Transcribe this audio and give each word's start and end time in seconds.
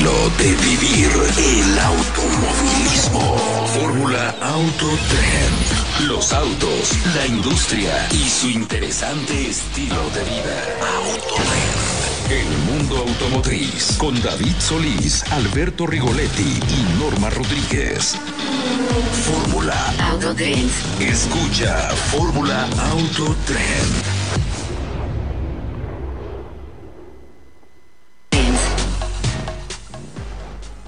Estilo 0.00 0.30
de 0.38 0.54
vivir 0.54 1.10
el 1.36 1.78
automovilismo. 1.78 3.36
Fórmula 3.66 4.34
Auto 4.40 4.86
Trend. 4.86 6.08
Los 6.08 6.32
autos, 6.32 6.92
la 7.14 7.26
industria 7.26 8.08
y 8.10 8.28
su 8.28 8.48
interesante 8.48 9.48
estilo 9.48 9.96
de 10.14 10.24
vida. 10.24 10.56
Autotrend. 10.96 12.30
El 12.30 12.48
mundo 12.72 12.96
automotriz 12.98 13.96
con 13.98 14.20
David 14.22 14.54
Solís, 14.58 15.22
Alberto 15.32 15.86
Rigoletti 15.86 16.60
y 16.68 16.98
Norma 16.98 17.28
Rodríguez. 17.28 18.16
Fórmula. 19.26 19.94
Autotren. 20.12 20.70
Escucha 21.00 21.76
Fórmula 22.10 22.66
Auto 22.90 23.36
Trend. 23.46 24.09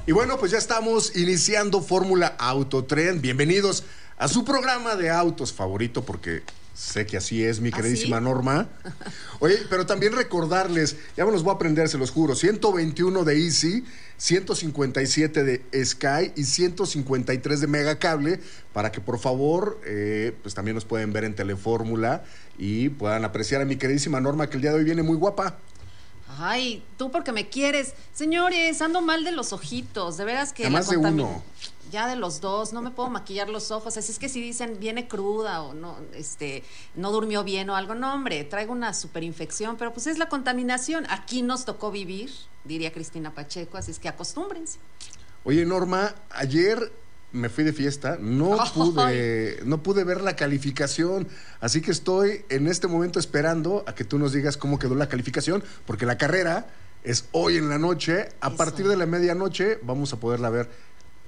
Y 0.04 0.10
bueno, 0.10 0.36
pues 0.36 0.50
ya 0.50 0.58
estamos 0.58 1.14
iniciando 1.16 1.80
Fórmula 1.80 2.34
Autotren. 2.36 3.22
Bienvenidos 3.22 3.84
a 4.18 4.26
su 4.26 4.44
programa 4.44 4.96
de 4.96 5.10
autos 5.10 5.52
favorito, 5.52 6.04
porque 6.04 6.42
sé 6.74 7.06
que 7.06 7.16
así 7.16 7.44
es, 7.44 7.60
mi 7.60 7.68
¿Ah, 7.68 7.76
queridísima? 7.76 8.20
Norma. 8.20 8.68
Oye, 9.38 9.58
pero 9.70 9.86
también 9.86 10.12
recordarles, 10.14 10.96
ya 11.16 11.24
me 11.24 11.30
los 11.30 11.44
voy 11.44 11.52
a 11.52 11.54
aprender, 11.54 11.88
se 11.88 11.98
los 11.98 12.10
juro, 12.10 12.34
121 12.34 13.22
de 13.22 13.44
Easy, 13.44 13.84
157 14.16 15.44
de 15.44 15.84
Sky 15.84 16.32
y 16.34 16.44
153 16.46 17.60
de 17.60 17.66
Megacable, 17.68 18.40
para 18.72 18.90
que 18.90 19.00
por 19.00 19.20
favor, 19.20 19.80
eh, 19.86 20.34
pues 20.42 20.52
también 20.52 20.74
nos 20.74 20.84
pueden 20.84 21.12
ver 21.12 21.22
en 21.22 21.36
Telefórmula 21.36 22.24
y 22.58 22.88
puedan 22.88 23.24
apreciar 23.24 23.60
a 23.62 23.66
mi 23.66 23.76
queridísima 23.76 24.20
Norma, 24.20 24.50
que 24.50 24.56
el 24.56 24.62
día 24.62 24.72
de 24.72 24.78
hoy 24.78 24.84
viene 24.84 25.04
muy 25.04 25.16
guapa. 25.16 25.58
Ay, 26.38 26.84
tú 26.96 27.10
porque 27.10 27.32
me 27.32 27.48
quieres. 27.48 27.94
Señores, 28.12 28.80
ando 28.82 29.00
mal 29.00 29.24
de 29.24 29.32
los 29.32 29.52
ojitos. 29.52 30.16
De 30.16 30.24
veras 30.24 30.52
que. 30.52 30.64
Además 30.64 30.86
la 30.86 30.92
de 30.92 30.98
uno. 30.98 31.42
Ya 31.90 32.06
de 32.06 32.16
los 32.16 32.40
dos, 32.40 32.72
no 32.72 32.80
me 32.80 32.90
puedo 32.90 33.10
maquillar 33.10 33.50
los 33.50 33.70
ojos. 33.70 33.98
Así 33.98 34.12
es 34.12 34.18
que 34.18 34.30
si 34.30 34.40
dicen 34.40 34.78
viene 34.80 35.08
cruda 35.08 35.62
o 35.62 35.74
no, 35.74 35.98
este, 36.14 36.64
no 36.94 37.12
durmió 37.12 37.44
bien 37.44 37.68
o 37.68 37.76
algo, 37.76 37.94
no, 37.94 38.14
hombre, 38.14 38.44
traigo 38.44 38.72
una 38.72 38.94
superinfección, 38.94 39.76
pero 39.76 39.92
pues 39.92 40.06
es 40.06 40.16
la 40.16 40.30
contaminación. 40.30 41.04
Aquí 41.10 41.42
nos 41.42 41.66
tocó 41.66 41.90
vivir, 41.90 42.30
diría 42.64 42.92
Cristina 42.92 43.34
Pacheco, 43.34 43.76
así 43.76 43.90
es 43.90 43.98
que 43.98 44.08
acostúmbrense. 44.08 44.78
Oye, 45.44 45.66
Norma, 45.66 46.14
ayer 46.30 46.90
me 47.32 47.48
fui 47.48 47.64
de 47.64 47.72
fiesta, 47.72 48.18
no 48.20 48.60
Ay. 48.60 48.70
pude, 48.74 49.58
no 49.64 49.82
pude 49.82 50.04
ver 50.04 50.20
la 50.20 50.36
calificación, 50.36 51.26
así 51.60 51.80
que 51.80 51.90
estoy 51.90 52.44
en 52.48 52.68
este 52.68 52.86
momento 52.88 53.18
esperando 53.18 53.84
a 53.86 53.94
que 53.94 54.04
tú 54.04 54.18
nos 54.18 54.32
digas 54.32 54.56
cómo 54.56 54.78
quedó 54.78 54.94
la 54.94 55.08
calificación, 55.08 55.64
porque 55.86 56.06
la 56.06 56.18
carrera 56.18 56.66
es 57.04 57.24
hoy 57.32 57.56
en 57.56 57.68
la 57.68 57.78
noche, 57.78 58.28
a 58.40 58.48
Eso. 58.48 58.56
partir 58.56 58.86
de 58.86 58.96
la 58.96 59.06
medianoche 59.06 59.78
vamos 59.82 60.12
a 60.12 60.20
poderla 60.20 60.50
ver. 60.50 60.68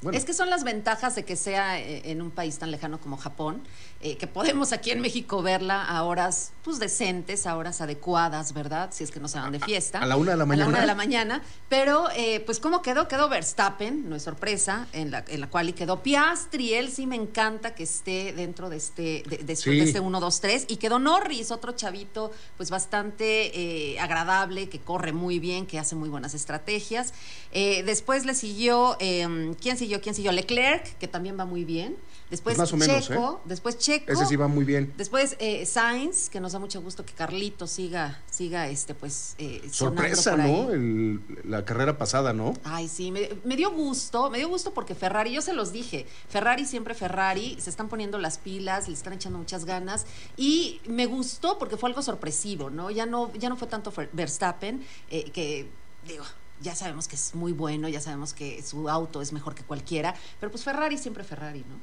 Bueno, 0.04 0.16
Es 0.18 0.24
que 0.24 0.34
son 0.34 0.48
las 0.50 0.62
ventajas 0.62 1.14
de 1.16 1.24
que 1.24 1.34
sea 1.34 1.80
eh, 1.80 2.02
en 2.12 2.22
un 2.22 2.30
país 2.30 2.58
tan 2.58 2.70
lejano 2.70 3.00
como 3.00 3.16
Japón, 3.16 3.62
eh, 4.00 4.16
que 4.16 4.26
podemos 4.28 4.72
aquí 4.72 4.90
en 4.92 5.00
México 5.00 5.42
verla 5.42 5.82
a 5.84 6.02
horas 6.04 6.52
pues 6.62 6.78
decentes, 6.78 7.46
a 7.46 7.56
horas 7.56 7.80
adecuadas, 7.80 8.52
¿verdad? 8.52 8.90
Si 8.92 9.02
es 9.04 9.10
que 9.10 9.18
no 9.20 9.28
se 9.28 9.38
van 9.38 9.52
de 9.52 9.60
fiesta. 9.60 9.98
a 10.00 10.06
la 10.06 10.16
una 10.16 10.30
de 10.32 10.36
la 10.38 10.46
mañana. 10.46 10.64
A 10.64 10.66
la 10.66 10.70
una 10.72 10.80
de 10.82 10.86
la 10.86 10.94
mañana. 10.94 11.42
Pero, 11.68 12.08
eh, 12.16 12.40
pues, 12.40 12.60
¿cómo 12.60 12.80
quedó? 12.82 13.08
Quedó 13.08 13.28
Verstappen, 13.28 14.08
no 14.08 14.16
es 14.16 14.22
sorpresa, 14.22 14.86
en 14.92 15.10
la, 15.10 15.24
en 15.28 15.40
la 15.40 15.48
cual 15.48 15.68
y 15.68 15.72
quedó 15.72 16.02
Piastri. 16.02 16.74
Él 16.74 16.90
sí 16.90 17.06
me 17.06 17.16
encanta 17.16 17.74
que 17.74 17.82
esté 17.82 18.32
dentro 18.34 18.68
de 18.70 18.76
este, 18.76 19.22
de, 19.28 19.38
de- 19.38 19.56
Sí. 19.56 19.70
de 19.70 19.84
este 19.84 20.00
1, 20.00 20.20
2, 20.20 20.40
3. 20.40 20.64
Y 20.68 20.76
quedó 20.76 20.98
Norris, 20.98 21.50
otro 21.50 21.72
chavito, 21.72 22.30
pues 22.56 22.70
bastante 22.70 23.92
eh, 23.94 23.98
agradable, 24.00 24.68
que 24.68 24.80
corre 24.80 25.12
muy 25.12 25.38
bien, 25.38 25.66
que 25.66 25.78
hace 25.78 25.96
muy 25.96 26.08
buenas 26.10 26.34
estrategias. 26.34 27.12
Después 27.52 28.26
le 28.26 28.34
siguió, 28.34 28.96
eh, 29.00 29.54
¿quién 29.60 29.76
siguió? 29.78 29.93
¿Quién 30.00 30.14
siguió? 30.14 30.32
Leclerc, 30.32 30.98
que 30.98 31.08
también 31.08 31.38
va 31.38 31.44
muy 31.44 31.64
bien. 31.64 31.96
Después 32.30 32.56
Pues 32.56 32.58
más 32.58 32.72
o 32.72 32.76
menos, 32.76 33.06
Checo, 33.06 33.40
después 33.44 33.78
Checo. 33.78 34.10
ese 34.10 34.24
sí 34.26 34.34
va 34.36 34.48
muy 34.48 34.64
bien. 34.64 34.92
Después 34.96 35.36
eh, 35.38 35.66
Sainz, 35.66 36.30
que 36.30 36.40
nos 36.40 36.52
da 36.52 36.58
mucho 36.58 36.80
gusto 36.80 37.04
que 37.04 37.12
Carlito 37.12 37.66
siga, 37.66 38.22
siga 38.30 38.66
este, 38.68 38.94
pues, 38.94 39.34
eh, 39.38 39.62
Sorpresa. 39.70 40.36
¿no? 40.36 40.70
El- 40.72 41.20
la 41.44 41.64
carrera 41.64 41.96
pasada, 41.98 42.32
¿no? 42.32 42.54
Ay, 42.64 42.88
sí, 42.88 43.10
me, 43.12 43.28
me 43.44 43.56
dio 43.56 43.70
gusto, 43.70 44.30
me 44.30 44.38
dio 44.38 44.48
gusto 44.48 44.72
porque 44.74 44.94
Ferrari, 44.94 45.32
yo 45.32 45.42
se 45.42 45.52
los 45.52 45.70
dije, 45.70 46.06
Ferrari 46.28 46.64
siempre 46.64 46.94
Ferrari, 46.94 47.56
se 47.60 47.70
están 47.70 47.88
poniendo 47.88 48.18
las 48.18 48.38
pilas, 48.38 48.88
le 48.88 48.94
están 48.94 49.12
echando 49.12 49.38
muchas 49.38 49.64
ganas 49.64 50.06
y 50.36 50.80
me 50.86 51.06
gustó 51.06 51.58
porque 51.58 51.76
fue 51.76 51.90
algo 51.90 52.02
sorpresivo, 52.02 52.70
¿no? 52.70 52.90
Ya 52.90 53.06
no, 53.06 53.32
ya 53.34 53.48
no 53.48 53.56
fue 53.56 53.68
tanto 53.68 53.92
Verstappen, 54.12 54.82
eh, 55.10 55.30
que 55.30 55.68
digo, 56.08 56.24
ya 56.60 56.74
sabemos 56.74 57.08
que 57.08 57.16
es 57.16 57.34
muy 57.34 57.52
bueno, 57.52 57.88
ya 57.88 58.00
sabemos 58.00 58.32
que 58.32 58.62
su 58.62 58.88
auto 58.88 59.20
es 59.22 59.32
mejor 59.32 59.54
que 59.54 59.62
cualquiera, 59.62 60.14
pero 60.40 60.50
pues 60.50 60.64
Ferrari 60.64 60.98
siempre 60.98 61.24
Ferrari, 61.24 61.60
¿no? 61.68 61.76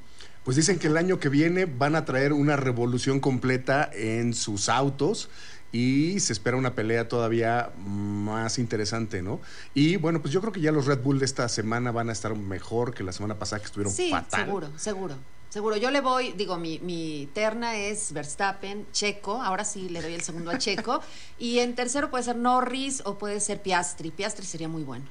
Pues 0.44 0.58
dicen 0.58 0.80
que 0.80 0.88
el 0.88 0.98
año 0.98 1.20
que 1.20 1.30
viene 1.30 1.66
van 1.66 1.96
a 1.96 2.06
traer 2.06 2.34
una 2.34 2.56
revolución 2.56 3.20
completa 3.20 3.90
en 3.94 4.34
sus 4.34 4.70
autos 4.70 5.30
y 5.72 6.20
se 6.20 6.34
espera 6.34 6.58
una 6.58 6.74
pelea 6.76 7.08
todavía 7.08 7.72
más 7.78 8.60
interesante, 8.60 9.22
¿no? 9.22 9.40
Y 9.74 9.98
bueno, 9.98 10.22
pues 10.22 10.34
yo 10.34 10.42
creo 10.42 10.52
que 10.52 10.62
ya 10.62 10.72
los 10.72 10.86
Red 10.86 11.02
Bull 11.02 11.20
de 11.20 11.26
esta 11.26 11.48
semana 11.48 11.92
van 11.92 12.10
a 12.10 12.12
estar 12.12 12.36
mejor 12.36 12.94
que 12.94 13.04
la 13.04 13.14
semana 13.14 13.38
pasada 13.40 13.60
que 13.62 13.68
estuvieron 13.68 13.94
Sí, 13.94 14.10
fatal. 14.10 14.46
seguro, 14.46 14.70
seguro. 14.78 15.16
Seguro, 15.52 15.76
yo 15.76 15.92
le 15.92 16.00
voy, 16.00 16.32
digo, 16.32 16.58
mi, 16.58 16.80
mi 16.80 17.28
terna 17.34 17.76
es 17.76 18.14
Verstappen, 18.14 18.88
Checo, 18.94 19.42
ahora 19.42 19.66
sí 19.66 19.90
le 19.90 20.02
doy 20.02 20.14
el 20.14 20.22
segundo 20.22 20.50
a 20.50 20.58
Checo, 20.58 21.02
y 21.38 21.60
en 21.60 21.76
tercero 21.76 22.10
puede 22.10 22.24
ser 22.24 22.38
Norris 22.38 23.02
o 23.04 23.18
puede 23.18 23.42
ser 23.42 23.62
Piastri, 23.62 24.12
Piastri 24.12 24.46
sería 24.46 24.70
muy 24.70 24.84
bueno. 24.84 25.04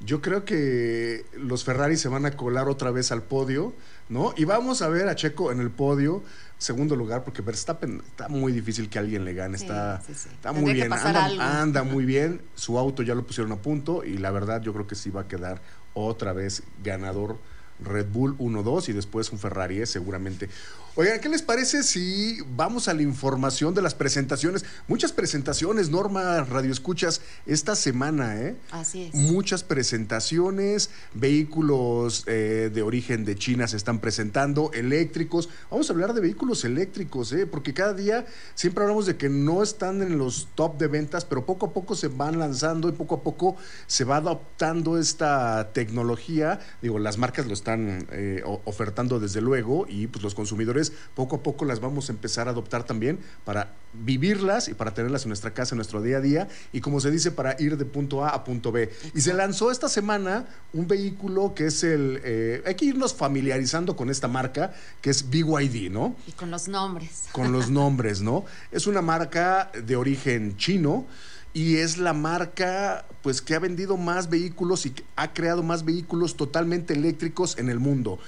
Yo 0.00 0.22
creo 0.22 0.46
que 0.46 1.26
los 1.34 1.64
Ferrari 1.64 1.98
se 1.98 2.08
van 2.08 2.24
a 2.24 2.30
colar 2.38 2.70
otra 2.70 2.90
vez 2.90 3.12
al 3.12 3.22
podio, 3.22 3.74
¿no? 4.08 4.32
Y 4.34 4.46
vamos 4.46 4.80
a 4.80 4.88
ver 4.88 5.08
a 5.08 5.14
Checo 5.14 5.52
en 5.52 5.60
el 5.60 5.70
podio, 5.70 6.22
segundo 6.56 6.96
lugar, 6.96 7.22
porque 7.22 7.42
Verstappen 7.42 8.02
está 8.06 8.28
muy 8.28 8.50
difícil 8.50 8.88
que 8.88 8.98
alguien 8.98 9.26
le 9.26 9.34
gane, 9.34 9.58
Sí, 9.58 9.64
está, 9.64 10.00
sí, 10.06 10.14
sí. 10.14 10.30
está 10.32 10.52
muy 10.52 10.72
bien, 10.72 10.90
anda, 10.90 11.60
anda 11.60 11.82
muy 11.84 12.06
bien, 12.06 12.40
su 12.54 12.78
auto 12.78 13.02
ya 13.02 13.14
lo 13.14 13.26
pusieron 13.26 13.52
a 13.52 13.56
punto 13.56 14.04
y 14.04 14.16
la 14.16 14.30
verdad 14.30 14.62
yo 14.62 14.72
creo 14.72 14.86
que 14.86 14.94
sí 14.94 15.10
va 15.10 15.20
a 15.20 15.28
quedar 15.28 15.60
otra 15.92 16.32
vez 16.32 16.62
ganador 16.82 17.36
Red 17.84 18.06
Bull 18.12 18.36
1-2 18.38 18.88
y 18.88 18.92
después 18.92 19.30
un 19.32 19.38
Ferrari, 19.38 19.80
¿eh? 19.82 19.86
seguramente. 19.86 20.48
Oigan, 20.94 21.20
¿qué 21.20 21.30
les 21.30 21.40
parece 21.40 21.84
si 21.84 22.36
vamos 22.54 22.86
a 22.86 22.92
la 22.92 23.00
información 23.00 23.72
de 23.72 23.80
las 23.80 23.94
presentaciones? 23.94 24.66
Muchas 24.88 25.10
presentaciones, 25.10 25.88
Norma 25.88 26.44
Radio 26.44 26.70
Escuchas, 26.70 27.22
esta 27.46 27.76
semana, 27.76 28.38
¿eh? 28.38 28.56
Así 28.72 29.04
es. 29.04 29.14
Muchas 29.14 29.64
presentaciones, 29.64 30.90
vehículos 31.14 32.24
eh, 32.26 32.70
de 32.70 32.82
origen 32.82 33.24
de 33.24 33.36
China 33.36 33.66
se 33.68 33.78
están 33.78 34.00
presentando, 34.00 34.70
eléctricos. 34.74 35.48
Vamos 35.70 35.88
a 35.88 35.94
hablar 35.94 36.12
de 36.12 36.20
vehículos 36.20 36.62
eléctricos, 36.66 37.32
¿eh? 37.32 37.46
Porque 37.46 37.72
cada 37.72 37.94
día 37.94 38.26
siempre 38.54 38.84
hablamos 38.84 39.06
de 39.06 39.16
que 39.16 39.30
no 39.30 39.62
están 39.62 40.02
en 40.02 40.18
los 40.18 40.48
top 40.54 40.76
de 40.76 40.88
ventas, 40.88 41.24
pero 41.24 41.46
poco 41.46 41.64
a 41.64 41.72
poco 41.72 41.94
se 41.94 42.08
van 42.08 42.38
lanzando 42.38 42.90
y 42.90 42.92
poco 42.92 43.14
a 43.14 43.22
poco 43.22 43.56
se 43.86 44.04
va 44.04 44.16
adoptando 44.16 44.98
esta 44.98 45.72
tecnología. 45.72 46.60
Digo, 46.82 46.98
las 46.98 47.16
marcas 47.16 47.46
lo 47.46 47.54
están 47.54 48.06
eh, 48.12 48.42
ofertando 48.44 49.20
desde 49.20 49.40
luego 49.40 49.86
y 49.88 50.06
pues 50.08 50.22
los 50.22 50.34
consumidores 50.34 50.81
poco 51.14 51.36
a 51.36 51.42
poco 51.42 51.64
las 51.64 51.80
vamos 51.80 52.08
a 52.08 52.12
empezar 52.12 52.48
a 52.48 52.50
adoptar 52.50 52.84
también 52.84 53.18
para 53.44 53.74
vivirlas 53.92 54.68
y 54.68 54.74
para 54.74 54.94
tenerlas 54.94 55.24
en 55.24 55.28
nuestra 55.28 55.52
casa, 55.52 55.74
en 55.74 55.76
nuestro 55.76 56.00
día 56.00 56.16
a 56.16 56.20
día 56.20 56.48
y 56.72 56.80
como 56.80 57.00
se 57.00 57.10
dice, 57.10 57.30
para 57.30 57.60
ir 57.60 57.76
de 57.76 57.84
punto 57.84 58.24
A 58.24 58.30
a 58.30 58.44
punto 58.44 58.72
B. 58.72 58.90
Y 59.14 59.20
se 59.20 59.34
lanzó 59.34 59.70
esta 59.70 59.88
semana 59.88 60.46
un 60.72 60.88
vehículo 60.88 61.54
que 61.54 61.66
es 61.66 61.84
el... 61.84 62.20
eh, 62.24 62.62
hay 62.66 62.74
que 62.74 62.86
irnos 62.86 63.14
familiarizando 63.14 63.94
con 63.96 64.10
esta 64.10 64.28
marca, 64.28 64.72
que 65.00 65.10
es 65.10 65.28
BYD, 65.28 65.90
¿no? 65.90 66.16
Y 66.26 66.32
con 66.32 66.50
los 66.50 66.68
nombres. 66.68 67.24
con 67.32 67.52
los 67.52 67.70
nombres, 67.70 68.22
¿no? 68.22 68.44
Es 68.70 68.86
una 68.86 69.02
marca 69.02 69.70
de 69.84 69.96
origen 69.96 70.56
chino 70.56 71.06
y 71.54 71.76
es 71.76 71.98
la 71.98 72.14
marca 72.14 73.04
pues 73.22 73.42
que 73.42 73.54
ha 73.54 73.58
vendido 73.58 73.96
más 73.96 74.30
vehículos 74.30 74.86
y 74.86 74.94
ha 75.16 75.32
creado 75.32 75.62
más 75.62 75.84
vehículos 75.84 76.36
totalmente 76.36 76.94
eléctricos 76.94 77.58
en 77.58 77.68
el 77.68 77.78
mundo. 77.78 78.18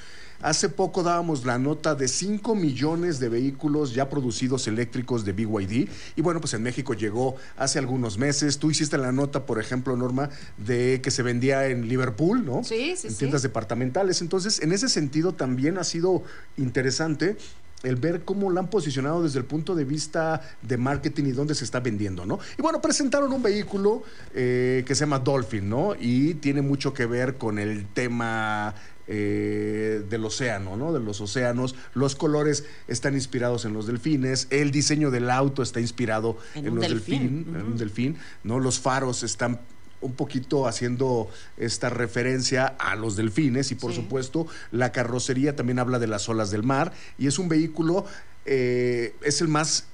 Hace 0.41 0.69
poco 0.69 1.03
dábamos 1.03 1.45
la 1.45 1.59
nota 1.59 1.95
de 1.95 2.09
5 2.09 2.55
millones 2.55 3.19
de 3.19 3.29
vehículos 3.29 3.95
ya 3.95 4.09
producidos 4.11 4.67
eléctricos 4.67 5.25
de 5.25 5.33
BYD. 5.33 5.89
Y 6.17 6.23
bueno, 6.23 6.41
pues 6.41 6.55
en 6.55 6.63
México 6.63 6.95
llegó 6.95 7.37
hace 7.57 7.79
algunos 7.79 8.19
meses. 8.19 8.59
Tú 8.59 8.71
hiciste 8.71 8.99
la 8.99 9.13
nota, 9.13 9.47
por 9.47 9.61
ejemplo, 9.61 9.97
Norma, 9.97 10.31
de 10.59 11.01
que 11.03 11.11
se 11.11 11.23
vendía 11.23 11.67
en 11.69 11.89
Liverpool, 11.89 12.45
¿no? 12.45 12.63
Sí, 12.65 12.95
sí, 12.97 13.07
En 13.07 13.13
sí. 13.13 13.19
tiendas 13.21 13.43
departamentales. 13.43 14.21
Entonces, 14.21 14.61
en 14.61 14.73
ese 14.73 14.89
sentido 14.89 15.33
también 15.33 15.79
ha 15.79 15.85
sido 15.85 16.23
interesante 16.57 17.37
el 17.83 17.97
ver 17.97 18.25
cómo 18.25 18.51
la 18.51 18.61
han 18.61 18.69
posicionado 18.71 19.23
desde 19.23 19.39
el 19.39 19.45
punto 19.45 19.75
de 19.75 19.85
vista 19.85 20.41
de 20.63 20.79
marketing 20.79 21.25
y 21.25 21.33
dónde 21.33 21.55
se 21.55 21.65
está 21.65 21.81
vendiendo, 21.81 22.25
¿no? 22.25 22.39
Y 22.59 22.63
bueno, 22.63 22.81
presentaron 22.81 23.31
un 23.33 23.43
vehículo 23.43 24.03
eh, 24.35 24.85
que 24.87 24.95
se 24.95 25.01
llama 25.01 25.19
Dolphin, 25.19 25.69
¿no? 25.69 25.95
Y 25.99 26.35
tiene 26.35 26.63
mucho 26.63 26.95
que 26.95 27.05
ver 27.05 27.37
con 27.37 27.59
el 27.59 27.87
tema 27.87 28.75
eh, 29.06 30.03
del 30.09 30.25
océano, 30.25 30.77
¿no? 30.77 30.93
De 30.93 31.01
los 31.01 31.21
océanos. 31.21 31.75
Los 31.95 32.17
colores 32.17 32.65
están 32.89 33.15
inspirados 33.15 33.65
en 33.65 33.73
los 33.75 33.87
delfines. 33.87 34.47
El 34.51 34.71
diseño 34.71 35.11
del 35.11 35.31
auto 35.31 35.62
está 35.62 35.81
inspirado 35.81 36.39
en, 36.55 36.75
los 36.75 36.81
delfín. 36.81 37.45
delfín, 37.45 37.56
en 37.56 37.62
un 37.67 37.77
delfín, 37.77 38.19
¿no? 38.43 38.61
Los 38.61 38.81
faros 38.81 39.23
están 39.23 39.61
un 40.01 40.12
poquito 40.12 40.67
haciendo 40.69 41.31
esta 41.56 41.89
referencia 41.89 42.67
a 42.67 42.95
los 42.95 43.17
delfines 43.17 43.71
y 43.73 43.75
por 43.75 43.93
Sí. 43.93 43.97
supuesto 44.03 44.47
la 44.71 44.93
carrocería 44.93 45.56
también 45.56 45.79
habla 45.79 45.99
de 45.99 46.06
las 46.06 46.29
olas 46.29 46.51
del 46.51 46.62
mar 46.62 46.93
y 47.17 47.27
es 47.27 47.39
un 47.39 47.49
vehículo, 47.49 48.05
eh, 48.45 49.15
es 49.23 49.41
el 49.41 49.49
más 49.49 49.87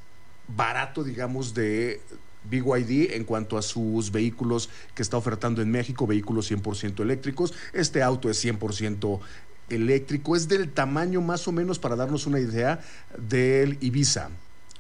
barato, 0.49 1.05
digamos, 1.05 1.55
de 1.55 2.01
BYD 2.49 3.15
en 3.15 3.25
cuanto 3.25 3.59
a 3.59 3.63
sus 3.63 4.13
vehículos 4.13 4.71
que 4.95 5.03
está 5.03 5.17
ofertando 5.17 5.63
en 5.63 5.71
México, 5.71 6.07
vehículos 6.07 6.51
100% 6.51 7.01
eléctricos. 7.01 7.55
Este 7.73 8.03
auto 8.03 8.31
es 8.31 8.45
100% 8.45 9.21
eléctrico, 9.69 10.37
es 10.37 10.49
del 10.49 10.71
tamaño 10.71 11.21
más 11.21 11.47
o 11.49 11.53
menos 11.53 11.79
para 11.79 11.97
darnos 11.97 12.27
una 12.27 12.41
idea 12.41 12.81
del 13.17 13.79
Ibiza. 13.81 14.31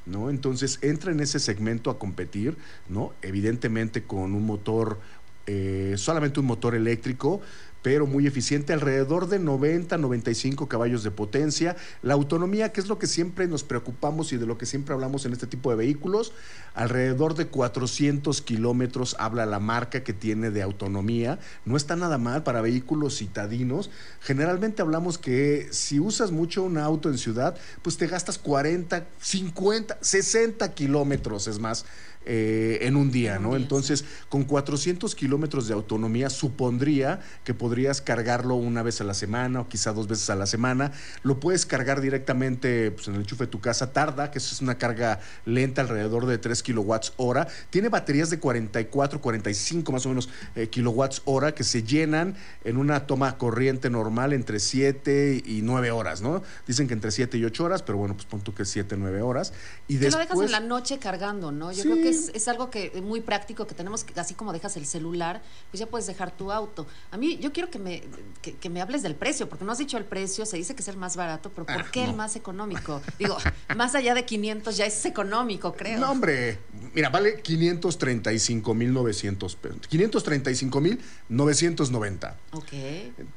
¿No? 0.06 0.30
Entonces 0.30 0.78
entra 0.82 1.12
en 1.12 1.20
ese 1.20 1.38
segmento 1.38 1.90
a 1.90 1.98
competir, 1.98 2.56
¿no? 2.88 3.12
Evidentemente 3.20 4.02
con 4.02 4.34
un 4.34 4.44
motor, 4.46 4.98
eh, 5.46 5.94
solamente 5.98 6.40
un 6.40 6.46
motor 6.46 6.74
eléctrico, 6.74 7.42
pero 7.82 8.06
muy 8.06 8.26
eficiente, 8.26 8.72
alrededor 8.72 9.28
de 9.28 9.38
90, 9.38 9.96
95 9.98 10.68
caballos 10.68 11.02
de 11.02 11.10
potencia. 11.10 11.76
La 12.02 12.14
autonomía, 12.14 12.72
que 12.72 12.80
es 12.80 12.88
lo 12.88 12.98
que 12.98 13.06
siempre 13.06 13.46
nos 13.48 13.64
preocupamos 13.64 14.32
y 14.32 14.36
de 14.36 14.46
lo 14.46 14.58
que 14.58 14.66
siempre 14.66 14.94
hablamos 14.94 15.24
en 15.24 15.32
este 15.32 15.46
tipo 15.46 15.70
de 15.70 15.76
vehículos, 15.76 16.32
alrededor 16.74 17.34
de 17.34 17.46
400 17.46 18.42
kilómetros 18.42 19.16
habla 19.18 19.46
la 19.46 19.60
marca 19.60 20.02
que 20.02 20.12
tiene 20.12 20.50
de 20.50 20.62
autonomía. 20.62 21.38
No 21.64 21.76
está 21.76 21.96
nada 21.96 22.18
mal 22.18 22.42
para 22.42 22.60
vehículos 22.60 23.18
citadinos. 23.18 23.90
Generalmente 24.20 24.82
hablamos 24.82 25.18
que 25.18 25.68
si 25.70 26.00
usas 26.00 26.30
mucho 26.30 26.62
un 26.62 26.78
auto 26.78 27.08
en 27.08 27.18
ciudad, 27.18 27.56
pues 27.82 27.96
te 27.96 28.06
gastas 28.06 28.38
40, 28.38 29.06
50, 29.20 29.98
60 30.00 30.74
kilómetros, 30.74 31.46
es 31.46 31.58
más. 31.58 31.84
Eh, 32.26 32.78
en 32.82 32.96
un 32.96 33.10
día, 33.10 33.38
¿no? 33.38 33.56
Entonces, 33.56 34.04
con 34.28 34.44
400 34.44 35.14
kilómetros 35.14 35.66
de 35.68 35.74
autonomía, 35.74 36.28
supondría 36.30 37.20
que 37.44 37.54
podrías 37.54 38.02
cargarlo 38.02 38.54
una 38.56 38.82
vez 38.82 39.00
a 39.00 39.04
la 39.04 39.14
semana 39.14 39.60
o 39.62 39.68
quizá 39.68 39.92
dos 39.92 40.06
veces 40.06 40.28
a 40.30 40.36
la 40.36 40.46
semana. 40.46 40.92
Lo 41.22 41.40
puedes 41.40 41.64
cargar 41.64 42.00
directamente 42.00 42.90
pues, 42.90 43.08
en 43.08 43.14
el 43.14 43.20
enchufe 43.22 43.44
de 43.44 43.50
tu 43.50 43.60
casa. 43.60 43.92
Tarda, 43.92 44.30
que 44.30 44.38
eso 44.38 44.54
es 44.54 44.60
una 44.60 44.76
carga 44.76 45.20
lenta, 45.46 45.80
alrededor 45.82 46.26
de 46.26 46.38
3 46.38 46.62
kilowatts 46.62 47.14
hora. 47.16 47.48
Tiene 47.70 47.88
baterías 47.88 48.28
de 48.30 48.38
44, 48.38 49.20
45 49.20 49.90
más 49.92 50.04
o 50.06 50.10
menos 50.10 50.28
eh, 50.54 50.68
kilowatts 50.68 51.22
hora 51.24 51.54
que 51.54 51.64
se 51.64 51.82
llenan 51.82 52.36
en 52.64 52.76
una 52.76 53.06
toma 53.06 53.38
corriente 53.38 53.88
normal 53.90 54.32
entre 54.34 54.60
7 54.60 55.42
y 55.44 55.62
9 55.62 55.90
horas, 55.90 56.20
¿no? 56.20 56.42
Dicen 56.66 56.86
que 56.86 56.94
entre 56.94 57.10
7 57.10 57.38
y 57.38 57.44
8 57.44 57.64
horas, 57.64 57.82
pero 57.82 57.98
bueno, 57.98 58.14
pues 58.14 58.26
pon 58.26 58.40
tú 58.42 58.54
que 58.54 58.64
7, 58.64 58.96
9 58.98 59.22
horas. 59.22 59.52
Y 59.88 59.98
Que 59.98 60.10
lo 60.10 60.18
dejas 60.18 60.28
después... 60.28 60.46
en 60.46 60.52
la 60.52 60.60
noche 60.60 60.98
cargando, 60.98 61.50
¿no? 61.50 61.72
Yo 61.72 61.82
Sí. 61.82 61.88
creo 61.88 62.02
que 62.02 62.09
es, 62.10 62.30
es 62.34 62.48
algo 62.48 62.70
que 62.70 62.92
eh, 62.94 63.00
muy 63.00 63.20
práctico 63.20 63.66
que 63.66 63.74
tenemos, 63.74 64.04
que 64.04 64.18
así 64.20 64.34
como 64.34 64.52
dejas 64.52 64.76
el 64.76 64.86
celular, 64.86 65.42
pues 65.70 65.80
ya 65.80 65.86
puedes 65.86 66.06
dejar 66.06 66.30
tu 66.30 66.52
auto. 66.52 66.86
A 67.10 67.16
mí, 67.16 67.38
yo 67.38 67.52
quiero 67.52 67.70
que 67.70 67.78
me, 67.78 68.02
que, 68.42 68.54
que 68.54 68.68
me 68.70 68.80
hables 68.82 69.02
del 69.02 69.14
precio, 69.14 69.48
porque 69.48 69.64
no 69.64 69.72
has 69.72 69.78
dicho 69.78 69.96
el 69.96 70.04
precio, 70.04 70.44
se 70.46 70.56
dice 70.56 70.74
que 70.74 70.82
es 70.82 70.88
el 70.88 70.96
más 70.96 71.16
barato, 71.16 71.50
pero 71.54 71.66
¿por 71.66 71.80
Ah, 71.82 71.86
qué 71.90 72.04
no. 72.04 72.10
el 72.10 72.16
más 72.16 72.36
económico? 72.36 73.00
Digo, 73.18 73.36
más 73.76 73.94
allá 73.94 74.14
de 74.14 74.24
500 74.24 74.76
ya 74.76 74.86
es 74.86 75.04
económico, 75.06 75.72
creo. 75.74 75.98
No, 76.00 76.10
hombre, 76.10 76.58
mira, 76.94 77.08
vale 77.08 77.42
535.900 77.42 79.56
pesos. 79.56 79.78
535.990. 79.90 82.34
Ok, 82.52 82.72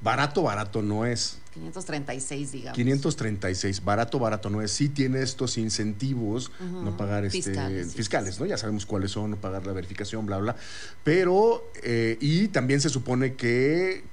Barato, 0.02 0.44
barato 0.44 0.82
no 0.82 1.06
es. 1.06 1.38
536, 1.54 2.52
digamos. 2.52 2.76
536, 2.76 3.84
barato, 3.84 4.20
barato 4.20 4.50
no 4.50 4.62
es. 4.62 4.72
Sí 4.72 4.90
tiene 4.90 5.22
estos 5.22 5.58
incentivos, 5.58 6.52
no 6.60 6.98
pagar 6.98 7.26
este, 7.26 7.86
Fiscales, 7.86 8.40
¿no? 8.40 8.46
Ya 8.46 8.58
sabemos 8.58 8.86
cuáles 8.86 9.12
son, 9.12 9.32
no 9.32 9.38
pagar 9.38 9.66
la 9.68 9.74
verificación, 9.74 10.26
bla, 10.26 10.38
bla. 10.38 10.56
Pero, 11.04 11.72
eh, 11.84 12.18
y 12.20 12.48
también 12.48 12.82
se 12.82 12.90
supone 12.90 13.36
que 13.36 14.04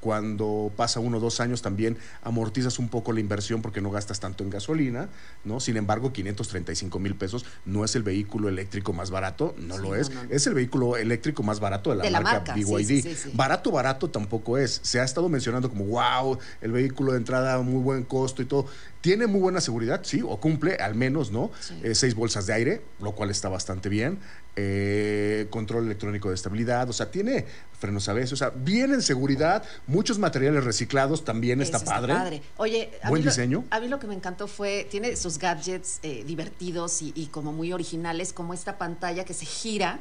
cuando 0.00 0.72
pasa 0.76 0.98
uno 1.00 1.18
o 1.18 1.20
dos 1.20 1.40
años 1.40 1.62
también 1.62 1.96
amortizas 2.22 2.78
un 2.78 2.88
poco 2.88 3.12
la 3.12 3.20
inversión 3.20 3.62
porque 3.62 3.80
no 3.80 3.90
gastas 3.90 4.18
tanto 4.20 4.42
en 4.44 4.50
gasolina, 4.50 5.08
¿no? 5.44 5.60
Sin 5.60 5.76
embargo, 5.76 6.12
535 6.12 6.98
mil 6.98 7.14
pesos 7.16 7.44
no 7.64 7.84
es 7.84 7.94
el 7.96 8.02
vehículo 8.02 8.48
eléctrico 8.48 8.92
más 8.92 9.10
barato, 9.10 9.54
no 9.58 9.76
Sí, 9.76 9.82
lo 9.82 9.94
es. 9.94 10.10
no, 10.10 10.24
no. 10.24 10.30
Es 10.30 10.46
el 10.46 10.54
vehículo 10.54 10.96
eléctrico 10.96 11.42
más 11.42 11.60
barato 11.60 11.90
de 11.90 11.96
la, 11.96 12.02
De 12.04 12.10
la 12.10 12.20
marca, 12.20 12.54
BYD. 12.54 12.86
sí, 12.86 13.02
sí, 13.02 13.14
sí. 13.14 13.30
Barato, 13.34 13.70
barato 13.70 14.10
tampoco 14.10 14.58
es. 14.58 14.80
Se 14.82 15.00
ha 15.00 15.04
estado 15.04 15.28
mencionando 15.28 15.68
como, 15.68 15.84
wow, 15.84 16.38
el 16.60 16.72
vehículo 16.72 17.12
de 17.12 17.18
entrada, 17.18 17.60
muy 17.62 17.82
buen 17.82 18.04
costo 18.04 18.42
y 18.42 18.46
todo. 18.46 18.66
Tiene 19.00 19.26
muy 19.26 19.40
buena 19.40 19.62
seguridad, 19.62 20.00
sí, 20.04 20.20
o 20.22 20.38
cumple 20.40 20.74
al 20.76 20.94
menos, 20.94 21.30
¿no? 21.30 21.50
Eh, 21.82 21.94
seis 21.94 22.14
bolsas 22.14 22.46
de 22.46 22.52
aire, 22.52 22.82
lo 23.00 23.12
cual 23.12 23.30
está 23.30 23.48
bastante 23.48 23.88
bien. 23.88 24.18
Eh, 24.56 25.46
control 25.48 25.84
electrónico 25.86 26.28
de 26.28 26.34
estabilidad, 26.34 26.88
o 26.90 26.92
sea, 26.92 27.10
tiene 27.10 27.46
frenos 27.78 28.08
ABS, 28.08 28.32
o 28.32 28.36
sea, 28.36 28.50
bien 28.50 28.92
en 28.92 29.00
seguridad, 29.00 29.62
muchos 29.86 30.18
materiales 30.18 30.64
reciclados, 30.64 31.24
también 31.24 31.60
está 31.62 31.76
Eso 31.78 31.86
padre. 31.86 32.42
Oye, 32.56 32.90
a 33.02 33.08
Buen 33.08 33.20
mí 33.20 33.24
lo- 33.24 33.30
diseño. 33.30 33.64
a 33.70 33.80
mí 33.80 33.88
lo 33.88 33.98
que 34.00 34.06
me 34.08 34.14
encantó 34.14 34.48
fue, 34.48 34.86
tiene 34.90 35.14
sus 35.16 35.38
gadgets 35.38 36.00
eh, 36.02 36.24
divertidos 36.26 37.00
y, 37.00 37.12
y 37.14 37.26
como 37.26 37.52
muy 37.52 37.72
originales, 37.72 38.32
como 38.32 38.52
esta 38.52 38.76
pantalla 38.76 39.24
que 39.24 39.34
se 39.34 39.46
gira. 39.46 40.00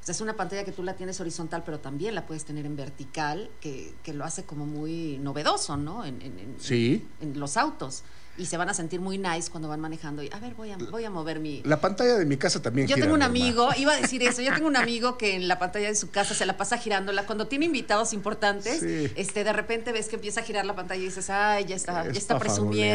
O 0.00 0.04
sea, 0.06 0.12
es 0.14 0.20
una 0.22 0.34
pantalla 0.34 0.64
que 0.64 0.72
tú 0.72 0.82
la 0.82 0.94
tienes 0.94 1.20
horizontal, 1.20 1.62
pero 1.66 1.80
también 1.80 2.14
la 2.14 2.24
puedes 2.26 2.44
tener 2.44 2.64
en 2.64 2.76
vertical, 2.76 3.50
que, 3.60 3.92
que 4.02 4.14
lo 4.14 4.24
hace 4.24 4.44
como 4.44 4.64
muy 4.66 5.18
novedoso, 5.18 5.76
¿no? 5.76 6.06
En, 6.06 6.22
en- 6.22 6.38
en- 6.38 6.56
Sí. 6.58 7.06
en 7.20 7.38
los 7.38 7.56
autos. 7.58 8.02
Y 8.40 8.46
se 8.46 8.56
van 8.56 8.70
a 8.70 8.74
sentir 8.74 9.00
muy 9.00 9.18
nice 9.18 9.50
cuando 9.50 9.68
van 9.68 9.80
manejando. 9.80 10.22
Y, 10.22 10.30
a 10.32 10.38
ver, 10.40 10.54
voy 10.54 10.70
a, 10.70 10.78
voy 10.78 11.04
a 11.04 11.10
mover 11.10 11.40
mi... 11.40 11.60
La 11.64 11.78
pantalla 11.80 12.16
de 12.16 12.24
mi 12.24 12.38
casa 12.38 12.62
también 12.62 12.88
Yo 12.88 12.94
gira, 12.94 13.04
tengo 13.04 13.14
un 13.14 13.22
amigo, 13.22 13.68
iba 13.76 13.92
a 13.92 14.00
decir 14.00 14.22
eso, 14.22 14.40
yo 14.40 14.54
tengo 14.54 14.66
un 14.66 14.76
amigo 14.78 15.18
que 15.18 15.36
en 15.36 15.46
la 15.46 15.58
pantalla 15.58 15.88
de 15.88 15.94
su 15.94 16.10
casa 16.10 16.34
se 16.34 16.46
la 16.46 16.56
pasa 16.56 16.78
girándola. 16.78 17.26
Cuando 17.26 17.48
tiene 17.48 17.66
invitados 17.66 18.14
importantes, 18.14 18.80
Sí. 18.80 19.12
este, 19.14 19.44
de 19.44 19.52
repente 19.52 19.92
ves 19.92 20.08
que 20.08 20.16
empieza 20.16 20.40
a 20.40 20.42
girar 20.42 20.64
la 20.64 20.74
pantalla 20.74 21.02
y 21.02 21.04
dices, 21.04 21.28
ay, 21.28 21.66
ya 21.66 21.76
está, 21.76 22.06
Es 22.06 22.12
ya 22.14 22.18
está 22.18 22.38
farolear, 22.38 22.40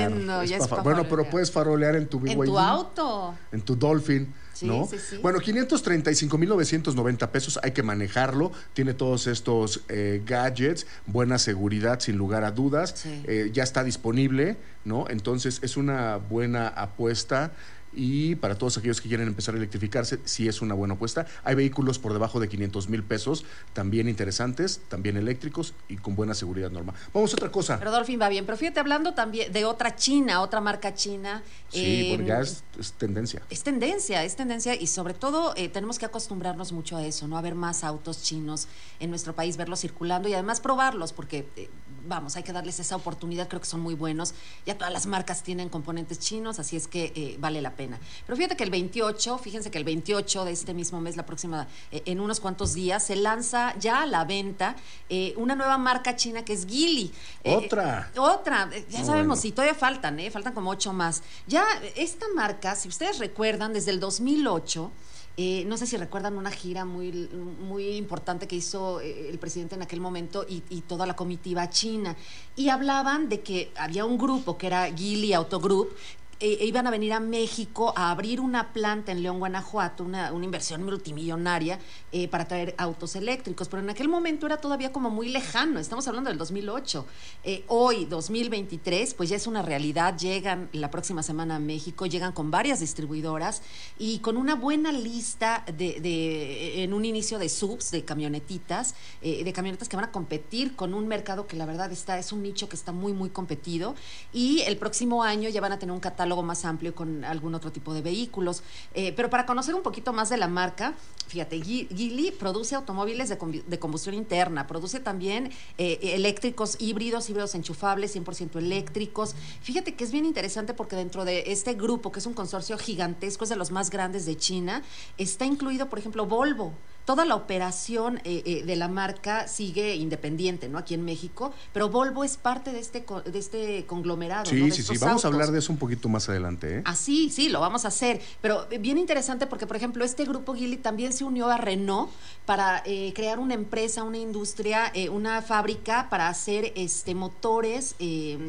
presumiendo, 0.09 0.41
es 0.41 0.49
ya 0.49 0.57
es 0.57 0.67
Bueno, 0.67 0.83
pero 0.83 1.05
farolear". 1.05 1.29
puedes 1.29 1.51
farolear 1.51 1.95
en 1.95 2.07
tu 2.07 2.17
En 2.17 2.23
BYD. 2.39 2.45
tu 2.45 2.57
auto. 2.59 3.35
En 3.51 3.61
tu 3.61 3.75
Dolphin. 3.75 4.33
Sí, 4.55 4.65
¿no? 4.65 4.87
sí, 4.89 4.97
sí. 4.97 5.17
Bueno, 5.17 5.39
535.990 5.39 7.29
pesos, 7.29 7.59
hay 7.61 7.71
que 7.71 7.83
manejarlo, 7.83 8.53
tiene 8.73 8.93
todos 8.93 9.27
estos 9.27 9.81
eh, 9.89 10.23
gadgets, 10.25 10.87
buena 11.05 11.37
seguridad 11.37 11.99
sin 11.99 12.15
lugar 12.15 12.45
a 12.45 12.51
dudas, 12.51 13.05
eh, 13.05 13.51
ya 13.53 13.63
está 13.63 13.83
disponible, 13.83 14.55
¿no? 14.85 15.09
Entonces 15.09 15.59
es 15.61 15.75
una 15.75 16.15
buena 16.17 16.69
apuesta. 16.69 17.51
Y 17.95 18.35
para 18.35 18.57
todos 18.57 18.77
aquellos 18.77 19.01
que 19.01 19.07
quieren 19.07 19.27
empezar 19.27 19.55
a 19.55 19.57
electrificarse, 19.57 20.19
sí 20.25 20.47
es 20.47 20.61
una 20.61 20.73
buena 20.73 20.95
apuesta. 20.95 21.25
Hay 21.43 21.55
vehículos 21.55 21.99
por 21.99 22.13
debajo 22.13 22.39
de 22.39 22.49
500 22.49 22.89
mil 22.89 23.03
pesos, 23.03 23.45
también 23.73 24.09
interesantes, 24.09 24.81
también 24.89 25.17
eléctricos 25.17 25.73
y 25.87 25.97
con 25.97 26.15
buena 26.15 26.33
seguridad 26.33 26.71
normal. 26.71 26.95
Vamos 27.13 27.31
a 27.31 27.35
otra 27.35 27.51
cosa. 27.51 27.79
Pero 27.79 27.91
Dolphin 27.91 28.19
va 28.19 28.29
bien. 28.29 28.45
Pero 28.45 28.57
fíjate, 28.57 28.79
hablando 28.79 29.13
también 29.13 29.51
de 29.51 29.65
otra 29.65 29.95
China, 29.95 30.41
otra 30.41 30.61
marca 30.61 30.93
china. 30.93 31.43
sí, 31.69 31.79
eh, 31.85 32.15
porque 32.15 32.27
ya 32.27 32.41
es, 32.41 32.63
es 32.79 32.93
tendencia. 32.93 33.41
Es 33.49 33.63
tendencia, 33.63 34.23
es 34.23 34.35
tendencia 34.35 34.75
y 34.75 34.87
sobre 34.87 35.13
todo 35.13 35.53
eh, 35.55 35.69
tenemos 35.69 35.99
que 35.99 36.05
acostumbrarnos 36.05 36.71
mucho 36.71 36.97
a 36.97 37.05
eso, 37.05 37.27
¿no? 37.27 37.37
A 37.37 37.41
ver 37.41 37.55
más 37.55 37.83
autos 37.83 38.21
chinos 38.23 38.67
en 38.99 39.09
nuestro 39.09 39.35
país, 39.35 39.57
verlos 39.57 39.81
circulando 39.81 40.27
y 40.27 40.33
además 40.33 40.59
probarlos, 40.59 41.13
porque, 41.13 41.47
eh, 41.55 41.69
vamos, 42.07 42.35
hay 42.35 42.43
que 42.43 42.53
darles 42.53 42.79
esa 42.79 42.95
oportunidad, 42.95 43.47
creo 43.47 43.61
que 43.61 43.67
son 43.67 43.81
muy 43.81 43.95
buenos. 43.95 44.33
Ya 44.65 44.77
todas 44.77 44.93
las 44.93 45.05
marcas 45.05 45.43
tienen 45.43 45.69
componentes 45.69 46.19
chinos, 46.19 46.59
así 46.59 46.75
es 46.75 46.87
que 46.87 47.11
eh, 47.15 47.37
vale 47.39 47.61
la 47.61 47.75
pena. 47.75 47.84
Pero 48.25 48.35
fíjate 48.37 48.55
que 48.55 48.63
el 48.63 48.69
28, 48.71 49.37
fíjense 49.37 49.71
que 49.71 49.77
el 49.77 49.83
28 49.83 50.45
de 50.45 50.51
este 50.51 50.73
mismo 50.73 51.01
mes, 51.01 51.15
la 51.15 51.25
próxima, 51.25 51.67
eh, 51.91 52.01
en 52.05 52.19
unos 52.19 52.39
cuantos 52.39 52.73
días, 52.73 53.03
se 53.03 53.15
lanza 53.15 53.77
ya 53.79 54.01
a 54.03 54.05
la 54.05 54.25
venta 54.25 54.75
eh, 55.09 55.33
una 55.37 55.55
nueva 55.55 55.77
marca 55.77 56.15
china 56.15 56.43
que 56.43 56.53
es 56.53 56.65
Geely. 56.65 57.11
Eh, 57.43 57.55
Otra. 57.55 58.11
otra, 58.17 58.69
ya 58.89 58.99
No, 58.99 59.05
sabemos, 59.05 59.27
bueno. 59.27 59.35
sí, 59.37 59.51
todavía 59.51 59.75
faltan, 59.75 60.19
¿eh? 60.19 60.31
faltan 60.31 60.53
como 60.53 60.69
ocho 60.69 60.93
más. 60.93 61.21
Ya 61.47 61.65
esta 61.95 62.25
marca, 62.35 62.75
si 62.75 62.87
ustedes 62.87 63.19
recuerdan, 63.19 63.73
desde 63.73 63.91
el 63.91 63.99
2008, 63.99 64.91
eh, 65.37 65.65
no 65.67 65.75
sé 65.75 65.85
si 65.85 65.97
recuerdan 65.97 66.37
una 66.37 66.49
gira 66.49 66.85
muy, 66.85 67.11
muy 67.59 67.97
importante 67.97 68.47
que 68.47 68.55
hizo 68.55 69.01
el 69.01 69.37
presidente 69.37 69.75
en 69.75 69.81
aquel 69.81 69.99
momento 69.99 70.45
y, 70.47 70.63
y 70.69 70.79
toda 70.79 71.05
la 71.05 71.15
comitiva 71.17 71.69
china. 71.69 72.15
Y 72.55 72.69
hablaban 72.69 73.27
de 73.27 73.41
que 73.41 73.69
había 73.75 74.05
un 74.05 74.17
grupo 74.17 74.57
que 74.57 74.67
era 74.67 74.85
Geely 74.95 75.33
Auto 75.33 75.59
Group 75.59 75.93
eh, 76.39 76.57
e 76.61 76.65
iban 76.65 76.85
a 76.87 76.91
venir 76.91 77.13
a 77.13 77.19
México 77.19 77.93
a 77.95 78.11
abrir 78.11 78.39
una 78.41 78.73
planta 78.73 79.11
en 79.11 79.23
León, 79.23 79.39
Guanajuato, 79.39 80.03
una, 80.03 80.33
una 80.33 80.43
inversión 80.45 80.83
multimillonaria 80.83 81.79
eh, 82.11 82.27
para 82.27 82.45
traer 82.47 82.75
autos 82.77 83.15
eléctricos, 83.15 83.69
pero 83.69 83.81
en 83.81 83.89
aquel 83.89 84.09
momento 84.09 84.45
era 84.45 84.57
todavía 84.57 84.91
como 84.91 85.09
muy 85.09 85.29
lejano, 85.29 85.79
estamos 85.79 86.07
hablando 86.07 86.29
del 86.29 86.37
2008. 86.37 87.05
Eh, 87.45 87.63
hoy, 87.67 88.05
2023, 88.05 89.13
pues 89.13 89.29
ya 89.29 89.37
es 89.37 89.47
una 89.47 89.61
realidad, 89.61 90.17
llegan 90.17 90.67
la 90.73 90.91
próxima 90.91 91.23
semana 91.23 91.55
a 91.55 91.59
México, 91.59 92.05
llegan 92.05 92.33
con 92.33 92.51
varias 92.51 92.81
distribuidoras 92.81 93.61
y 93.97 94.19
con 94.19 94.35
una 94.35 94.55
buena 94.55 94.91
lista 94.91 95.63
de, 95.67 95.99
de- 96.01 96.83
en 96.83 96.93
un 96.93 97.05
inicio 97.05 97.39
de 97.39 97.47
subs, 97.47 97.91
de 97.91 98.03
camionetitas, 98.03 98.95
eh, 99.21 99.43
de 99.43 99.53
camionetas 99.53 99.87
que 99.87 99.95
van 99.95 100.05
a 100.05 100.11
competir 100.11 100.75
con 100.75 100.93
un 100.93 101.07
mercado 101.07 101.47
que 101.47 101.55
la 101.55 101.65
verdad 101.65 101.91
está, 101.91 102.19
es 102.19 102.31
un 102.33 102.43
nicho 102.43 102.67
que 102.67 102.75
está 102.75 102.91
muy, 102.91 103.13
muy 103.13 103.29
competido 103.29 103.95
y 104.33 104.61
el 104.61 104.75
próximo 104.77 105.23
año 105.23 105.47
ya 105.49 105.61
van 105.61 105.71
a 105.71 105.79
tener 105.79 105.93
un 105.93 105.99
catálogo 106.01 106.24
más 106.43 106.65
amplio 106.65 106.95
con 106.95 107.23
algún 107.23 107.55
otro 107.55 107.71
tipo 107.71 107.93
de 107.93 108.01
vehículos. 108.01 108.63
Eh, 108.93 109.13
pero 109.15 109.29
para 109.29 109.45
conocer 109.45 109.75
un 109.75 109.83
poquito 109.83 110.13
más 110.13 110.29
de 110.29 110.37
la 110.37 110.47
marca, 110.47 110.93
fíjate, 111.27 111.61
Geely 111.61 112.31
produce 112.31 112.75
automóviles 112.75 113.29
de, 113.29 113.63
de 113.67 113.79
combustión 113.79 114.15
interna, 114.15 114.67
produce 114.67 114.99
también 114.99 115.51
eh, 115.77 115.99
eléctricos 116.01 116.77
híbridos, 116.79 117.29
híbridos 117.29 117.55
enchufables, 117.55 118.15
100% 118.15 118.57
eléctricos. 118.57 119.35
Fíjate 119.61 119.95
que 119.95 120.03
es 120.03 120.11
bien 120.11 120.25
interesante 120.25 120.73
porque 120.73 120.95
dentro 120.95 121.25
de 121.25 121.43
este 121.47 121.73
grupo, 121.73 122.11
que 122.11 122.19
es 122.19 122.25
un 122.25 122.33
consorcio 122.33 122.77
gigantesco, 122.77 123.43
es 123.43 123.49
de 123.49 123.55
los 123.55 123.71
más 123.71 123.89
grandes 123.89 124.25
de 124.25 124.37
China, 124.37 124.83
está 125.17 125.45
incluido, 125.45 125.89
por 125.89 125.99
ejemplo, 125.99 126.25
Volvo. 126.25 126.73
Toda 127.05 127.23
la 127.23 127.35
operación 127.35 128.19
eh, 128.23 128.41
eh, 128.45 128.63
de 128.65 128.75
la 128.75 128.87
marca 128.87 129.47
sigue 129.47 129.95
independiente, 129.95 130.69
¿no? 130.69 130.79
Aquí 130.79 130.95
en 130.95 131.05
México, 131.05 131.53
pero 131.71 131.87
Volvo 131.89 132.23
es 132.23 132.35
parte 132.35 132.71
de 132.71 132.79
este, 132.79 133.05
de 133.25 133.39
este 133.39 133.85
conglomerado. 133.85 134.45
Sí, 134.47 134.55
¿no? 134.55 134.65
De 134.65 134.71
sí, 134.71 134.81
sí. 134.81 134.97
Vamos 134.97 135.23
a 135.23 135.27
hablar 135.27 135.51
de 135.51 135.59
eso 135.59 135.71
un 135.71 135.77
poquito 135.77 136.09
más 136.09 136.27
adelante, 136.29 136.77
¿eh? 136.77 136.81
Ah, 136.83 136.95
sí, 136.95 137.29
lo 137.49 137.59
vamos 137.59 137.85
a 137.85 137.89
hacer. 137.89 138.21
Pero 138.41 138.67
bien 138.79 138.97
interesante 138.97 139.45
porque, 139.45 139.67
por 139.67 139.77
ejemplo, 139.77 140.03
este 140.03 140.25
grupo 140.25 140.55
Gili 140.55 140.77
también 140.77 141.13
se 141.13 141.23
unió 141.23 141.47
a 141.49 141.57
Renault 141.57 142.09
para 142.47 142.81
eh, 142.85 143.13
crear 143.15 143.37
una 143.37 143.53
empresa, 143.53 144.01
una 144.01 144.17
industria, 144.17 144.91
eh, 144.95 145.09
una 145.09 145.43
fábrica 145.43 146.07
para 146.09 146.27
hacer 146.27 146.73
este 146.75 147.13
motores 147.13 147.95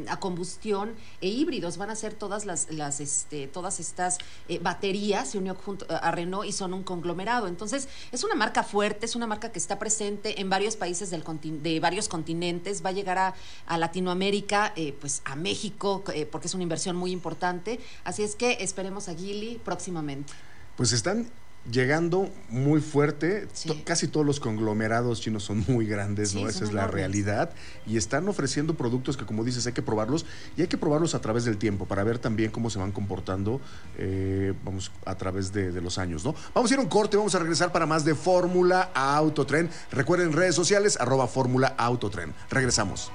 a 0.09 0.19
combustión 0.19 0.95
e 1.21 1.29
híbridos. 1.29 1.77
Van 1.77 1.91
a 1.91 1.95
ser 1.95 2.15
todas 2.15 2.47
las, 2.47 2.71
las 2.73 3.01
este, 3.01 3.49
todas 3.49 3.81
estas 3.81 4.17
baterías, 4.63 5.29
se 5.29 5.39
unió 5.39 5.55
junto 5.55 5.85
a 5.91 6.11
Renault 6.11 6.49
y 6.49 6.53
son 6.53 6.73
un 6.73 6.85
conglomerado. 6.85 7.49
Entonces, 7.49 7.89
es 8.13 8.25
una 8.25 8.35
marca 8.35 8.46
fuerte, 8.63 9.07
es 9.07 9.17
una 9.17 9.27
marca 9.27 9.53
que 9.53 9.59
está 9.59 9.79
presente 9.79 10.41
en 10.41 10.49
varios 10.51 10.77
países 10.77 11.11
del 11.11 11.23
de 11.63 11.81
varios 11.81 12.09
continentes, 12.09 12.85
va 12.85 12.91
a 12.91 12.93
llegar 12.93 13.19
a, 13.19 13.35
a 13.67 13.79
Latinoamérica, 13.79 14.73
eh, 14.77 14.95
pues 15.01 15.23
a 15.25 15.37
México, 15.37 16.03
eh, 16.15 16.27
porque 16.27 16.47
es 16.49 16.55
una 16.55 16.63
inversión 16.63 16.97
muy 16.97 17.11
importante. 17.11 17.81
Así 18.05 18.23
es 18.23 18.35
que 18.35 18.59
esperemos 18.61 19.09
a 19.09 19.15
Gili 19.15 19.61
próximamente. 19.65 20.33
Pues 20.77 20.93
están 20.93 21.31
llegando 21.71 22.31
muy 22.49 22.81
fuerte. 22.81 23.49
Sí. 23.53 23.83
Casi 23.85 24.09
todos 24.09 24.25
los 24.25 24.41
conglomerados 24.41 25.21
chinos 25.21 25.45
son 25.45 25.65
muy 25.69 25.87
grandes, 25.87 26.31
Sí, 26.31 26.43
¿no? 26.43 26.49
Esa 26.49 26.65
es 26.65 26.73
la 26.73 26.83
enormes. 26.83 26.95
realidad. 26.95 27.51
Y 27.87 27.97
están 27.97 28.29
ofreciendo 28.29 28.75
productos 28.75 29.17
que, 29.17 29.25
como 29.27 29.45
dices, 29.45 29.67
hay 29.67 29.73
que 29.73 29.83
probarlos. 29.83 30.27
Y 30.57 30.63
hay 30.63 30.69
que 30.69 30.79
probarlos 30.79 31.15
a 31.15 31.21
través 31.21 31.45
del 31.45 31.59
tiempo 31.59 31.87
para 31.87 32.05
ver 32.05 32.19
también 32.19 32.51
cómo 32.51 32.71
se 32.71 32.79
van 32.79 32.93
comportando, 32.93 33.61
eh, 33.99 34.55
vamos, 34.65 34.91
a 35.05 35.17
través 35.17 35.53
de, 35.53 35.73
de 35.73 35.81
los 35.81 35.99
años, 35.99 36.25
¿no? 36.25 36.35
Vamos 36.55 36.71
a 36.71 36.75
ir 36.75 36.81
a 36.81 36.83
un 36.83 36.89
corte, 36.89 37.17
vamos 37.17 37.35
a 37.35 37.39
regresar 37.39 37.73
para 37.73 37.87
más 37.87 38.05
de 38.05 38.15
Fórmula 38.15 38.91
Autotren. 38.95 39.69
Recuerden 39.93 40.33
redes 40.33 40.55
sociales, 40.55 40.97
arroba 41.01 41.27
Fórmula 41.27 41.75
Autotren. 41.79 42.33
Regresamos. 42.51 43.11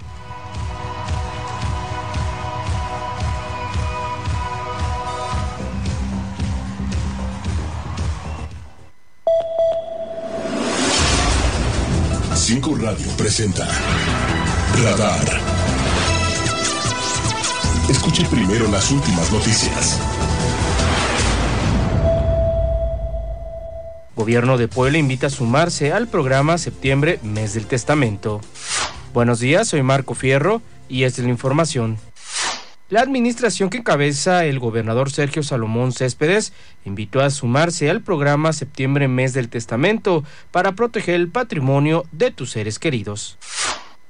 Cinco 12.53 12.75
Radio 12.75 13.07
presenta 13.15 13.65
Radar. 14.83 15.25
Escuche 17.89 18.25
primero 18.25 18.67
las 18.67 18.91
últimas 18.91 19.31
noticias. 19.31 19.97
Gobierno 24.17 24.57
de 24.57 24.67
Puebla 24.67 24.97
invita 24.97 25.27
a 25.27 25.29
sumarse 25.29 25.93
al 25.93 26.09
programa 26.09 26.57
Septiembre, 26.57 27.21
Mes 27.23 27.53
del 27.53 27.67
Testamento. 27.67 28.41
Buenos 29.13 29.39
días, 29.39 29.69
soy 29.69 29.81
Marco 29.81 30.13
Fierro 30.13 30.61
y 30.89 31.03
esta 31.03 31.21
es 31.21 31.27
la 31.27 31.31
información. 31.31 31.99
La 32.91 32.99
administración 32.99 33.69
que 33.69 33.77
encabeza 33.77 34.43
el 34.43 34.59
gobernador 34.59 35.09
Sergio 35.11 35.43
Salomón 35.43 35.93
Céspedes 35.93 36.51
invitó 36.83 37.21
a 37.21 37.29
sumarse 37.29 37.89
al 37.89 38.01
programa 38.01 38.51
Septiembre 38.51 39.07
Mes 39.07 39.33
del 39.33 39.47
Testamento 39.47 40.25
para 40.51 40.73
proteger 40.73 41.15
el 41.15 41.29
patrimonio 41.29 42.03
de 42.11 42.31
tus 42.31 42.51
seres 42.51 42.79
queridos. 42.79 43.37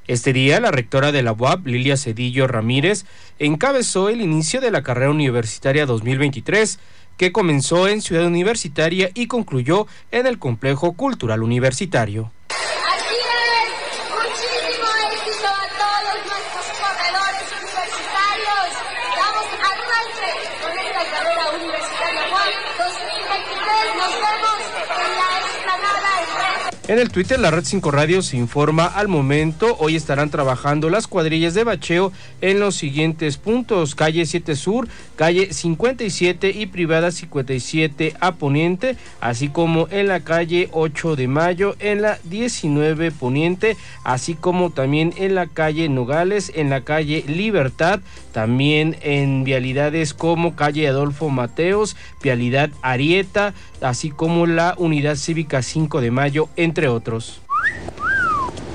Este 0.08 0.34
día, 0.34 0.60
la 0.60 0.72
rectora 0.72 1.12
de 1.12 1.22
la 1.22 1.32
UAP, 1.32 1.68
Lilia 1.68 1.96
Cedillo 1.96 2.48
Ramírez, 2.48 3.06
encabezó 3.38 4.10
el 4.10 4.20
inicio 4.20 4.62
de 4.62 4.72
la 4.72 4.82
carrera 4.82 5.12
universitaria 5.12 5.86
2023, 5.86 6.80
que 7.18 7.32
comenzó 7.32 7.88
en 7.88 8.02
Ciudad 8.02 8.26
Universitaria 8.26 9.12
y 9.14 9.28
concluyó 9.28 9.86
en 10.10 10.26
el 10.26 10.40
Complejo 10.40 10.94
Cultural 10.94 11.44
Universitario. 11.44 12.32
Así 12.50 13.14
es, 13.14 14.10
muchísimo 14.10 14.88
éxito 15.14 15.48
a 15.48 15.70
todos 15.78 16.18
nuestros 16.26 16.66
corredores 16.82 17.46
universitarios. 17.62 18.74
Damos 19.16 19.48
arranque 19.70 20.34
con 20.62 20.74
esta 20.82 21.04
carrera 21.14 21.46
universitaria 21.62 22.24
Juan 22.32 22.52
2023. 22.80 23.96
Nos 24.02 24.14
vemos 24.18 24.60
en 24.98 25.12
la 25.22 25.30
explanada 25.40 26.12
enfrente. 26.22 26.71
En 26.88 26.98
el 26.98 27.12
Twitter, 27.12 27.40
la 27.40 27.52
Red 27.52 27.64
5 27.64 27.92
Radio 27.92 28.24
se 28.24 28.38
informa 28.38 28.86
al 28.86 29.08
momento. 29.08 29.78
Hoy 29.80 29.96
estarán 29.96 30.32
trabajando 30.32 30.90
las 30.90 31.06
cuadrillas 31.06 31.54
de 31.54 31.64
bacheo 31.64 32.12
en 32.42 32.60
los 32.60 32.76
siguientes 32.76 33.38
puntos: 33.38 33.94
calle 33.94 34.26
7 34.26 34.56
Sur, 34.56 34.88
calle 35.16 35.54
57 35.54 36.50
y 36.50 36.66
privada 36.66 37.12
57 37.12 38.16
a 38.20 38.34
Poniente, 38.34 38.98
así 39.22 39.50
como 39.50 39.88
en 39.92 40.08
la 40.08 40.22
calle 40.22 40.70
8 40.72 41.16
de 41.16 41.28
Mayo, 41.28 41.76
en 41.80 42.02
la 42.02 42.18
19 42.24 43.12
Poniente, 43.12 43.78
así 44.04 44.34
como 44.34 44.72
también 44.72 45.14
en 45.18 45.36
la 45.36 45.46
calle 45.46 45.88
Nogales, 45.88 46.52
en 46.56 46.72
la 46.72 46.82
calle 46.82 47.24
Libertad, 47.28 48.00
también 48.34 48.98
en 49.02 49.44
vialidades 49.44 50.16
como 50.16 50.56
calle 50.56 50.88
Adolfo 50.88 51.30
Mateos, 51.30 51.96
vialidad 52.24 52.72
Arieta, 52.82 53.54
así 53.82 54.10
como 54.10 54.46
la 54.46 54.76
unidad 54.78 55.16
cívica 55.16 55.62
5 55.62 56.02
de 56.02 56.12
Mayo, 56.12 56.50
entre 56.56 56.88
otros. 56.88 57.42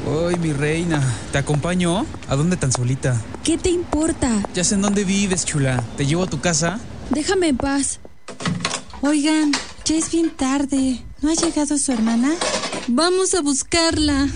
Ay, 0.06 0.36
mi 0.36 0.52
reina, 0.52 1.02
¿te 1.32 1.38
acompaño? 1.38 2.06
¿A 2.28 2.36
dónde 2.36 2.56
tan 2.56 2.70
solita? 2.70 3.20
¿Qué 3.42 3.58
te 3.58 3.70
importa? 3.70 4.30
Ya 4.54 4.62
sé 4.62 4.76
en 4.76 4.82
dónde 4.82 5.04
vives, 5.04 5.44
chula. 5.44 5.82
¿Te 5.96 6.06
llevo 6.06 6.22
a 6.22 6.26
tu 6.28 6.40
casa? 6.40 6.78
Déjame 7.10 7.48
en 7.48 7.56
paz. 7.56 7.98
Oigan, 9.00 9.52
Ya 9.84 9.96
es 9.96 10.10
bien 10.10 10.30
tarde. 10.30 11.00
¿No 11.22 11.30
ha 11.30 11.34
llegado 11.34 11.78
su 11.78 11.92
hermana? 11.92 12.32
Vamos 12.88 13.34
a 13.34 13.40
buscarla. 13.40 14.28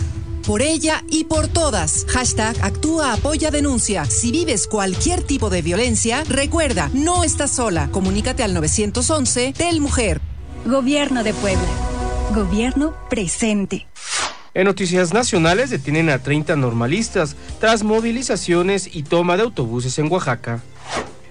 Por 0.47 0.63
ella 0.63 1.05
y 1.09 1.25
por 1.25 1.49
todas. 1.49 2.07
Hashtag 2.09 2.57
actúa, 2.63 3.13
apoya, 3.13 3.51
denuncia. 3.51 4.05
Si 4.07 4.33
vives 4.33 4.67
cualquier 4.67 5.23
tipo 5.23 5.51
de 5.51 5.63
violencia, 5.63 6.25
recuerda, 6.25 6.91
no 6.95 7.25
estás 7.25 7.51
sola. 7.53 7.89
Comunícate 7.91 8.43
al 8.43 8.55
911 8.55 9.55
del 9.59 9.81
Mujer. 9.81 10.21
Gobierno 10.67 11.25
de 11.25 11.33
Puebla. 11.33 11.69
Gobierno 12.35 12.95
presente. 13.09 13.87
En 14.53 14.67
noticias 14.67 15.15
nacionales 15.15 15.71
detienen 15.71 16.11
a 16.11 16.19
30 16.19 16.55
normalistas 16.57 17.35
tras 17.59 17.83
movilizaciones 17.83 18.95
y 18.95 19.05
toma 19.05 19.39
de 19.39 19.45
autobuses 19.45 19.99
en 19.99 20.13
Oaxaca. 20.13 20.61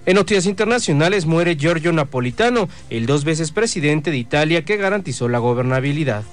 En 0.08 0.16
noticias 0.16 0.48
internacionales 0.48 1.28
muere 1.28 1.58
Giorgio 1.58 1.94
Napolitano, 1.94 2.70
el 2.90 3.06
dos 3.06 3.24
veces 3.24 3.52
presidente 3.52 4.10
de 4.10 4.18
Italia 4.18 4.66
que 4.66 4.78
garantizó 4.78 5.30
la 5.30 5.38
gobernabilidad. 5.38 6.24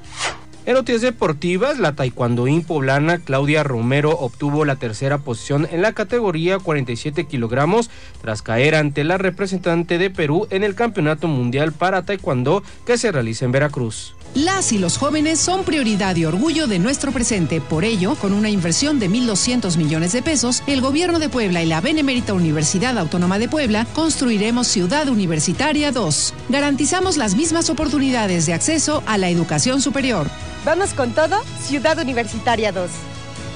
En 0.67 0.75
noticias 0.75 1.03
deportivas, 1.03 1.79
la 1.79 1.93
taekwondoín 1.93 2.65
poblana 2.65 3.19
Claudia 3.19 3.63
Romero 3.63 4.11
obtuvo 4.11 4.65
la 4.65 4.75
tercera 4.75 5.19
posición 5.19 5.69
en 5.71 5.81
la 5.81 5.93
categoría 5.93 6.59
47 6.59 7.27
kilogramos 7.27 7.89
tras 8.21 8.43
caer 8.43 8.75
ante 8.75 9.05
la 9.05 9.17
representante 9.17 9.97
de 9.97 10.11
Perú 10.11 10.49
en 10.51 10.65
el 10.65 10.75
Campeonato 10.75 11.29
Mundial 11.29 11.71
para 11.71 12.05
Taekwondo 12.05 12.65
que 12.85 12.99
se 12.99 13.13
realiza 13.13 13.45
en 13.45 13.53
Veracruz. 13.53 14.16
Las 14.37 14.71
y 14.71 14.77
los 14.77 14.99
jóvenes 14.99 15.41
son 15.41 15.65
prioridad 15.65 16.15
y 16.15 16.27
orgullo 16.27 16.67
de 16.67 16.79
nuestro 16.79 17.11
presente. 17.11 17.63
Por 17.63 17.85
ello, 17.85 18.17
con 18.17 18.35
una 18.35 18.51
inversión 18.51 18.99
de 18.99 19.09
1.200 19.09 19.79
millones 19.79 20.13
de 20.13 20.21
pesos, 20.21 20.63
el 20.67 20.83
Gobierno 20.83 21.19
de 21.19 21.31
Puebla 21.31 21.63
y 21.63 21.67
la 21.67 21.81
Benemérita 21.81 22.35
Universidad 22.35 22.99
Autónoma 22.99 23.39
de 23.39 23.49
Puebla 23.49 23.87
construiremos 23.95 24.67
Ciudad 24.67 25.09
Universitaria 25.09 25.91
2. 25.91 26.35
Garantizamos 26.51 27.17
las 27.17 27.35
mismas 27.35 27.71
oportunidades 27.71 28.45
de 28.45 28.53
acceso 28.53 29.03
a 29.07 29.17
la 29.17 29.31
educación 29.31 29.81
superior. 29.81 30.27
Vamos 30.67 30.93
con 30.93 31.13
todo, 31.13 31.43
Ciudad 31.63 31.99
Universitaria 31.99 32.73
2. 32.73 32.91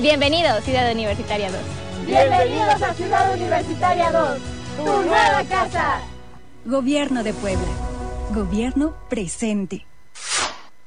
Bienvenidos, 0.01 0.65
Ciudad 0.65 0.91
Universitaria 0.91 1.51
2. 1.51 1.61
Bienvenidos 2.07 2.83
a 2.83 2.95
Ciudad 2.95 3.35
Universitaria 3.35 4.11
2, 4.13 4.39
tu 4.79 5.03
nueva 5.03 5.45
casa. 5.47 6.01
Gobierno 6.65 7.23
de 7.23 7.35
Puebla. 7.35 7.69
Gobierno 8.33 8.95
presente. 9.11 9.90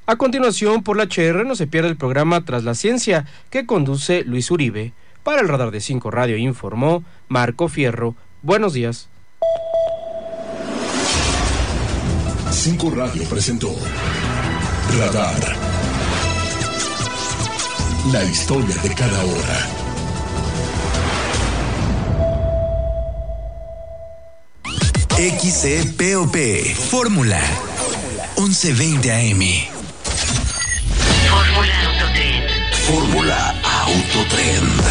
A 0.06 0.16
continuación, 0.16 0.82
por 0.82 0.98
la 0.98 1.04
HR 1.04 1.46
no 1.46 1.54
se 1.54 1.66
pierde 1.66 1.88
el 1.88 1.96
programa 1.96 2.44
Tras 2.44 2.62
la 2.62 2.74
Ciencia, 2.74 3.24
que 3.48 3.64
conduce 3.64 4.22
Luis 4.24 4.50
Uribe. 4.50 4.92
Para 5.22 5.40
el 5.40 5.48
Radar 5.48 5.70
de 5.70 5.80
5 5.80 6.10
Radio 6.10 6.36
informó 6.36 7.02
Marco 7.28 7.68
Fierro. 7.68 8.14
Buenos 8.42 8.74
días. 8.74 9.08
5 12.50 12.90
Radio 12.90 13.24
presentó 13.24 13.74
Radar. 14.98 15.56
La 18.12 18.22
historia 18.24 18.76
de 18.82 18.94
cada 18.94 19.24
hora. 19.24 19.68
XCPOP 25.16 26.36
Fórmula 26.90 27.40
1120 28.36 29.10
AM. 29.10 29.73
Fórmula 32.86 33.54
Autotrend. 33.86 34.82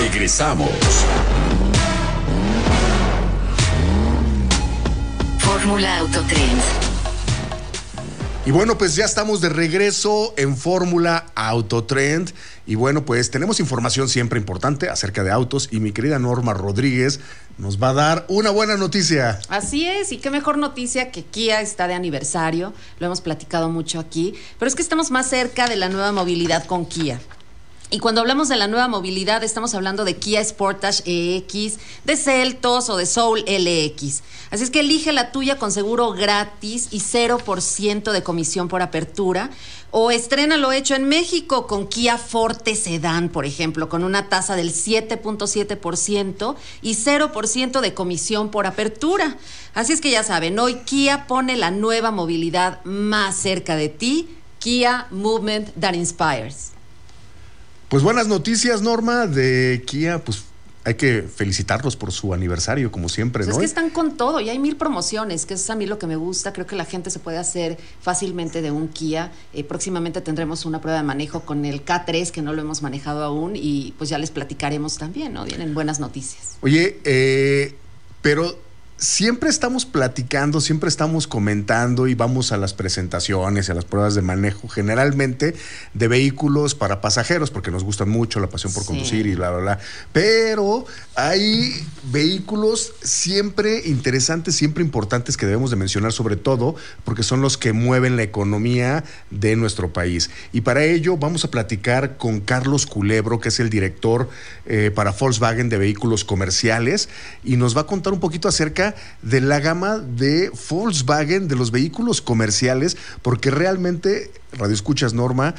Regresamos. 0.00 0.70
Fórmula 5.40 5.98
Autotrend. 5.98 6.60
Y 8.46 8.52
bueno, 8.52 8.78
pues 8.78 8.94
ya 8.94 9.04
estamos 9.04 9.40
de 9.40 9.48
regreso 9.48 10.32
en 10.36 10.56
Fórmula 10.56 11.26
Autotrend. 11.34 12.32
Y 12.66 12.76
bueno, 12.76 13.04
pues 13.04 13.30
tenemos 13.30 13.58
información 13.60 14.08
siempre 14.08 14.38
importante 14.38 14.88
acerca 14.88 15.24
de 15.24 15.30
autos. 15.30 15.68
Y 15.72 15.80
mi 15.80 15.92
querida 15.92 16.18
Norma 16.18 16.54
Rodríguez 16.54 17.20
nos 17.58 17.82
va 17.82 17.90
a 17.90 17.94
dar 17.94 18.26
una 18.28 18.50
buena 18.50 18.76
noticia. 18.76 19.40
Así 19.48 19.86
es, 19.86 20.12
y 20.12 20.18
qué 20.18 20.30
mejor 20.30 20.58
noticia 20.58 21.10
que 21.10 21.24
Kia 21.24 21.60
está 21.60 21.88
de 21.88 21.94
aniversario. 21.94 22.72
Lo 22.98 23.06
hemos 23.06 23.20
platicado 23.20 23.68
mucho 23.68 23.98
aquí. 23.98 24.34
Pero 24.58 24.68
es 24.68 24.74
que 24.74 24.82
estamos 24.82 25.10
más 25.10 25.28
cerca 25.28 25.66
de 25.68 25.76
la 25.76 25.88
nueva 25.88 26.12
movilidad 26.12 26.64
con 26.66 26.86
Kia. 26.86 27.20
Y 27.92 27.98
cuando 27.98 28.22
hablamos 28.22 28.48
de 28.48 28.56
la 28.56 28.68
nueva 28.68 28.88
movilidad, 28.88 29.44
estamos 29.44 29.74
hablando 29.74 30.06
de 30.06 30.16
Kia 30.16 30.42
Sportage 30.42 31.02
EX, 31.04 31.78
de 32.06 32.16
Celtos 32.16 32.88
o 32.88 32.96
de 32.96 33.04
Soul 33.04 33.40
LX. 33.40 34.22
Así 34.50 34.64
es 34.64 34.70
que 34.70 34.80
elige 34.80 35.12
la 35.12 35.30
tuya 35.30 35.58
con 35.58 35.70
seguro 35.70 36.12
gratis 36.12 36.88
y 36.90 37.00
0% 37.00 38.10
de 38.12 38.22
comisión 38.22 38.68
por 38.68 38.80
apertura. 38.80 39.50
O 39.90 40.10
estrena 40.10 40.56
lo 40.56 40.72
hecho 40.72 40.94
en 40.94 41.04
México 41.04 41.66
con 41.66 41.86
Kia 41.86 42.16
Forte 42.16 42.76
Sedan, 42.76 43.28
por 43.28 43.44
ejemplo, 43.44 43.90
con 43.90 44.04
una 44.04 44.30
tasa 44.30 44.56
del 44.56 44.72
7.7% 44.72 46.56
y 46.80 46.94
0% 46.94 47.80
de 47.82 47.92
comisión 47.92 48.50
por 48.50 48.66
apertura. 48.66 49.36
Así 49.74 49.92
es 49.92 50.00
que 50.00 50.10
ya 50.10 50.24
saben, 50.24 50.58
hoy 50.58 50.76
Kia 50.86 51.26
pone 51.26 51.58
la 51.58 51.70
nueva 51.70 52.10
movilidad 52.10 52.82
más 52.84 53.36
cerca 53.36 53.76
de 53.76 53.90
ti. 53.90 54.30
Kia 54.60 55.08
Movement 55.10 55.78
That 55.78 55.92
Inspires. 55.92 56.72
Pues 57.92 58.02
buenas 58.02 58.26
noticias, 58.26 58.80
Norma, 58.80 59.26
de 59.26 59.82
Kia. 59.86 60.24
Pues 60.24 60.44
hay 60.82 60.94
que 60.94 61.24
felicitarlos 61.24 61.94
por 61.94 62.10
su 62.10 62.32
aniversario, 62.32 62.90
como 62.90 63.10
siempre, 63.10 63.44
Pues 63.44 63.48
¿no? 63.48 63.52
es 63.52 63.58
que 63.58 63.66
están 63.66 63.90
con 63.90 64.16
todo 64.16 64.40
y 64.40 64.48
hay 64.48 64.58
mil 64.58 64.76
promociones, 64.76 65.44
que 65.44 65.52
es 65.52 65.68
a 65.68 65.74
mí 65.74 65.84
lo 65.84 65.98
que 65.98 66.06
me 66.06 66.16
gusta. 66.16 66.54
Creo 66.54 66.66
que 66.66 66.74
la 66.74 66.86
gente 66.86 67.10
se 67.10 67.18
puede 67.18 67.36
hacer 67.36 67.76
fácilmente 68.00 68.62
de 68.62 68.70
un 68.70 68.88
Kia. 68.88 69.30
Eh, 69.52 69.62
próximamente 69.62 70.22
tendremos 70.22 70.64
una 70.64 70.80
prueba 70.80 71.00
de 71.00 71.04
manejo 71.04 71.40
con 71.40 71.66
el 71.66 71.84
K3, 71.84 72.30
que 72.30 72.40
no 72.40 72.54
lo 72.54 72.62
hemos 72.62 72.80
manejado 72.80 73.24
aún, 73.24 73.56
y 73.56 73.92
pues 73.98 74.08
ya 74.08 74.16
les 74.16 74.30
platicaremos 74.30 74.96
también, 74.96 75.34
¿no? 75.34 75.44
Vienen 75.44 75.74
buenas 75.74 76.00
noticias. 76.00 76.56
Oye, 76.62 76.98
eh, 77.04 77.74
pero 78.22 78.58
siempre 79.02 79.50
estamos 79.50 79.84
platicando, 79.84 80.60
siempre 80.60 80.88
estamos 80.88 81.26
comentando 81.26 82.06
y 82.06 82.14
vamos 82.14 82.52
a 82.52 82.56
las 82.56 82.72
presentaciones 82.72 83.68
y 83.68 83.72
a 83.72 83.74
las 83.74 83.84
pruebas 83.84 84.14
de 84.14 84.22
manejo, 84.22 84.68
generalmente 84.68 85.56
de 85.92 86.06
vehículos 86.08 86.76
para 86.76 87.00
pasajeros, 87.00 87.50
porque 87.50 87.72
nos 87.72 87.82
gustan 87.82 88.08
mucho 88.08 88.38
la 88.38 88.48
pasión 88.48 88.72
por 88.72 88.84
Sí. 88.84 88.88
conducir 88.88 89.26
y 89.26 89.34
bla, 89.34 89.50
bla, 89.50 89.60
bla. 89.60 89.78
Pero 90.12 90.86
hay 91.16 91.84
vehículos 92.12 92.92
siempre 93.02 93.82
interesantes, 93.86 94.54
siempre 94.54 94.84
importantes 94.84 95.36
que 95.36 95.46
debemos 95.46 95.70
de 95.70 95.76
mencionar, 95.76 96.12
sobre 96.12 96.36
todo 96.36 96.76
porque 97.04 97.24
son 97.24 97.40
los 97.40 97.58
que 97.58 97.72
mueven 97.72 98.16
la 98.16 98.22
economía 98.22 99.02
de 99.32 99.56
nuestro 99.56 99.92
país. 99.92 100.30
Y 100.52 100.60
para 100.60 100.84
ello 100.84 101.16
vamos 101.16 101.44
a 101.44 101.50
platicar 101.50 102.18
con 102.18 102.40
Carlos 102.40 102.86
Culebro, 102.86 103.40
que 103.40 103.48
es 103.48 103.58
el 103.58 103.68
director 103.68 104.30
eh, 104.66 104.92
para 104.94 105.10
Volkswagen 105.10 105.68
de 105.68 105.78
vehículos 105.78 106.24
comerciales, 106.24 107.08
y 107.42 107.56
nos 107.56 107.76
va 107.76 107.80
a 107.80 107.86
contar 107.86 108.12
un 108.12 108.20
poquito 108.20 108.46
acerca 108.46 108.91
de 109.22 109.40
la 109.40 109.60
gama 109.60 109.98
de 109.98 110.50
Volkswagen, 110.68 111.48
de 111.48 111.56
los 111.56 111.70
vehículos 111.70 112.22
comerciales, 112.22 112.96
porque 113.22 113.50
realmente, 113.50 114.30
Radio 114.52 114.74
Escuchas 114.74 115.14
Norma, 115.14 115.54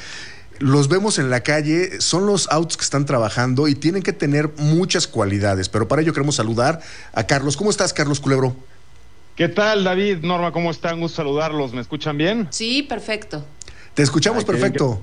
los 0.58 0.88
vemos 0.88 1.18
en 1.18 1.30
la 1.30 1.40
calle, 1.42 2.00
son 2.00 2.26
los 2.26 2.48
autos 2.48 2.76
que 2.76 2.84
están 2.84 3.06
trabajando 3.06 3.66
y 3.68 3.74
tienen 3.74 4.02
que 4.02 4.12
tener 4.12 4.50
muchas 4.56 5.06
cualidades, 5.06 5.68
pero 5.68 5.88
para 5.88 6.02
ello 6.02 6.12
queremos 6.12 6.36
saludar 6.36 6.80
a 7.12 7.26
Carlos. 7.26 7.56
¿Cómo 7.56 7.70
estás, 7.70 7.92
Carlos 7.92 8.20
Culebro? 8.20 8.56
¿Qué 9.36 9.48
tal, 9.48 9.82
David? 9.82 10.18
Norma, 10.22 10.52
¿cómo 10.52 10.70
están? 10.70 11.00
Gusto 11.00 11.16
saludarlos. 11.16 11.72
¿Me 11.72 11.80
escuchan 11.80 12.16
bien? 12.16 12.46
Sí, 12.50 12.84
perfecto. 12.84 13.44
Te 13.94 14.02
escuchamos 14.02 14.40
Ay, 14.40 14.46
qué 14.46 14.52
bien, 14.52 14.62
perfecto. 14.62 15.02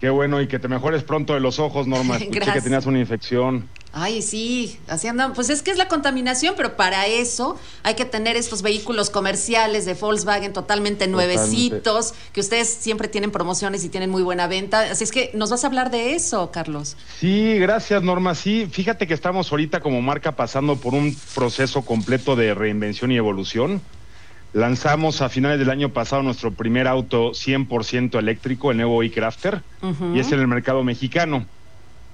Qué 0.00 0.10
bueno, 0.10 0.40
y 0.40 0.46
que 0.46 0.58
te 0.58 0.68
mejores 0.68 1.02
pronto 1.02 1.34
de 1.34 1.40
los 1.40 1.58
ojos, 1.58 1.88
Norma. 1.88 2.16
Escuché 2.18 2.38
Gracias. 2.38 2.56
que 2.56 2.62
tenías 2.62 2.86
una 2.86 3.00
infección. 3.00 3.68
Ay, 3.98 4.20
sí, 4.20 4.78
así 4.88 5.08
andan. 5.08 5.32
Pues 5.32 5.48
es 5.48 5.62
que 5.62 5.70
es 5.70 5.78
la 5.78 5.88
contaminación, 5.88 6.52
pero 6.54 6.76
para 6.76 7.06
eso 7.06 7.58
hay 7.82 7.94
que 7.94 8.04
tener 8.04 8.36
estos 8.36 8.60
vehículos 8.60 9.08
comerciales 9.08 9.86
de 9.86 9.94
Volkswagen 9.94 10.52
totalmente 10.52 11.06
nuevecitos, 11.08 12.12
que 12.34 12.40
ustedes 12.40 12.68
siempre 12.68 13.08
tienen 13.08 13.30
promociones 13.30 13.84
y 13.84 13.88
tienen 13.88 14.10
muy 14.10 14.22
buena 14.22 14.48
venta. 14.48 14.80
Así 14.82 15.02
es 15.02 15.10
que 15.10 15.30
nos 15.32 15.48
vas 15.48 15.64
a 15.64 15.68
hablar 15.68 15.90
de 15.90 16.14
eso, 16.14 16.50
Carlos. 16.50 16.94
Sí, 17.18 17.58
gracias, 17.58 18.02
Norma. 18.02 18.34
Sí, 18.34 18.68
fíjate 18.70 19.06
que 19.06 19.14
estamos 19.14 19.50
ahorita 19.50 19.80
como 19.80 20.02
marca 20.02 20.32
pasando 20.32 20.76
por 20.76 20.92
un 20.92 21.16
proceso 21.34 21.80
completo 21.80 22.36
de 22.36 22.52
reinvención 22.52 23.12
y 23.12 23.16
evolución. 23.16 23.80
Lanzamos 24.52 25.22
a 25.22 25.30
finales 25.30 25.58
del 25.58 25.70
año 25.70 25.94
pasado 25.94 26.22
nuestro 26.22 26.52
primer 26.52 26.86
auto 26.86 27.30
100% 27.30 28.18
eléctrico, 28.18 28.70
el 28.70 28.76
nuevo 28.76 29.02
e-Crafter, 29.02 29.62
y 30.14 30.20
es 30.20 30.32
en 30.32 30.40
el 30.40 30.48
mercado 30.48 30.84
mexicano. 30.84 31.46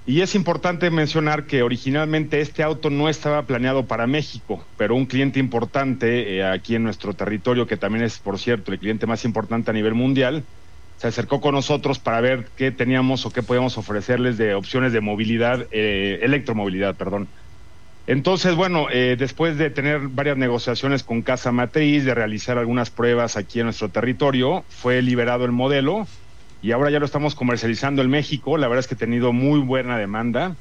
Y 0.05 0.21
es 0.21 0.35
importante 0.35 0.91
mencionar 0.91 1.47
que 1.47 1.63
originalmente 1.63 2.41
este 2.41 2.65
auto 2.65 2.91
no 2.91 3.09
estaba 3.09 3.47
planeado 3.47 3.87
para 3.87 4.09
México, 4.09 4.67
pero 4.77 4.97
un 4.97 5.07
cliente 5.07 5.39
importante 5.39 6.39
eh, 6.39 6.45
aquí 6.45 6.75
en 6.75 6.83
nuestro 6.83 7.15
territorio, 7.15 7.69
que 7.69 7.77
también 7.77 8.05
es, 8.05 8.19
por 8.19 8.39
cierto, 8.41 8.73
el 8.73 8.81
cliente 8.81 9.07
más 9.07 9.25
importante 9.25 9.71
a 9.71 9.75
nivel 9.75 9.95
mundial, 9.95 10.49
se 10.97 11.07
acercó 11.07 11.41
con 11.41 11.55
nosotros 11.55 12.01
para 12.01 12.21
ver 12.21 12.51
qué 12.57 12.73
teníamos 12.73 13.27
o 13.27 13.31
qué 13.31 13.45
podíamos 13.45 13.79
ofrecerles 13.79 14.39
de 14.39 14.55
opciones 14.55 14.93
de 14.93 15.01
movilidad, 15.01 15.69
eh, 15.71 16.19
electromovilidad, 16.23 16.97
perdón. 16.97 17.29
Entonces, 18.07 18.57
bueno, 18.57 18.89
eh, 18.91 19.17
después 19.17 19.57
de 19.57 19.71
tener 19.71 20.09
varias 20.09 20.37
negociaciones 20.37 21.05
con 21.05 21.23
Casa 21.23 21.53
Matriz, 21.53 22.05
de 22.05 22.15
realizar 22.15 22.59
algunas 22.59 22.91
pruebas 22.91 23.37
aquí 23.37 23.61
en 23.61 23.67
nuestro 23.67 23.91
territorio, 23.93 24.65
fue 24.69 25.01
liberado 25.03 25.45
el 25.45 25.53
modelo 25.53 26.09
y 26.63 26.71
ahora 26.71 26.91
ya 26.91 27.01
lo 27.01 27.07
estamos 27.07 27.35
comercializando 27.35 28.03
en 28.03 28.09
México. 28.09 28.57
La 28.57 28.69
verdad 28.69 28.81
es 28.81 28.87
que 28.87 28.95
ha 28.95 28.99
tenido 28.99 29.33
muy 29.33 29.59
buena 29.59 29.99
demanda. 29.99 30.57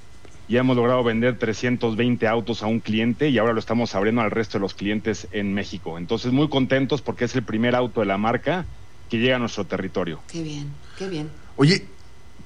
Ya 0.49 0.59
hemos 0.59 0.75
logrado 0.75 1.03
vender 1.03 1.37
320 1.37 2.27
autos 2.27 2.63
a 2.63 2.67
un 2.67 2.79
cliente 2.79 3.29
y 3.29 3.37
ahora 3.37 3.53
lo 3.53 3.59
estamos 3.59 3.93
abriendo 3.93 4.21
al 4.21 4.31
resto 4.31 4.57
de 4.57 4.63
los 4.63 4.73
clientes 4.73 5.27
en 5.31 5.53
México. 5.53 5.99
Entonces, 5.99 6.31
muy 6.31 6.49
contentos 6.49 7.03
porque 7.03 7.25
es 7.25 7.35
el 7.35 7.43
primer 7.43 7.75
auto 7.75 8.01
de 8.01 8.07
la 8.07 8.17
marca 8.17 8.65
que 9.09 9.19
llega 9.19 9.35
a 9.35 9.39
nuestro 9.39 9.65
territorio. 9.65 10.21
Qué 10.27 10.41
bien, 10.41 10.71
qué 10.97 11.07
bien. 11.07 11.29
Oye, 11.55 11.85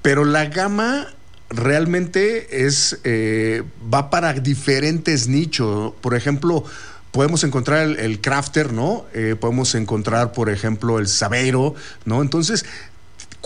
pero 0.02 0.24
la 0.24 0.44
gama 0.46 1.06
realmente 1.48 2.66
es 2.66 3.00
eh, 3.04 3.62
va 3.92 4.10
para 4.10 4.34
diferentes 4.34 5.28
nichos. 5.28 5.94
Por 6.02 6.14
ejemplo, 6.14 6.62
podemos 7.10 7.42
encontrar 7.42 7.84
el, 7.84 7.98
el 7.98 8.20
crafter, 8.20 8.74
¿no? 8.74 9.06
Eh, 9.14 9.34
podemos 9.40 9.74
encontrar, 9.74 10.32
por 10.32 10.50
ejemplo, 10.50 10.98
el 10.98 11.08
sabeiro, 11.08 11.74
¿no? 12.04 12.20
Entonces, 12.20 12.66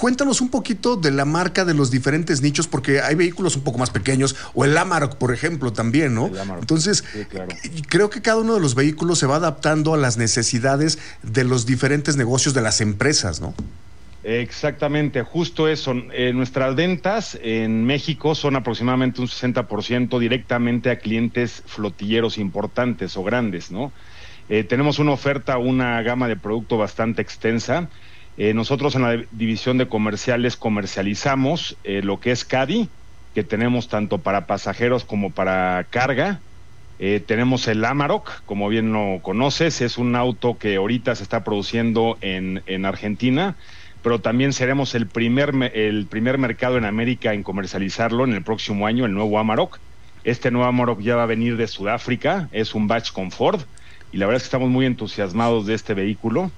cuéntanos 0.00 0.40
un 0.40 0.48
poquito 0.48 0.96
de 0.96 1.10
la 1.10 1.26
marca 1.26 1.64
de 1.64 1.74
los 1.74 1.90
diferentes 1.90 2.40
nichos, 2.40 2.66
porque 2.66 3.02
hay 3.02 3.14
vehículos 3.14 3.54
un 3.54 3.62
poco 3.62 3.78
más 3.78 3.90
pequeños, 3.90 4.34
o 4.54 4.64
el 4.64 4.76
Amarok, 4.76 5.16
por 5.16 5.32
ejemplo, 5.32 5.72
también, 5.72 6.14
¿no? 6.14 6.30
Entonces, 6.58 7.04
Sí, 7.12 7.24
claro. 7.26 7.54
creo 7.88 8.08
que 8.08 8.22
cada 8.22 8.38
uno 8.38 8.54
de 8.54 8.60
los 8.60 8.74
vehículos 8.74 9.18
se 9.18 9.26
va 9.26 9.36
adaptando 9.36 9.92
a 9.92 9.98
las 9.98 10.16
necesidades 10.16 10.98
de 11.22 11.44
los 11.44 11.66
diferentes 11.66 12.16
negocios 12.16 12.54
de 12.54 12.62
las 12.62 12.80
empresas, 12.80 13.40
¿no? 13.40 13.54
Exactamente, 14.22 15.22
justo 15.22 15.68
eso. 15.68 15.94
Eh, 16.12 16.32
nuestras 16.34 16.74
ventas 16.76 17.38
en 17.42 17.84
México 17.84 18.34
son 18.34 18.56
aproximadamente 18.56 19.20
un 19.20 19.28
60% 19.28 20.18
directamente 20.18 20.90
a 20.90 20.98
clientes 20.98 21.62
flotilleros 21.66 22.36
importantes 22.38 23.16
o 23.16 23.22
grandes, 23.22 23.70
¿no? 23.70 23.92
Eh, 24.48 24.64
tenemos 24.64 24.98
una 24.98 25.12
oferta, 25.12 25.58
una 25.58 26.02
gama 26.02 26.26
de 26.26 26.36
producto 26.36 26.76
bastante 26.76 27.22
extensa. 27.22 27.88
Eh, 28.36 28.54
nosotros 28.54 28.94
en 28.94 29.02
la 29.02 29.24
división 29.30 29.78
de 29.78 29.88
comerciales 29.88 30.56
comercializamos 30.56 31.78
eh, 31.82 32.02
lo 32.02 32.20
que 32.20 32.30
es 32.32 32.44
Caddy, 32.44 32.92
que 33.34 33.44
tenemos 33.44 33.88
tanto 33.88 34.22
para 34.22 34.46
pasajeros 34.46 35.04
como 35.04 35.34
para 35.34 35.88
carga. 35.90 36.42
Eh, 36.98 37.20
tenemos 37.20 37.66
el 37.68 37.84
Amarok, 37.84 38.42
como 38.44 38.68
bien 38.68 38.92
lo 38.92 39.22
conoces, 39.22 39.80
es 39.80 39.96
un 39.98 40.16
auto 40.16 40.58
que 40.58 40.76
ahorita 40.76 41.14
se 41.14 41.22
está 41.22 41.42
produciendo 41.44 42.18
en, 42.20 42.62
en 42.66 42.84
Argentina, 42.84 43.56
pero 44.02 44.20
también 44.20 44.52
seremos 44.52 44.94
el 44.94 45.10
primer, 45.10 45.52
me- 45.54 45.68
el 45.74 46.08
primer 46.08 46.36
mercado 46.38 46.76
en 46.78 46.84
América 46.84 47.32
en 47.34 47.42
comercializarlo 47.42 48.24
en 48.24 48.34
el 48.34 48.44
próximo 48.44 48.86
año, 48.86 49.06
el 49.06 49.14
nuevo 49.14 49.38
Amarok. 49.38 49.78
Este 50.22 50.50
nuevo 50.50 50.68
Amarok 50.68 51.00
ya 51.00 51.16
va 51.16 51.22
a 51.24 51.26
venir 51.26 51.56
de 51.56 51.66
Sudáfrica, 51.68 52.48
es 52.52 52.74
un 52.74 52.86
batch 52.86 53.12
con 53.12 53.30
Ford, 53.30 53.62
y 54.10 54.18
la 54.18 54.26
verdad 54.26 54.36
es 54.38 54.42
que 54.44 54.48
estamos 54.48 54.68
muy 54.70 54.84
entusiasmados 54.86 55.64
de 55.66 55.74
este 55.74 55.94
vehículo. 55.94 56.52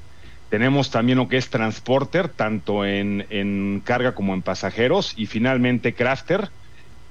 Tenemos 0.52 0.90
también 0.90 1.16
lo 1.16 1.28
que 1.28 1.38
es 1.38 1.48
Transporter, 1.48 2.28
tanto 2.28 2.84
en, 2.84 3.80
carga 3.86 4.14
como 4.14 4.34
en 4.34 4.42
pasajeros, 4.42 5.14
y 5.16 5.24
finalmente 5.24 5.94
Crafter, 5.94 6.50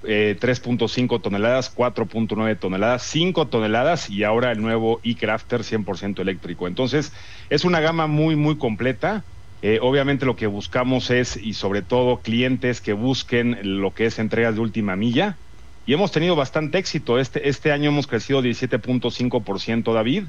eh, 0.04 0.38
3.5 0.40 1.20
toneladas, 1.24 1.76
4.9 1.76 2.60
toneladas, 2.60 3.02
5 3.02 3.48
toneladas 3.48 4.12
y 4.12 4.26
ahora 4.26 4.52
el 4.52 4.62
nuevo 4.62 5.00
e-Crafter 5.04 5.62
100% 5.62 6.20
eléctrico. 6.20 6.68
Entonces, 6.68 7.14
es 7.50 7.66
una 7.66 7.80
gama 7.80 8.06
muy, 8.06 8.36
muy 8.36 8.60
completa. 8.60 9.24
Eh, 9.64 9.80
obviamente 9.82 10.28
lo 10.28 10.36
que 10.36 10.46
buscamos 10.46 11.10
es, 11.10 11.36
y 11.36 11.56
sobre 11.56 11.82
todo 11.82 12.22
clientes 12.22 12.80
que 12.80 12.94
busquen 12.94 13.58
lo 13.82 13.96
que 13.96 14.06
es 14.06 14.20
entregas 14.20 14.54
de 14.54 14.62
última 14.62 14.96
milla. 14.96 15.40
Y 15.88 15.94
hemos 15.94 16.12
tenido 16.12 16.36
bastante 16.36 16.78
éxito. 16.78 17.18
Este, 17.18 17.50
este 17.50 17.72
año 17.72 17.90
hemos 17.90 18.06
crecido 18.06 18.44
17.5%, 18.44 19.94
David. 19.96 20.26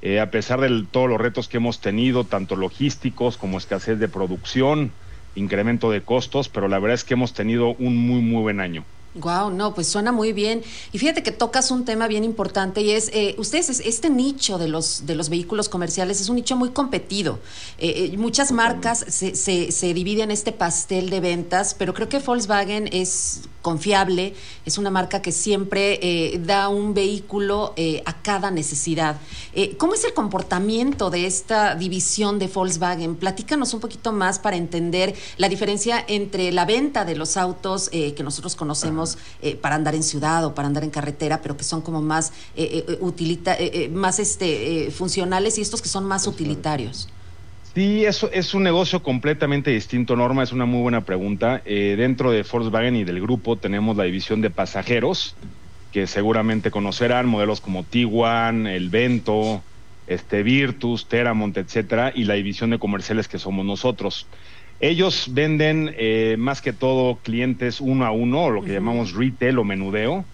Eh, 0.00 0.20
a 0.20 0.30
pesar 0.30 0.60
de 0.60 0.84
todos 0.90 1.08
los 1.08 1.20
retos 1.20 1.48
que 1.48 1.56
hemos 1.56 1.80
tenido, 1.80 2.24
tanto 2.24 2.56
logísticos 2.56 3.36
como 3.36 3.58
escasez 3.58 3.98
de 3.98 4.08
producción, 4.08 4.92
incremento 5.34 5.90
de 5.90 6.02
costos, 6.02 6.48
pero 6.48 6.68
la 6.68 6.78
verdad 6.78 6.94
es 6.94 7.04
que 7.04 7.14
hemos 7.14 7.32
tenido 7.34 7.74
un 7.76 7.96
muy, 7.96 8.20
muy 8.20 8.42
buen 8.42 8.60
año. 8.60 8.84
Wow, 9.14 9.50
no, 9.50 9.74
pues 9.74 9.88
suena 9.88 10.12
muy 10.12 10.32
bien. 10.32 10.62
Y 10.92 10.98
fíjate 10.98 11.22
que 11.22 11.32
tocas 11.32 11.70
un 11.72 11.84
tema 11.84 12.06
bien 12.06 12.22
importante 12.24 12.82
y 12.82 12.90
es, 12.90 13.10
eh, 13.12 13.34
ustedes, 13.38 13.68
es- 13.70 13.80
este 13.80 14.10
nicho 14.10 14.58
de 14.58 14.68
los, 14.68 15.06
de 15.06 15.14
los 15.16 15.28
vehículos 15.28 15.68
comerciales 15.68 16.20
es 16.20 16.28
un 16.28 16.36
nicho 16.36 16.56
muy 16.56 16.70
competido. 16.70 17.40
Eh, 17.78 18.14
muchas 18.18 18.52
marcas 18.52 19.04
se, 19.08 19.34
se, 19.34 19.72
se 19.72 19.94
dividen 19.94 20.24
en 20.24 20.30
este 20.32 20.52
pastel 20.52 21.10
de 21.10 21.20
ventas, 21.20 21.74
pero 21.74 21.94
creo 21.94 22.08
que 22.08 22.18
Volkswagen 22.20 22.88
es 22.92 23.48
confiable, 23.68 24.34
es 24.64 24.78
una 24.78 24.90
marca 24.90 25.20
que 25.20 25.30
siempre 25.30 25.98
eh, 26.00 26.40
da 26.42 26.70
un 26.70 26.94
vehículo 26.94 27.74
eh, 27.76 28.02
a 28.06 28.12
cada 28.22 28.50
necesidad. 28.50 29.14
Eh, 29.52 29.76
¿Cómo 29.76 29.92
es 29.92 30.04
el 30.04 30.14
comportamiento 30.14 31.10
de 31.10 31.26
esta 31.26 31.74
división 31.74 32.38
de 32.38 32.46
Volkswagen? 32.46 33.16
Platícanos 33.16 33.74
un 33.74 33.80
poquito 33.80 34.10
más 34.12 34.38
para 34.38 34.56
entender 34.56 35.14
la 35.36 35.48
diferencia 35.50 36.02
entre 36.08 36.50
la 36.52 36.64
venta 36.64 37.04
de 37.04 37.14
los 37.14 37.36
autos 37.36 37.90
que 37.90 38.22
nosotros 38.22 38.56
conocemos 38.56 39.18
para 39.60 39.74
andar 39.74 39.94
en 39.94 40.02
ciudad 40.02 40.44
o 40.46 40.54
para 40.54 40.68
andar 40.68 40.84
en 40.84 40.90
carretera, 40.90 41.42
pero 41.42 41.56
que 41.58 41.64
son 41.64 41.82
como 41.82 42.00
más 42.00 42.32
utilita- 43.00 43.58
más 43.90 44.18
este 44.18 44.90
funcionales 44.90 45.58
y 45.58 45.60
estos 45.60 45.82
que 45.82 45.88
son 45.88 46.04
más 46.04 46.26
utilitarios. 46.26 47.08
Sí, 47.74 48.04
eso 48.04 48.30
es 48.32 48.54
un 48.54 48.64
negocio 48.64 49.02
completamente 49.02 49.70
distinto, 49.70 50.16
Norma. 50.16 50.42
Es 50.42 50.52
una 50.52 50.64
muy 50.66 50.80
buena 50.82 51.04
pregunta. 51.04 51.62
Eh, 51.64 51.94
dentro 51.96 52.32
de 52.32 52.42
Volkswagen 52.42 52.96
y 52.96 53.04
del 53.04 53.20
grupo 53.20 53.60
tenemos 53.60 53.96
la 53.96 54.04
división 54.04 54.40
de 54.40 54.50
pasajeros, 54.50 55.38
que 55.90 56.06
seguramente 56.06 56.70
conocerán, 56.72 57.28
modelos 57.28 57.60
como 57.60 57.86
Tiguan, 57.86 58.66
el 58.66 58.90
Vento, 58.90 59.66
este 60.06 60.42
Virtus, 60.42 61.06
Teramont, 61.08 61.56
etcétera, 61.56 62.12
y 62.14 62.24
la 62.24 62.34
división 62.34 62.70
de 62.70 62.78
comerciales 62.80 63.28
que 63.28 63.38
somos 63.38 63.64
nosotros. 63.64 64.28
Ellos 64.80 65.28
venden 65.32 65.94
eh, 65.96 66.36
más 66.38 66.60
que 66.62 66.72
todo 66.72 67.20
clientes 67.22 67.80
uno 67.80 68.06
a 68.06 68.10
uno, 68.12 68.44
o 68.46 68.50
lo 68.50 68.62
que 68.62 68.72
llamamos 68.72 69.12
retail 69.12 69.58
o 69.58 69.64
menudeo. 69.64 70.28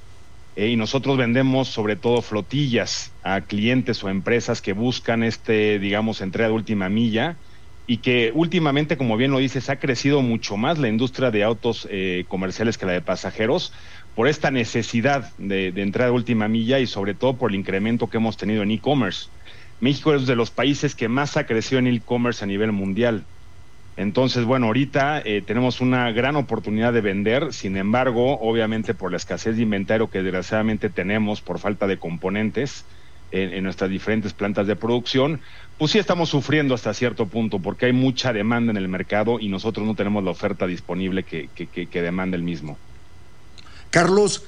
Eh, 0.57 0.69
y 0.69 0.77
nosotros 0.77 1.17
vendemos 1.17 1.69
sobre 1.69 1.97
todo 1.97 2.23
flotillas 2.23 3.17
a 3.23 3.47
clientes 3.47 4.03
o 4.05 4.09
empresas 4.09 4.63
que 4.63 4.73
buscan 4.73 5.23
este, 5.25 5.79
digamos, 5.79 6.21
entrega 6.21 6.49
de 6.49 6.55
última 6.55 6.89
milla 6.89 7.41
y 7.87 8.01
que 8.01 8.33
últimamente, 8.35 8.97
como 8.97 9.17
bien 9.17 9.31
lo 9.33 9.39
dices, 9.39 9.69
ha 9.69 9.79
crecido 9.79 10.23
mucho 10.23 10.57
más 10.57 10.79
la 10.79 10.89
industria 10.89 11.31
de 11.31 11.43
autos 11.45 11.87
eh, 11.91 12.25
comerciales 12.29 12.79
que 12.79 12.87
la 12.87 12.93
de 12.93 13.03
pasajeros 13.03 13.73
por 14.15 14.29
esta 14.29 14.51
necesidad 14.51 15.33
de, 15.37 15.73
de 15.73 15.83
entrega 15.83 16.07
de 16.07 16.13
última 16.17 16.49
milla 16.49 16.79
y 16.79 16.87
sobre 16.87 17.15
todo 17.15 17.37
por 17.37 17.51
el 17.51 17.57
incremento 17.57 18.09
que 18.09 18.19
hemos 18.19 18.37
tenido 18.37 18.63
en 18.63 18.71
e-commerce. 18.71 19.31
México 19.81 20.15
es 20.15 20.27
de 20.27 20.37
los 20.37 20.51
países 20.51 20.95
que 20.95 21.09
más 21.09 21.37
ha 21.37 21.47
crecido 21.47 21.81
en 21.81 21.89
e-commerce 21.89 22.45
a 22.45 22.47
nivel 22.47 22.73
mundial. 22.73 23.29
Entonces, 23.97 24.45
bueno, 24.45 24.67
ahorita 24.67 25.23
eh, 25.25 25.43
tenemos 25.43 25.81
una 25.81 26.11
gran 26.11 26.35
oportunidad 26.35 26.93
de 26.93 27.01
vender, 27.01 27.53
sin 27.53 27.77
embargo, 27.77 28.41
obviamente 28.41 28.93
por 28.95 29.13
la 29.13 29.19
escasez 29.19 29.57
de 29.57 29.63
inventario 29.63 30.11
que 30.11 30.23
desgraciadamente 30.23 30.91
tenemos 30.91 31.41
por 31.41 31.61
falta 31.61 31.87
de 31.87 31.99
componentes 31.99 32.85
en, 33.31 33.65
nuestras 33.65 33.91
diferentes 33.91 34.33
plantas 34.33 34.67
de 34.67 34.77
producción, 34.77 35.41
pues 35.77 35.93
sí 35.93 35.99
estamos 35.99 36.29
sufriendo 36.29 36.75
hasta 36.75 36.95
cierto 36.95 37.27
punto 37.27 37.59
porque 37.59 37.87
hay 37.87 37.93
mucha 37.93 38.33
demanda 38.33 38.71
en 38.71 38.77
el 38.77 38.89
mercado 38.89 39.41
y 39.41 39.49
nosotros 39.49 39.87
no 39.87 39.95
tenemos 39.95 40.23
la 40.23 40.31
oferta 40.31 40.67
disponible 40.67 41.25
que, 41.25 41.49
que, 41.55 41.67
que, 41.67 41.87
que 41.87 42.03
demanda 42.03 42.37
el 42.37 42.43
mismo. 42.43 42.79
Carlos, 43.91 44.45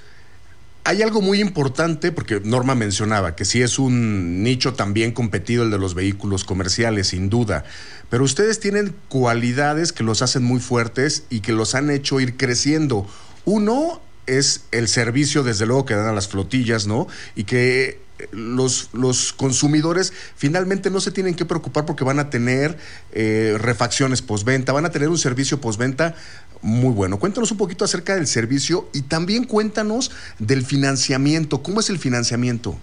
hay 0.86 1.02
algo 1.02 1.20
muy 1.20 1.40
importante, 1.40 2.12
porque 2.12 2.40
Norma 2.44 2.76
mencionaba 2.76 3.34
que 3.34 3.44
sí 3.44 3.60
es 3.60 3.78
un 3.78 4.44
nicho 4.44 4.74
también 4.74 5.10
competido 5.10 5.64
el 5.64 5.70
de 5.70 5.78
los 5.78 5.94
vehículos 5.94 6.44
comerciales, 6.44 7.08
sin 7.08 7.28
duda, 7.28 7.64
pero 8.08 8.22
ustedes 8.22 8.60
tienen 8.60 8.94
cualidades 9.08 9.92
que 9.92 10.04
los 10.04 10.22
hacen 10.22 10.44
muy 10.44 10.60
fuertes 10.60 11.24
y 11.28 11.40
que 11.40 11.52
los 11.52 11.74
han 11.74 11.90
hecho 11.90 12.20
ir 12.20 12.36
creciendo. 12.36 13.06
Uno 13.44 14.00
es 14.26 14.64
el 14.70 14.86
servicio, 14.86 15.42
desde 15.42 15.66
luego, 15.66 15.84
que 15.86 15.94
dan 15.94 16.06
a 16.06 16.12
las 16.12 16.28
flotillas, 16.28 16.86
¿no? 16.86 17.08
Y 17.34 17.44
que 17.44 18.00
los, 18.32 18.90
los 18.92 19.32
consumidores 19.32 20.12
finalmente 20.36 20.90
no 20.90 21.00
se 21.00 21.10
tienen 21.10 21.34
que 21.34 21.44
preocupar 21.44 21.84
porque 21.84 22.04
van 22.04 22.18
a 22.18 22.30
tener 22.30 22.78
eh, 23.12 23.56
refacciones 23.58 24.22
postventa, 24.22 24.72
van 24.72 24.86
a 24.86 24.90
tener 24.90 25.08
un 25.08 25.18
servicio 25.18 25.60
postventa 25.60 26.14
muy 26.62 26.92
bueno. 26.92 27.18
Cuéntanos 27.18 27.50
un 27.50 27.58
poquito 27.58 27.84
acerca 27.84 28.14
del 28.14 28.26
servicio 28.26 28.88
y 28.92 29.02
también 29.02 29.44
cuéntanos 29.44 30.10
del 30.38 30.64
financiamiento. 30.64 31.62
¿Cómo 31.62 31.80
es 31.80 31.90
el 31.90 31.98
financiamiento? 31.98 32.78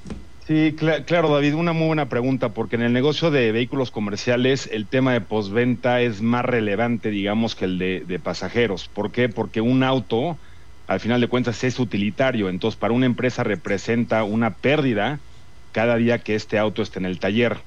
Sí, 0.45 0.75
cla- 0.77 1.05
claro, 1.05 1.33
David, 1.33 1.55
una 1.55 1.71
muy 1.71 1.87
buena 1.87 2.09
pregunta, 2.09 2.49
porque 2.49 2.75
en 2.75 2.81
el 2.81 2.91
negocio 2.91 3.31
de 3.31 3.51
vehículos 3.53 3.91
comerciales 3.91 4.69
el 4.71 4.87
tema 4.87 5.13
de 5.13 5.21
postventa 5.21 6.01
es 6.01 6.21
más 6.21 6.43
relevante, 6.43 7.09
digamos, 7.09 7.55
que 7.55 7.65
el 7.65 7.79
de, 7.79 8.03
de 8.05 8.19
pasajeros. 8.19 8.89
¿Por 8.93 9.11
qué? 9.11 9.29
Porque 9.29 9.61
un 9.61 9.83
auto, 9.83 10.37
al 10.87 10.99
final 10.99 11.21
de 11.21 11.27
cuentas, 11.27 11.63
es 11.63 11.79
utilitario, 11.79 12.49
entonces 12.49 12.77
para 12.77 12.93
una 12.93 13.05
empresa 13.05 13.43
representa 13.43 14.23
una 14.23 14.55
pérdida 14.55 15.19
cada 15.71 15.95
día 15.97 16.19
que 16.19 16.35
este 16.35 16.59
auto 16.59 16.81
esté 16.81 16.99
en 16.99 17.05
el 17.05 17.19
taller. 17.19 17.57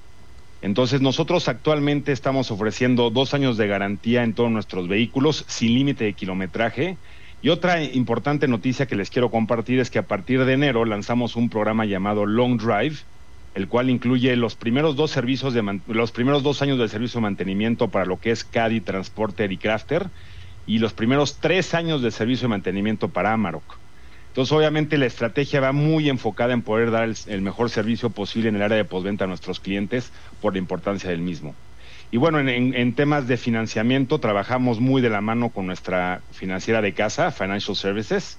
Entonces 0.62 1.00
nosotros 1.00 1.48
actualmente 1.48 2.12
estamos 2.12 2.50
ofreciendo 2.50 3.10
dos 3.10 3.34
años 3.34 3.56
de 3.56 3.66
garantía 3.66 4.24
en 4.24 4.34
todos 4.34 4.50
nuestros 4.50 4.88
vehículos 4.88 5.44
sin 5.48 5.74
límite 5.74 6.04
de 6.04 6.14
kilometraje. 6.14 6.96
Y 7.42 7.50
otra 7.50 7.82
importante 7.82 8.48
noticia 8.48 8.86
que 8.86 8.96
les 8.96 9.10
quiero 9.10 9.30
compartir 9.30 9.78
es 9.80 9.90
que 9.90 9.98
a 9.98 10.06
partir 10.06 10.44
de 10.44 10.54
enero 10.54 10.84
lanzamos 10.84 11.36
un 11.36 11.50
programa 11.50 11.84
llamado 11.84 12.26
Long 12.26 12.58
Drive, 12.58 12.96
el 13.54 13.68
cual 13.68 13.90
incluye 13.90 14.34
los 14.36 14.56
primeros 14.56 14.96
dos 14.96 15.10
servicios 15.10 15.54
de 15.54 15.80
los 15.86 16.12
primeros 16.12 16.42
dos 16.42 16.62
años 16.62 16.78
del 16.78 16.88
servicio 16.88 17.18
de 17.18 17.22
mantenimiento 17.22 17.90
para 17.90 18.06
lo 18.06 18.18
que 18.18 18.30
es 18.30 18.44
Caddy, 18.44 18.80
Transporter 18.80 19.52
y 19.52 19.58
Crafter, 19.58 20.10
y 20.66 20.78
los 20.78 20.92
primeros 20.92 21.38
tres 21.40 21.74
años 21.74 22.02
de 22.02 22.10
servicio 22.10 22.46
de 22.46 22.50
mantenimiento 22.50 23.08
para 23.08 23.32
Amarok. 23.32 23.78
Entonces, 24.28 24.52
obviamente, 24.52 24.98
la 24.98 25.06
estrategia 25.06 25.60
va 25.60 25.72
muy 25.72 26.10
enfocada 26.10 26.52
en 26.52 26.60
poder 26.60 26.90
dar 26.90 27.08
el, 27.26 27.40
mejor 27.40 27.70
servicio 27.70 28.10
posible 28.10 28.50
en 28.50 28.56
el 28.56 28.62
área 28.62 28.76
de 28.76 28.84
postventa 28.84 29.24
a 29.24 29.28
nuestros 29.28 29.60
clientes 29.60 30.12
por 30.42 30.52
la 30.52 30.58
importancia 30.58 31.08
del 31.08 31.20
mismo. 31.20 31.54
Y 32.10 32.18
bueno, 32.18 32.38
en, 32.38 32.94
temas 32.94 33.26
de 33.26 33.38
financiamiento, 33.38 34.20
trabajamos 34.20 34.78
muy 34.78 35.00
de 35.00 35.08
la 35.08 35.22
mano 35.22 35.50
con 35.50 35.66
nuestra 35.66 36.20
financiera 36.32 36.82
de 36.82 36.92
casa, 36.92 37.30
Financial 37.30 37.74
Services. 37.74 38.38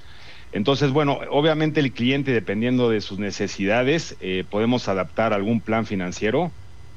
Entonces, 0.51 0.91
bueno, 0.91 1.19
obviamente 1.31 1.79
el 1.79 1.91
cliente, 1.91 2.31
dependiendo 2.31 2.89
de 2.89 3.01
sus 3.01 3.17
necesidades, 3.17 4.15
eh, 4.19 4.45
podemos 4.47 4.87
adaptar 4.87 5.33
algún 5.33 5.61
plan 5.61 5.85
financiero 5.85 6.51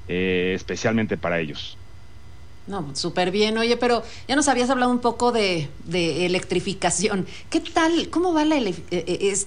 eh, 0.08 0.52
especialmente 0.54 1.16
para 1.16 1.40
ellos. 1.40 1.79
No, 2.66 2.94
súper 2.94 3.30
bien. 3.30 3.58
Oye, 3.58 3.76
pero 3.76 4.02
ya 4.28 4.36
nos 4.36 4.46
habías 4.46 4.70
hablado 4.70 4.92
un 4.92 5.00
poco 5.00 5.32
de, 5.32 5.68
electrificación. 5.90 7.26
¿Qué 7.48 7.60
tal? 7.60 8.10
¿Cómo 8.10 8.32
va 8.32 8.44
la, 8.44 8.58
eh, 8.58 8.74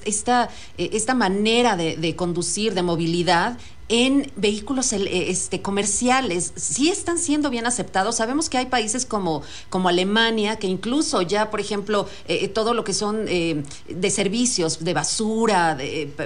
esta, 0.05 0.49
esta 0.77 1.13
manera 1.13 1.77
de, 1.77 1.95
de, 1.95 2.15
conducir, 2.15 2.73
de 2.73 2.81
movilidad 2.81 3.57
en 3.89 4.31
vehículos 4.35 4.93
este, 4.93 5.61
comerciales. 5.61 6.53
Sí 6.55 6.89
están 6.89 7.17
siendo 7.17 7.49
bien 7.49 7.65
aceptados. 7.65 8.15
Sabemos 8.15 8.49
que 8.49 8.57
hay 8.57 8.65
países 8.67 9.05
como, 9.05 9.43
como 9.69 9.89
Alemania, 9.89 10.57
que 10.57 10.67
incluso 10.67 11.21
ya, 11.21 11.51
por 11.51 11.59
ejemplo, 11.59 12.07
eh, 12.27 12.39
eh, 12.41 12.47
todo 12.47 12.73
lo 12.73 12.83
que 12.83 12.93
son 12.93 13.25
eh, 13.27 13.63
de 13.87 14.09
servicios, 14.09 14.83
de 14.83 14.93
basura, 14.93 15.77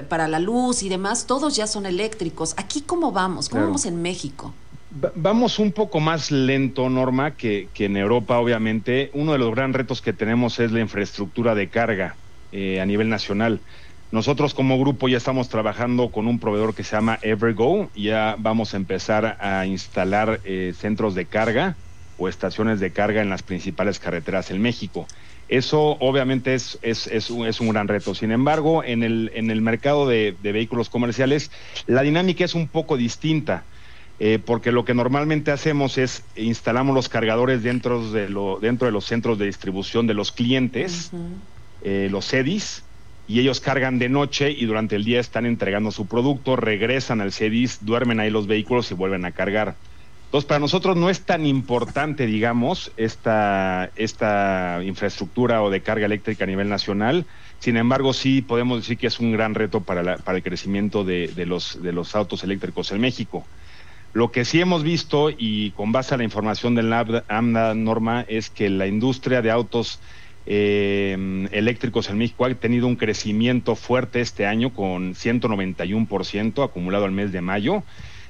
para 0.08 0.28
la 0.28 0.39
luz 0.39 0.84
y 0.84 0.89
demás, 0.89 1.26
todos 1.26 1.56
ya 1.56 1.67
son 1.67 1.86
eléctricos. 1.86 2.54
¿Aquí 2.58 2.82
cómo 2.82 3.12
vamos? 3.12 3.50
¿Cómo 3.50 3.63
vamos 3.63 3.86
en 3.86 4.02
México? 4.02 4.54
Vamos 4.89 5.60
un 5.60 5.73
poco 5.73 6.00
más 6.00 6.32
lento, 6.32 6.89
Norma, 6.89 7.36
que, 7.36 7.69
que, 7.73 7.86
en 7.86 7.97
Europa, 7.97 8.39
obviamente. 8.39 9.12
Uno 9.13 9.34
de 9.34 9.39
los 9.39 9.54
grandes 9.54 9.82
retos 9.82 10.02
que 10.02 10.13
tenemos 10.13 10.60
es 10.60 10.71
la 10.71 10.80
infraestructura 10.80 11.56
de 11.56 11.69
carga 11.69 12.15
a 12.54 12.86
nivel 12.86 13.10
nacional. 13.10 13.62
Nosotros 14.10 14.54
como 14.54 14.80
grupo 14.80 15.10
ya 15.10 15.17
estamos 15.17 15.50
trabajando 15.50 16.12
con 16.12 16.28
un 16.28 16.39
proveedor 16.39 16.73
que 16.73 16.84
se 16.84 16.95
llama 16.95 17.19
Evergo. 17.21 17.91
Ya 17.93 18.36
vamos 18.39 18.73
a 18.73 18.78
empezar 18.78 19.38
a 19.41 19.65
instalar 19.65 20.39
eh, 20.45 20.73
centros 20.78 21.13
de 21.13 21.26
carga 21.26 21.78
o 22.15 22.30
estaciones 22.30 22.80
de 22.80 22.93
carga 22.93 23.21
en 23.21 23.30
las 23.30 23.43
principales 23.43 24.00
carreteras 24.00 24.50
en 24.50 24.62
México. 24.62 25.08
Eso 25.50 25.97
obviamente 26.00 26.54
es, 26.54 26.80
es, 26.82 27.08
es, 27.08 27.30
un, 27.30 27.45
es 27.45 27.60
un, 27.60 27.69
gran 27.69 27.89
reto. 27.89 28.15
Sin 28.15 28.32
embargo, 28.32 28.84
en 28.84 29.04
el, 29.04 29.30
en 29.34 29.52
el 29.52 29.62
mercado 29.62 30.08
de, 30.08 30.36
vehículos 30.41 30.89
comerciales, 30.89 31.52
la 31.86 32.02
dinámica 32.02 32.45
es 32.45 32.56
un 32.56 32.69
poco 32.69 32.95
distinta. 32.95 33.65
Eh, 34.19 34.39
porque 34.43 34.71
lo 34.71 34.84
que 34.84 34.95
normalmente 34.95 35.51
hacemos 35.51 35.99
es 35.99 36.23
instalamos 36.36 36.95
los 36.95 37.08
cargadores 37.08 37.62
dentro 37.62 38.12
de, 38.12 38.30
lo, 38.30 38.58
dentro 38.60 38.88
de 38.88 38.91
los 38.91 39.06
centros 39.06 39.38
de 39.38 39.45
distribución 39.45 40.08
de 40.08 40.15
los 40.15 40.32
clientes, 40.32 41.12
eh, 41.84 42.08
los 42.10 42.27
CEDIS, 42.27 42.84
y 43.27 43.39
ellos 43.39 43.60
cargan 43.60 43.99
de 43.99 44.10
noche 44.10 44.49
y 44.51 44.65
durante 44.65 44.95
el 44.95 45.03
día 45.03 45.19
están 45.19 45.45
entregando 45.45 45.91
su 45.91 46.08
producto, 46.08 46.56
regresan 46.56 47.21
al 47.21 47.32
CEDIS, 47.32 47.86
duermen 47.86 48.19
ahí 48.19 48.32
los 48.32 48.47
vehículos 48.47 48.89
y 48.89 48.95
vuelven 48.95 49.25
a 49.25 49.34
cargar. 49.34 49.75
Entonces, 50.25 50.47
para 50.47 50.60
nosotros 50.60 50.97
no 50.97 51.10
es 51.10 51.23
tan 51.23 51.45
importante, 51.45 52.25
digamos, 52.25 52.91
esta, 52.97 53.91
esta 53.95 54.82
infraestructura 54.84 55.62
o 55.62 55.69
de 55.69 55.82
carga 55.82 56.06
eléctrica 56.06 56.43
a 56.43 56.47
nivel 56.47 56.67
nacional. 56.67 57.25
Sin 57.60 57.77
embargo, 57.77 58.12
sí 58.13 58.41
podemos 58.41 58.80
decir 58.80 58.97
que 58.97 59.08
es 59.08 59.19
un 59.19 59.32
gran 59.32 59.56
reto 59.56 59.82
para, 59.82 60.17
para 60.17 60.38
el 60.38 60.43
crecimiento 60.43 61.06
de, 61.06 61.27
de, 61.27 61.45
los, 61.45 61.82
de 61.82 61.93
los 61.93 62.13
autos 62.13 62.43
eléctricos 62.43 62.91
en 62.91 62.99
México. 62.99 63.45
Lo 64.13 64.32
que 64.32 64.46
sí 64.46 64.60
hemos 64.60 64.84
visto, 64.84 65.30
y 65.30 65.72
con 65.72 65.91
base 65.91 66.15
a 66.15 66.17
la 66.17 66.24
información 66.24 66.76
del 66.76 66.91
AMDA 66.93 67.76
Norma, 67.76 68.26
es 68.28 68.50
que 68.50 68.70
la 68.70 68.88
industria 68.88 69.41
de 69.41 69.52
autos 69.52 70.02
eh, 70.50 71.48
eléctricos 71.52 72.10
en 72.10 72.17
México 72.17 72.46
ha 72.46 72.56
tenido 72.56 72.88
un 72.88 72.96
crecimiento 72.96 73.76
fuerte 73.76 74.22
este 74.22 74.46
año 74.46 74.74
con 74.74 75.13
191% 75.13 76.63
acumulado 76.63 77.06
al 77.06 77.12
mes 77.12 77.32
de 77.34 77.41
mayo. 77.41 77.84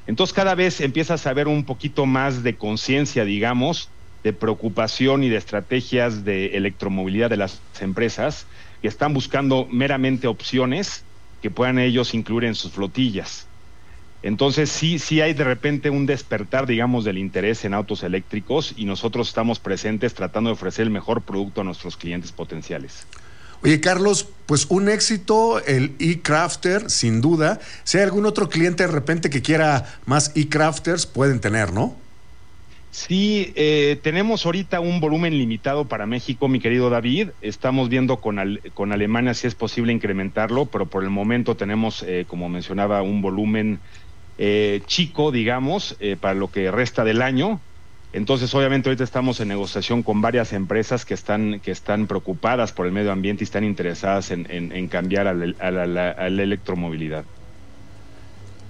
Entonces 0.07 0.33
cada 0.33 0.55
vez 0.55 0.81
empiezas 0.81 1.27
a 1.27 1.33
ver 1.33 1.47
un 1.47 1.63
poquito 1.65 2.05
más 2.05 2.41
de 2.41 2.57
conciencia, 2.57 3.23
digamos, 3.23 3.93
de 4.23 4.33
preocupación 4.33 5.23
y 5.23 5.29
de 5.29 5.37
estrategias 5.37 6.23
de 6.23 6.57
electromovilidad 6.57 7.29
de 7.29 7.37
las 7.37 7.61
empresas 7.79 8.47
que 8.81 8.87
están 8.87 9.13
buscando 9.13 9.67
meramente 9.69 10.27
opciones 10.27 11.05
que 11.39 11.51
puedan 11.51 11.77
ellos 11.77 12.15
incluir 12.15 12.45
en 12.45 12.55
sus 12.55 12.71
flotillas. 12.71 13.46
Entonces 14.23 14.69
sí, 14.69 14.99
sí 14.99 15.21
hay 15.21 15.33
de 15.33 15.43
repente 15.43 15.89
un 15.89 16.05
despertar, 16.05 16.65
digamos, 16.65 17.05
del 17.05 17.17
interés 17.17 17.63
en 17.65 17.73
autos 17.73 18.03
eléctricos 18.03 18.73
y 18.75 18.85
nosotros 18.85 19.27
estamos 19.27 19.59
presentes 19.59 20.13
tratando 20.13 20.49
de 20.49 20.55
ofrecer 20.55 20.83
el 20.83 20.89
mejor 20.89 21.21
producto 21.21 21.61
a 21.61 21.63
nuestros 21.63 21.97
clientes 21.97 22.31
potenciales. 22.31 23.05
Oye, 23.63 23.79
Carlos, 23.79 24.27
pues 24.45 24.67
un 24.69 24.87
éxito 24.87 25.63
el 25.65 25.95
e-crafter, 25.99 26.89
sin 26.89 27.21
duda. 27.21 27.59
Si 27.83 27.97
hay 27.97 28.03
algún 28.03 28.25
otro 28.25 28.49
cliente 28.49 28.83
de 28.83 28.91
repente 28.91 29.29
que 29.29 29.41
quiera 29.41 29.85
más 30.05 30.31
e-crafters, 30.35 31.05
pueden 31.05 31.39
tener, 31.39 31.73
¿no? 31.73 31.95
Sí, 32.91 33.53
eh, 33.55 33.99
tenemos 34.01 34.45
ahorita 34.45 34.79
un 34.79 34.99
volumen 34.99 35.37
limitado 35.37 35.85
para 35.85 36.05
México, 36.05 36.47
mi 36.47 36.59
querido 36.59 36.89
David. 36.89 37.29
Estamos 37.41 37.89
viendo 37.89 38.17
con, 38.17 38.59
con 38.73 38.91
Alemania 38.91 39.33
si 39.33 39.45
es 39.45 39.55
posible 39.55 39.93
incrementarlo, 39.93 40.65
pero 40.65 40.87
por 40.87 41.03
el 41.03 41.09
momento 41.09 41.55
tenemos, 41.55 42.03
eh, 42.03 42.25
como 42.27 42.49
mencionaba, 42.49 43.01
un 43.01 43.21
volumen 43.21 43.79
eh, 44.37 44.81
chico, 44.85 45.31
digamos, 45.31 45.95
eh, 45.99 46.15
para 46.19 46.33
lo 46.33 46.51
que 46.51 46.69
resta 46.71 47.03
del 47.03 47.21
año. 47.21 47.59
Entonces, 48.13 48.53
obviamente, 48.55 48.89
ahorita 48.89 49.03
estamos 49.03 49.39
en 49.39 49.49
negociación 49.49 50.01
con 50.01 50.21
varias 50.21 50.53
empresas 50.53 51.05
que 51.05 51.13
están, 51.13 51.59
que 51.59 51.71
están 51.71 52.07
preocupadas 52.07 52.71
por 52.71 52.85
el 52.85 52.91
medio 52.91 53.11
ambiente 53.11 53.43
y 53.43 53.45
están 53.45 53.63
interesadas 53.63 54.31
en, 54.31 54.47
en, 54.49 54.87
cambiar 54.87 55.27
a 55.27 55.33
la, 55.33 56.27
electromovilidad. 56.27 57.25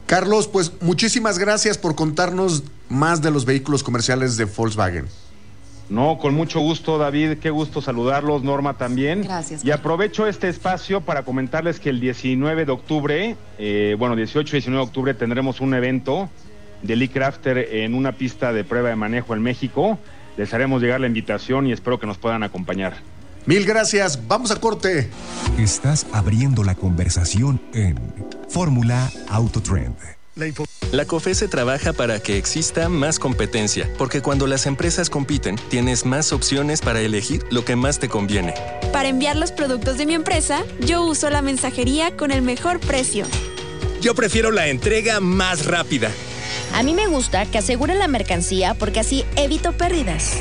Carlos, 0.06 0.47
pues 0.47 0.71
muchísimas 0.82 1.38
gracias 1.38 1.77
por 1.77 1.95
contarnos 1.95 2.63
más 2.89 3.21
de 3.21 3.30
los 3.30 3.45
vehículos 3.45 3.84
comerciales 3.84 4.38
de 4.38 4.45
Volkswagen. 4.45 5.06
No, 5.89 6.17
con 6.17 6.34
mucho 6.34 6.60
gusto, 6.60 6.97
David. 6.97 7.38
Qué 7.38 7.50
gusto 7.50 7.82
saludarlos, 7.82 8.43
Norma 8.43 8.73
también. 8.78 9.21
Gracias. 9.23 9.63
Y 9.63 9.71
aprovecho 9.71 10.28
este 10.28 10.50
espacio 10.50 11.02
para 11.02 11.23
comentarles 11.23 11.80
que 11.80 11.89
el 11.89 12.00
19 12.00 12.65
de 12.65 12.71
octubre, 12.71 13.36
eh, 13.58 13.95
bueno, 13.97 14.15
18 14.15 14.56
y 14.56 14.60
19 14.60 14.84
de 14.84 14.88
octubre 14.88 15.13
tendremos 15.13 15.62
un 15.62 15.73
evento 15.73 16.30
de 16.82 16.95
Lee 16.95 17.08
Crafter 17.08 17.58
en 17.58 17.93
una 17.93 18.12
pista 18.12 18.52
de 18.54 18.63
prueba 18.63 18.89
de 18.89 18.95
manejo 18.95 19.34
en 19.34 19.41
México. 19.41 19.97
Les 20.36 20.54
haremos 20.54 20.82
llegar 20.82 21.00
la 21.00 21.08
invitación 21.08 21.67
y 21.67 21.71
espero 21.71 22.00
que 22.00 22.06
nos 22.06 22.17
puedan 22.17 22.43
acompañar. 22.43 22.97
Mil 23.45 23.65
gracias. 23.65 24.28
Vamos 24.28 24.52
a 24.52 24.60
corte. 24.60 25.10
Estás 25.58 26.06
abriendo 26.12 26.63
la 26.63 26.76
conversación 26.76 27.62
en 27.73 27.97
Fórmula 28.50 29.10
Autotrend. 29.30 30.16
La 30.91 31.06
COFESE 31.06 31.47
trabaja 31.47 31.93
para 31.93 32.19
que 32.19 32.38
exista 32.38 32.89
más 32.89 33.17
competencia, 33.17 33.91
porque 33.97 34.21
cuando 34.21 34.45
las 34.45 34.67
empresas 34.67 35.10
compiten, 35.10 35.56
tienes 35.69 36.06
más 36.06 36.32
opciones 36.32 36.82
para 36.82 37.02
elegir 37.02 37.43
lo 37.50 37.65
que 37.65 37.76
más 37.76 38.00
te 38.00 38.08
conviene. 38.08 38.54
Para 38.93 39.10
enviar 39.10 39.36
los 39.36 39.52
productos 39.52 39.97
de 39.97 40.06
mi 40.06 40.13
empresa, 40.13 40.63
yo 40.80 41.04
uso 41.04 41.30
la 41.30 41.41
mensajería 41.41 42.15
con 42.15 42.32
el 42.32 42.41
mejor 42.41 42.80
precio. 42.80 43.26
Yo 44.00 44.13
prefiero 44.13 44.52
la 44.52 44.67
entrega 44.67 45.19
más 45.19 45.65
rápida. 45.65 46.12
A 46.73 46.84
mí 46.84 46.93
me 46.93 47.08
gusta 47.08 47.45
que 47.45 47.58
aseguren 47.58 47.97
la 47.97 48.08
mercancía 48.08 48.76
porque 48.76 49.00
así 49.00 49.26
evito 49.36 49.73
pérdidas. 49.73 50.34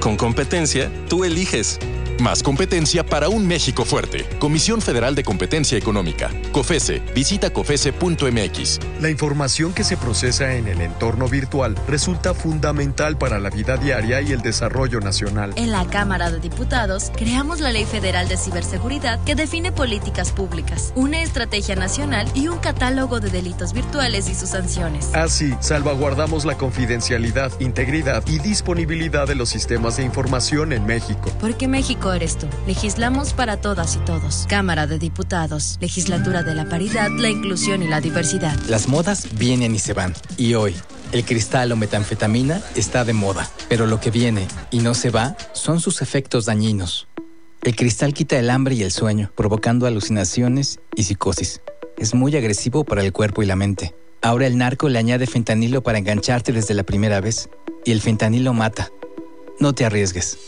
Con 0.00 0.16
competencia, 0.16 0.90
tú 1.08 1.24
eliges. 1.24 1.78
Más 2.20 2.42
competencia 2.42 3.04
para 3.04 3.28
un 3.28 3.46
México 3.46 3.84
fuerte. 3.84 4.26
Comisión 4.38 4.80
Federal 4.80 5.14
de 5.14 5.22
Competencia 5.22 5.76
Económica. 5.76 6.30
COFESE. 6.50 7.02
Visita 7.14 7.50
COFESE.mx. 7.50 8.80
La 9.02 9.10
información 9.10 9.74
que 9.74 9.84
se 9.84 9.98
procesa 9.98 10.54
en 10.54 10.66
el 10.66 10.80
entorno 10.80 11.28
virtual 11.28 11.76
resulta 11.86 12.32
fundamental 12.32 13.18
para 13.18 13.38
la 13.38 13.50
vida 13.50 13.76
diaria 13.76 14.22
y 14.22 14.32
el 14.32 14.40
desarrollo 14.40 15.00
nacional. 15.00 15.52
En 15.56 15.70
la 15.70 15.86
Cámara 15.86 16.30
de 16.30 16.40
Diputados 16.40 17.12
creamos 17.14 17.60
la 17.60 17.70
Ley 17.70 17.84
Federal 17.84 18.28
de 18.28 18.38
Ciberseguridad 18.38 19.22
que 19.24 19.34
define 19.34 19.70
políticas 19.70 20.32
públicas, 20.32 20.92
una 20.96 21.22
estrategia 21.22 21.76
nacional 21.76 22.30
y 22.34 22.48
un 22.48 22.58
catálogo 22.58 23.20
de 23.20 23.28
delitos 23.28 23.74
virtuales 23.74 24.30
y 24.30 24.34
sus 24.34 24.50
sanciones. 24.50 25.10
Así, 25.14 25.54
salvaguardamos 25.60 26.46
la 26.46 26.56
confidencialidad, 26.56 27.52
integridad 27.60 28.26
y 28.26 28.38
disponibilidad 28.38 29.28
de 29.28 29.34
los 29.34 29.50
sistemas 29.50 29.98
de 29.98 30.04
información 30.04 30.72
en 30.72 30.86
México. 30.86 31.30
Porque 31.40 31.68
México 32.06 32.12
eres 32.12 32.38
tú. 32.38 32.46
Legislamos 32.66 33.32
para 33.32 33.56
todas 33.60 33.96
y 33.96 33.98
todos. 34.00 34.46
Cámara 34.48 34.86
de 34.86 34.98
Diputados. 34.98 35.76
Legislatura 35.80 36.42
de 36.42 36.54
la 36.54 36.68
Paridad, 36.68 37.10
la 37.10 37.28
Inclusión 37.28 37.82
y 37.82 37.88
la 37.88 38.00
Diversidad. 38.00 38.56
Las 38.68 38.88
modas 38.88 39.26
vienen 39.36 39.74
y 39.74 39.78
se 39.78 39.92
van. 39.92 40.14
Y 40.36 40.54
hoy, 40.54 40.74
el 41.12 41.24
cristal 41.24 41.72
o 41.72 41.76
metanfetamina 41.76 42.62
está 42.74 43.04
de 43.04 43.12
moda. 43.12 43.48
Pero 43.68 43.86
lo 43.86 43.98
que 43.98 44.10
viene 44.10 44.46
y 44.70 44.80
no 44.80 44.94
se 44.94 45.10
va 45.10 45.36
son 45.52 45.80
sus 45.80 46.00
efectos 46.00 46.46
dañinos. 46.46 47.08
El 47.62 47.74
cristal 47.74 48.14
quita 48.14 48.38
el 48.38 48.50
hambre 48.50 48.76
y 48.76 48.82
el 48.82 48.92
sueño, 48.92 49.32
provocando 49.34 49.86
alucinaciones 49.86 50.78
y 50.94 51.04
psicosis. 51.04 51.60
Es 51.98 52.14
muy 52.14 52.36
agresivo 52.36 52.84
para 52.84 53.02
el 53.02 53.12
cuerpo 53.12 53.42
y 53.42 53.46
la 53.46 53.56
mente. 53.56 53.94
Ahora 54.22 54.46
el 54.46 54.58
narco 54.58 54.88
le 54.88 54.98
añade 54.98 55.26
fentanilo 55.26 55.82
para 55.82 55.98
engancharte 55.98 56.52
desde 56.52 56.74
la 56.74 56.84
primera 56.84 57.20
vez. 57.20 57.48
Y 57.84 57.92
el 57.92 58.00
fentanilo 58.00 58.52
mata. 58.52 58.90
No 59.58 59.72
te 59.72 59.86
arriesgues. 59.86 60.38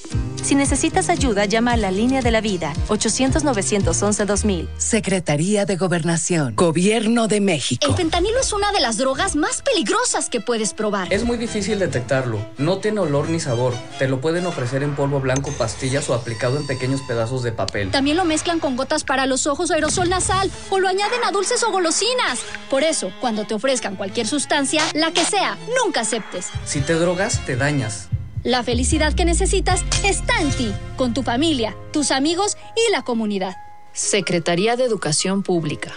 Si 0.43 0.55
necesitas 0.55 1.09
ayuda, 1.09 1.47
llama 1.47 1.73
a 1.73 1.77
la 1.77 1.91
línea 1.91 2.21
de 2.23 2.31
la 2.31 2.41
vida 2.41 2.73
800-911-2000. 2.89 4.69
Secretaría 4.77 5.65
de 5.65 5.77
Gobernación. 5.77 6.55
Gobierno 6.55 7.27
de 7.27 7.41
México. 7.41 7.87
El 7.87 7.95
fentanilo 7.95 8.39
es 8.41 8.53
una 8.53 8.71
de 8.73 8.81
las 8.81 8.99
drogas 8.99 9.35
más 9.35 9.63
peligrosas 9.63 10.29
que 10.29 10.41
puedes 10.41 10.75
probar. 10.75 11.13
Es 11.13 11.25
muy 11.25 11.39
difícil 11.39 11.79
detectarlo. 11.79 12.39
No 12.59 12.79
tiene 12.79 13.01
olor 13.01 13.29
ni 13.29 13.41
sabor. 13.41 13.75
Te 13.99 14.09
lo 14.09 14.21
pueden 14.21 14.47
ofrecer 14.47 14.83
en 14.83 14.95
polvo 14.95 15.21
blanco, 15.21 15.53
pastillas 15.53 16.09
o 16.11 16.15
aplicado 16.15 16.59
en 16.59 16.67
pequeños 16.67 17.03
pedazos 17.03 17.43
de 17.43 17.53
papel. 17.53 17.91
También 17.91 18.17
lo 18.17 18.25
mezclan 18.25 18.61
con 18.61 18.77
gotas 18.77 19.05
para 19.05 19.27
los 19.27 19.47
ojos 19.47 19.71
o 19.71 19.75
aerosol 19.75 20.09
nasal 20.09 20.51
o 20.71 20.79
lo 20.79 20.89
añaden 20.89 21.25
a 21.25 21.33
dulces 21.33 21.63
o 21.63 21.71
golosinas. 21.71 22.41
Por 22.71 22.85
eso, 22.85 23.11
cuando 23.21 23.45
te 23.45 23.55
ofrezcan 23.55 23.97
cualquier 23.97 24.27
sustancia, 24.27 24.83
la 24.95 25.13
que 25.13 25.25
sea, 25.25 25.59
nunca 25.83 26.03
aceptes. 26.03 26.49
Si 26.65 26.81
te 26.81 26.95
drogas, 26.95 27.45
te 27.47 27.57
dañas. 27.57 28.09
La 28.45 28.63
felicidad 28.63 29.15
que 29.15 29.25
necesitas 29.25 29.85
está 30.05 30.41
en 30.41 30.51
ti, 30.51 30.73
con 30.97 31.13
tu 31.13 31.23
familia, 31.23 31.77
tus 31.93 32.13
amigos 32.13 32.57
y 32.77 32.93
la 32.93 33.03
comunidad. 33.03 33.57
Secretaría 33.93 34.77
de 34.77 34.85
Educación 34.85 35.43
Pública. 35.43 35.93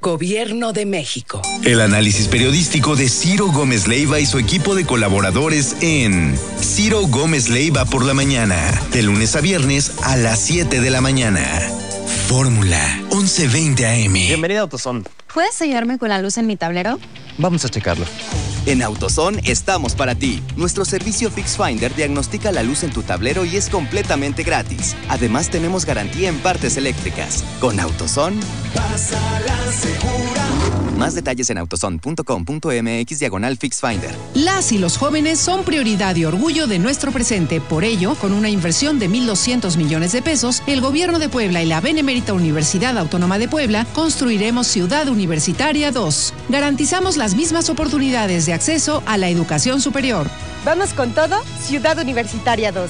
Gobierno 0.00 0.72
de 0.72 0.86
México. 0.86 1.42
El 1.64 1.80
análisis 1.80 2.28
periodístico 2.28 2.94
de 2.94 3.08
Ciro 3.08 3.48
Gómez 3.48 3.88
Leiva 3.88 4.20
y 4.20 4.26
su 4.26 4.38
equipo 4.38 4.74
de 4.74 4.86
colaboradores 4.86 5.76
en 5.80 6.36
Ciro 6.60 7.06
Gómez 7.08 7.48
Leiva 7.48 7.84
por 7.84 8.04
la 8.04 8.14
mañana, 8.14 8.56
de 8.92 9.02
lunes 9.02 9.34
a 9.34 9.40
viernes 9.40 9.92
a 10.02 10.16
las 10.16 10.40
7 10.40 10.80
de 10.80 10.90
la 10.90 11.00
mañana. 11.00 11.44
Fórmula 12.28 13.00
1120 13.10 13.86
AM. 13.86 14.12
Bienvenido 14.12 14.64
a. 14.64 14.68
¿Puedes 15.32 15.60
ayudarme 15.62 15.98
con 15.98 16.08
la 16.08 16.20
luz 16.20 16.38
en 16.38 16.46
mi 16.46 16.56
tablero? 16.56 16.98
Vamos 17.38 17.64
a 17.64 17.68
checarlo. 17.68 18.06
En 18.64 18.80
AutoZone 18.80 19.40
estamos 19.44 19.94
para 19.96 20.14
ti. 20.14 20.40
Nuestro 20.56 20.84
servicio 20.84 21.30
Fix 21.30 21.56
Finder 21.56 21.92
diagnostica 21.94 22.52
la 22.52 22.62
luz 22.62 22.84
en 22.84 22.90
tu 22.90 23.02
tablero 23.02 23.44
y 23.44 23.56
es 23.56 23.68
completamente 23.68 24.44
gratis. 24.44 24.94
Además 25.08 25.50
tenemos 25.50 25.84
garantía 25.84 26.28
en 26.28 26.38
partes 26.38 26.76
eléctricas. 26.76 27.44
Con 27.60 27.80
AutoZone. 27.80 28.40
Más 31.02 31.16
detalles 31.16 31.50
en 31.50 31.58
autozone.com.mx 31.58 33.18
diagonal 33.18 33.56
Fix 33.56 33.80
Finder. 33.80 34.14
Las 34.34 34.70
y 34.70 34.78
los 34.78 34.96
jóvenes 34.96 35.40
son 35.40 35.64
prioridad 35.64 36.14
y 36.14 36.24
orgullo 36.24 36.68
de 36.68 36.78
nuestro 36.78 37.10
presente. 37.10 37.60
Por 37.60 37.82
ello, 37.82 38.14
con 38.14 38.32
una 38.32 38.48
inversión 38.48 39.00
de 39.00 39.10
1.200 39.10 39.76
millones 39.78 40.12
de 40.12 40.22
pesos, 40.22 40.62
el 40.68 40.80
gobierno 40.80 41.18
de 41.18 41.28
Puebla 41.28 41.60
y 41.60 41.66
la 41.66 41.80
Benemérita 41.80 42.34
Universidad 42.34 42.96
Autónoma 42.96 43.40
de 43.40 43.48
Puebla 43.48 43.84
construiremos 43.94 44.68
Ciudad 44.68 45.08
Universitaria 45.08 45.90
2. 45.90 46.34
Garantizamos 46.50 47.16
las 47.16 47.34
mismas 47.34 47.68
oportunidades 47.68 48.46
de 48.46 48.52
acceso 48.52 49.02
a 49.04 49.18
la 49.18 49.28
educación 49.28 49.80
superior. 49.80 50.28
Vamos 50.64 50.92
con 50.92 51.12
todo, 51.14 51.42
Ciudad 51.60 51.98
Universitaria 51.98 52.70
2. 52.70 52.88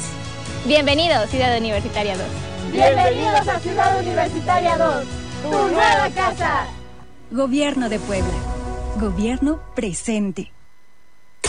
Bienvenido, 0.67 1.27
Ciudad 1.29 1.57
Universitaria 1.57 2.19
2. 2.19 2.27
Bienvenidos 2.73 3.49
a 3.49 3.59
Ciudad 3.59 3.99
Universitaria 3.99 4.77
2, 4.77 5.05
tu 5.45 5.69
nueva 5.69 6.11
casa. 6.15 6.67
Gobierno 7.33 7.89
de 7.89 7.99
Puebla. 7.99 8.35
Gobierno 9.01 9.59
presente. 9.75 10.53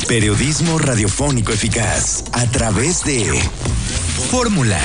Periodismo 0.07 0.79
radiofónico 0.79 1.51
eficaz 1.51 2.23
a 2.31 2.45
través 2.45 3.03
de 3.03 3.25
Fórmula 4.31 4.79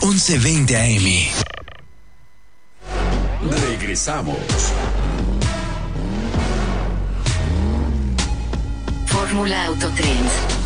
1120 0.00 0.76
AM. 0.78 1.04
Regresamos. 3.68 4.38
Fórmula 9.08 9.66
Autotrend. 9.66 10.57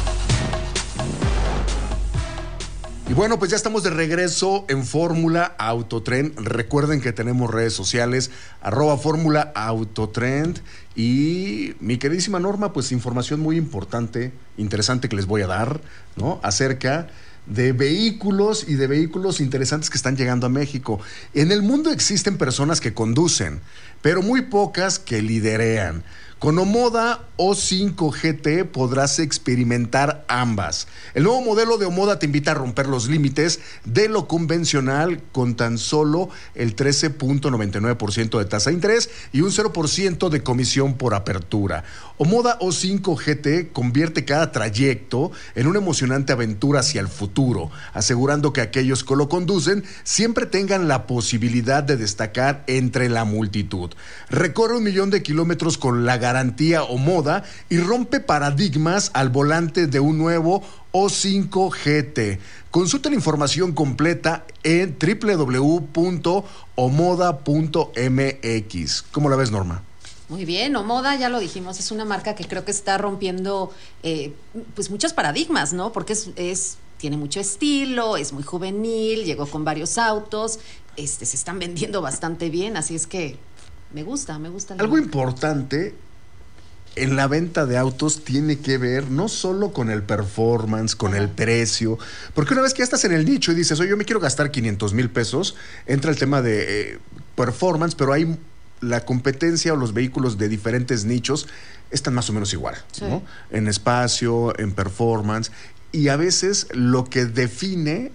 Y 3.08 3.14
bueno, 3.14 3.38
pues 3.38 3.50
ya 3.50 3.56
estamos 3.56 3.82
de 3.82 3.90
regreso 3.90 4.64
en 4.68 4.86
Fórmula 4.86 5.54
Autotrend. 5.58 6.38
Recuerden 6.38 7.00
que 7.00 7.12
tenemos 7.12 7.50
redes 7.50 7.74
sociales, 7.74 8.30
arroba 8.62 8.96
Fórmula 8.96 9.52
Autotrend. 9.54 10.60
Y 10.94 11.74
mi 11.80 11.98
queridísima 11.98 12.38
Norma, 12.38 12.72
pues 12.72 12.92
información 12.92 13.40
muy 13.40 13.56
importante, 13.56 14.32
interesante 14.56 15.08
que 15.08 15.16
les 15.16 15.26
voy 15.26 15.42
a 15.42 15.46
dar, 15.48 15.80
¿no? 16.16 16.40
Acerca 16.42 17.08
de 17.46 17.72
vehículos 17.72 18.66
y 18.68 18.74
de 18.74 18.86
vehículos 18.86 19.40
interesantes 19.40 19.90
que 19.90 19.96
están 19.96 20.16
llegando 20.16 20.46
a 20.46 20.50
México. 20.50 21.00
En 21.34 21.50
el 21.50 21.62
mundo 21.62 21.90
existen 21.90 22.38
personas 22.38 22.80
que 22.80 22.94
conducen, 22.94 23.60
pero 24.00 24.22
muy 24.22 24.42
pocas 24.42 24.98
que 24.98 25.22
liderean. 25.22 26.04
Con 26.42 26.58
Omoda 26.58 27.28
O5 27.36 28.10
GT 28.10 28.64
podrás 28.68 29.20
experimentar 29.20 30.24
ambas. 30.26 30.88
El 31.14 31.22
nuevo 31.22 31.40
modelo 31.40 31.78
de 31.78 31.86
Omoda 31.86 32.18
te 32.18 32.26
invita 32.26 32.50
a 32.50 32.54
romper 32.54 32.88
los 32.88 33.08
límites 33.08 33.60
de 33.84 34.08
lo 34.08 34.26
convencional 34.26 35.22
con 35.30 35.54
tan 35.54 35.78
solo 35.78 36.30
el 36.56 36.74
13.99% 36.74 38.40
de 38.40 38.44
tasa 38.44 38.70
de 38.70 38.74
interés 38.74 39.08
y 39.32 39.42
un 39.42 39.52
0% 39.52 40.30
de 40.30 40.42
comisión 40.42 40.94
por 40.94 41.14
apertura. 41.14 41.84
Omoda 42.18 42.58
O5 42.58 43.16
GT 43.16 43.72
convierte 43.72 44.24
cada 44.24 44.50
trayecto 44.50 45.30
en 45.54 45.68
una 45.68 45.78
emocionante 45.78 46.32
aventura 46.32 46.80
hacia 46.80 47.00
el 47.00 47.08
futuro, 47.08 47.70
asegurando 47.92 48.52
que 48.52 48.62
aquellos 48.62 49.04
que 49.04 49.14
lo 49.14 49.28
conducen 49.28 49.84
siempre 50.02 50.46
tengan 50.46 50.88
la 50.88 51.06
posibilidad 51.06 51.84
de 51.84 51.96
destacar 51.96 52.64
entre 52.66 53.08
la 53.08 53.24
multitud. 53.24 53.92
Recorre 54.28 54.78
un 54.78 54.82
millón 54.82 55.10
de 55.10 55.22
kilómetros 55.22 55.78
con 55.78 56.04
la 56.04 56.16
garantía 56.16 56.31
o 56.88 56.98
moda 56.98 57.44
y 57.68 57.78
rompe 57.78 58.20
paradigmas 58.20 59.10
al 59.14 59.28
volante 59.28 59.86
de 59.86 60.00
un 60.00 60.18
nuevo 60.18 60.62
O5 60.92 61.70
GT. 61.70 62.40
Consulta 62.70 63.10
la 63.10 63.16
información 63.16 63.72
completa 63.72 64.46
en 64.62 64.96
www.omoda.mx. 64.98 65.82
¿Cómo 69.12 69.28
la 69.28 69.36
ves, 69.36 69.50
Norma? 69.50 69.82
Muy 70.28 70.46
bien, 70.46 70.74
Omoda, 70.76 71.14
ya 71.16 71.28
lo 71.28 71.40
dijimos, 71.40 71.78
es 71.78 71.90
una 71.90 72.06
marca 72.06 72.34
que 72.34 72.44
creo 72.44 72.64
que 72.64 72.70
está 72.70 72.96
rompiendo 72.96 73.70
eh, 74.02 74.32
pues 74.74 74.88
muchos 74.90 75.12
paradigmas, 75.12 75.74
¿no? 75.74 75.92
Porque 75.92 76.14
es, 76.14 76.30
es, 76.36 76.78
tiene 76.96 77.18
mucho 77.18 77.38
estilo, 77.40 78.16
es 78.16 78.32
muy 78.32 78.42
juvenil, 78.42 79.24
llegó 79.24 79.44
con 79.46 79.66
varios 79.66 79.98
autos, 79.98 80.58
este, 80.96 81.26
se 81.26 81.36
están 81.36 81.58
vendiendo 81.58 82.00
bastante 82.00 82.48
bien, 82.48 82.78
así 82.78 82.94
es 82.94 83.06
que 83.06 83.36
me 83.92 84.02
gusta, 84.04 84.38
me 84.38 84.48
gusta. 84.48 84.74
Algo 84.78 84.96
importante 84.96 85.94
en 86.96 87.16
la 87.16 87.26
venta 87.26 87.66
de 87.66 87.78
autos 87.78 88.24
tiene 88.24 88.58
que 88.58 88.78
ver 88.78 89.10
no 89.10 89.28
solo 89.28 89.72
con 89.72 89.90
el 89.90 90.02
performance, 90.02 90.94
con 90.94 91.14
el 91.14 91.28
precio, 91.28 91.98
porque 92.34 92.52
una 92.52 92.62
vez 92.62 92.74
que 92.74 92.78
ya 92.78 92.84
estás 92.84 93.04
en 93.04 93.12
el 93.12 93.24
nicho 93.24 93.52
y 93.52 93.54
dices, 93.54 93.80
oye, 93.80 93.90
yo 93.90 93.96
me 93.96 94.04
quiero 94.04 94.20
gastar 94.20 94.50
500 94.50 94.92
mil 94.94 95.10
pesos, 95.10 95.56
entra 95.86 96.10
el 96.10 96.18
tema 96.18 96.42
de 96.42 96.92
eh, 96.92 96.98
performance, 97.34 97.94
pero 97.94 98.12
hay 98.12 98.38
la 98.80 99.04
competencia 99.04 99.72
o 99.72 99.76
los 99.76 99.94
vehículos 99.94 100.38
de 100.38 100.48
diferentes 100.48 101.04
nichos 101.04 101.48
están 101.90 102.14
más 102.14 102.28
o 102.28 102.32
menos 102.32 102.52
igual, 102.52 102.76
sí. 102.92 103.04
¿no? 103.04 103.22
En 103.50 103.68
espacio, 103.68 104.58
en 104.58 104.72
performance, 104.72 105.50
y 105.92 106.08
a 106.08 106.16
veces 106.16 106.66
lo 106.72 107.04
que 107.04 107.26
define 107.26 108.12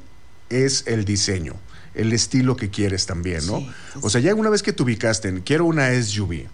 es 0.50 0.84
el 0.88 1.06
diseño 1.06 1.56
el 1.98 2.14
estilo 2.14 2.56
que 2.56 2.70
quieres 2.70 3.08
también, 3.08 3.46
¿no? 3.48 3.58
Sí, 3.58 3.72
sí, 3.94 4.00
o 4.04 4.10
sea, 4.12 4.22
ya 4.22 4.36
una 4.36 4.52
vez 4.52 4.62
que 4.62 4.72
te 4.72 4.84
ubicaste 4.84 5.30
en 5.30 5.42
quiero 5.42 5.66
una 5.66 5.90
SUV, 6.00 6.46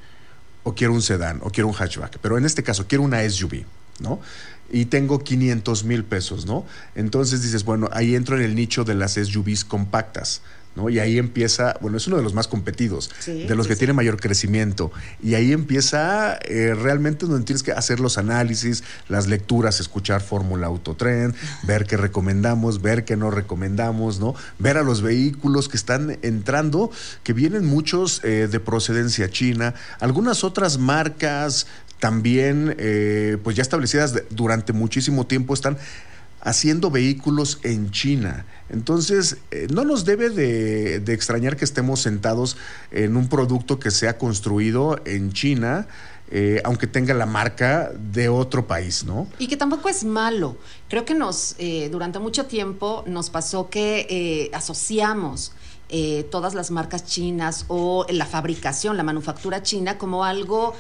o 0.64 0.74
quiero 0.74 0.94
un 0.94 1.02
sedán, 1.02 1.40
o 1.44 1.50
quiero 1.50 1.68
un 1.68 1.74
hatchback, 1.74 2.18
pero 2.22 2.38
en 2.38 2.46
este 2.46 2.64
caso 2.64 2.88
quiero 2.88 3.04
una 3.04 3.28
SUV, 3.28 3.66
¿no? 4.00 4.20
Y 4.72 4.86
tengo 4.86 5.20
500 5.20 5.84
mil 5.84 6.04
pesos, 6.04 6.46
¿no? 6.46 6.66
Entonces 6.96 7.44
dices, 7.44 7.64
bueno, 7.64 7.90
ahí 7.92 8.16
entro 8.16 8.38
en 8.38 8.44
el 8.44 8.56
nicho 8.56 8.84
de 8.84 8.96
las 8.96 9.14
SUVs 9.14 9.66
compactas. 9.66 10.42
¿No? 10.76 10.90
Y 10.90 11.00
ahí 11.00 11.20
empieza, 11.20 11.76
bueno, 11.82 11.98
es 11.98 12.08
uno 12.08 12.18
de 12.18 12.24
los 12.24 12.34
más 12.34 12.48
competidos, 12.48 13.12
sí, 13.20 13.44
de 13.44 13.56
los 13.56 13.68
que 13.68 13.76
tiene 13.76 13.94
mayor 13.94 14.20
crecimiento. 14.20 14.92
Y 15.22 15.36
ahí 15.36 15.52
empieza 15.52 16.40
eh, 16.46 16.74
realmente 16.74 17.28
donde 17.28 17.46
tienes 17.46 17.62
que 17.62 17.72
hacer 17.72 18.00
los 18.00 18.18
análisis, 18.18 18.84
las 19.08 19.28
lecturas, 19.28 19.80
escuchar 19.80 20.22
Fórmula 20.22 20.68
Autotrend, 20.68 21.36
ver 21.64 21.86
qué 21.86 21.96
recomendamos, 21.96 22.82
ver 22.82 23.06
qué 23.06 23.16
no 23.16 23.30
recomendamos, 23.30 24.20
¿no? 24.20 24.34
Ver 24.58 24.78
a 24.78 24.84
los 24.84 25.04
vehículos 25.04 25.70
que 25.70 25.78
están 25.78 26.18
entrando, 26.24 26.90
que 27.24 27.34
vienen 27.34 27.66
muchos 27.66 28.22
eh, 28.24 28.48
de 28.50 28.60
procedencia 28.60 29.30
china, 29.30 29.76
algunas 30.00 30.44
otras 30.44 30.80
marcas 30.80 31.68
también, 32.00 32.76
eh, 32.80 33.38
pues 33.44 33.56
ya 33.56 33.62
establecidas 33.62 34.14
durante 34.30 34.74
muchísimo 34.74 35.26
tiempo, 35.26 35.54
están 35.54 35.78
haciendo 36.44 36.92
vehículos 36.92 37.60
en 37.64 37.90
China. 37.92 38.46
Entonces, 38.70 39.38
eh, 39.52 39.68
no 39.72 39.86
nos 39.86 40.06
debe 40.06 40.30
de, 40.30 40.96
extrañar 41.14 41.56
que 41.56 41.66
estemos 41.66 42.02
sentados 42.02 42.58
en 42.92 43.18
un 43.18 43.30
producto 43.30 43.80
que 43.80 43.92
se 43.92 44.08
ha 44.08 44.18
construido 44.18 45.00
en 45.06 45.32
China 45.32 45.88
eh, 46.36 46.62
aunque 46.66 46.88
tenga 46.88 47.14
la 47.14 47.28
marca 47.28 47.92
de 47.94 48.28
otro 48.28 48.66
país, 48.66 49.04
¿no? 49.04 49.28
Y 49.38 49.48
que 49.48 49.56
tampoco 49.56 49.88
es 49.88 50.04
malo. 50.04 50.58
Creo 50.90 51.06
que 51.06 51.14
nos, 51.14 51.54
eh, 51.60 51.90
durante 51.92 52.18
mucho 52.18 52.48
tiempo 52.48 53.04
nos 53.06 53.30
pasó 53.30 53.70
que 53.70 54.08
eh, 54.10 54.50
asociamos 54.54 55.52
todas 56.32 56.56
las 56.56 56.72
marcas 56.72 57.06
chinas 57.06 57.66
o 57.68 58.08
la 58.10 58.26
fabricación, 58.26 58.98
la 58.98 59.04
manufactura 59.04 59.62
china 59.62 60.00
como 60.00 60.24
algo 60.24 60.74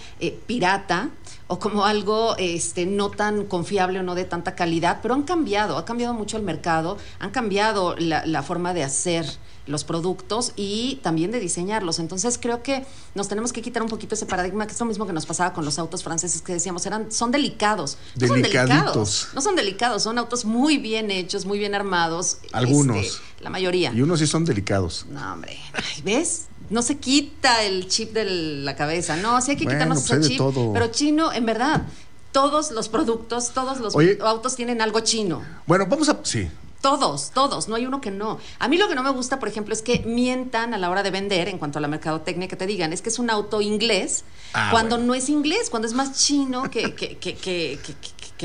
pirata 0.47 1.11
o 1.47 1.59
como 1.59 1.85
algo 1.85 2.35
este, 2.37 2.85
no 2.85 3.09
tan 3.09 3.45
confiable 3.45 3.99
o 3.99 4.03
no 4.03 4.15
de 4.15 4.25
tanta 4.25 4.55
calidad, 4.55 4.99
pero 5.01 5.13
han 5.13 5.23
cambiado, 5.23 5.77
ha 5.77 5.85
cambiado 5.85 6.13
mucho 6.13 6.37
el 6.37 6.43
mercado, 6.43 6.97
han 7.19 7.31
cambiado 7.31 7.95
la, 7.97 8.25
la 8.25 8.43
forma 8.43 8.73
de 8.73 8.83
hacer 8.83 9.25
los 9.65 9.83
productos 9.83 10.53
y 10.55 10.99
también 11.03 11.31
de 11.31 11.39
diseñarlos. 11.39 11.99
Entonces 11.99 12.37
creo 12.41 12.63
que 12.63 12.85
nos 13.15 13.27
tenemos 13.27 13.53
que 13.53 13.61
quitar 13.61 13.81
un 13.81 13.89
poquito 13.89 14.15
ese 14.15 14.25
paradigma, 14.25 14.65
que 14.67 14.73
es 14.73 14.79
lo 14.79 14.85
mismo 14.85 15.05
que 15.05 15.13
nos 15.13 15.25
pasaba 15.25 15.53
con 15.53 15.65
los 15.65 15.79
autos 15.79 16.03
franceses 16.03 16.41
que 16.41 16.53
decíamos, 16.53 16.85
eran, 16.85 17.11
son 17.11 17.31
delicados. 17.31 17.97
No 18.19 18.27
son 18.27 18.41
delicados. 18.41 19.29
No 19.33 19.41
son 19.41 19.55
delicados, 19.55 20.03
son 20.03 20.17
autos 20.17 20.45
muy 20.45 20.77
bien 20.77 21.11
hechos, 21.11 21.45
muy 21.45 21.59
bien 21.59 21.75
armados. 21.75 22.39
Algunos. 22.51 22.97
Este, 22.97 23.21
la 23.39 23.49
mayoría. 23.49 23.91
Y 23.93 24.01
unos 24.01 24.19
sí 24.19 24.27
son 24.27 24.45
delicados. 24.45 25.05
No, 25.09 25.33
hombre. 25.33 25.57
Ay, 25.73 26.01
¿Ves? 26.03 26.47
No 26.73 26.81
se 26.81 26.97
quita 26.97 27.63
el 27.63 27.87
chip 27.87 28.11
de 28.13 28.25
la 28.25 28.75
cabeza. 28.75 29.15
No, 29.15 29.39
sí 29.41 29.51
hay 29.51 29.57
que 29.57 29.65
Bueno, 29.65 29.77
quitarnos 29.79 30.07
pues 30.07 30.19
ese 30.19 30.29
chip. 30.29 30.37
todo. 30.39 30.73
Pero 30.73 30.87
chino, 30.87 31.31
en 31.31 31.45
verdad, 31.45 31.83
todos 32.31 32.71
los 32.71 32.89
productos, 32.89 33.51
todos 33.53 33.79
los 33.79 33.95
Oye. 33.95 34.17
autos 34.21 34.55
tienen 34.55 34.81
algo 34.81 34.99
chino. 35.01 35.43
Bueno, 35.67 35.85
vamos 35.87 36.09
a... 36.09 36.17
Sí. 36.23 36.49
Todos, 36.81 37.31
todos, 37.31 37.69
no 37.69 37.75
hay 37.75 37.85
uno 37.85 38.01
que 38.01 38.11
no. 38.11 38.39
A 38.59 38.67
mí 38.67 38.77
lo 38.77 38.89
que 38.89 38.95
no 38.95 39.03
me 39.03 39.11
gusta, 39.11 39.39
por 39.39 39.47
ejemplo, 39.47 39.73
es 39.73 39.81
que 39.81 39.99
mientan 39.99 40.73
a 40.73 40.77
la 40.77 40.89
hora 40.89 41.01
de 41.01 41.11
vender 41.11 41.47
en 41.47 41.57
cuanto 41.57 41.77
a 41.77 41.81
la 41.81 41.87
mercadotecnia, 41.87 42.49
que 42.49 42.57
te 42.57 42.65
digan, 42.67 42.91
es 42.91 43.01
que 43.01 43.07
es 43.07 43.19
un 43.19 43.29
auto 43.29 43.61
inglés, 43.61 44.25
Ah, 44.53 44.67
cuando 44.69 44.97
no 44.97 45.15
es 45.15 45.29
inglés, 45.29 45.69
cuando 45.69 45.87
es 45.87 45.93
más 45.93 46.11
chino 46.25 46.69
que, 46.69 46.93
que, 46.93 47.17
que, 47.17 47.35
que, 47.35 47.79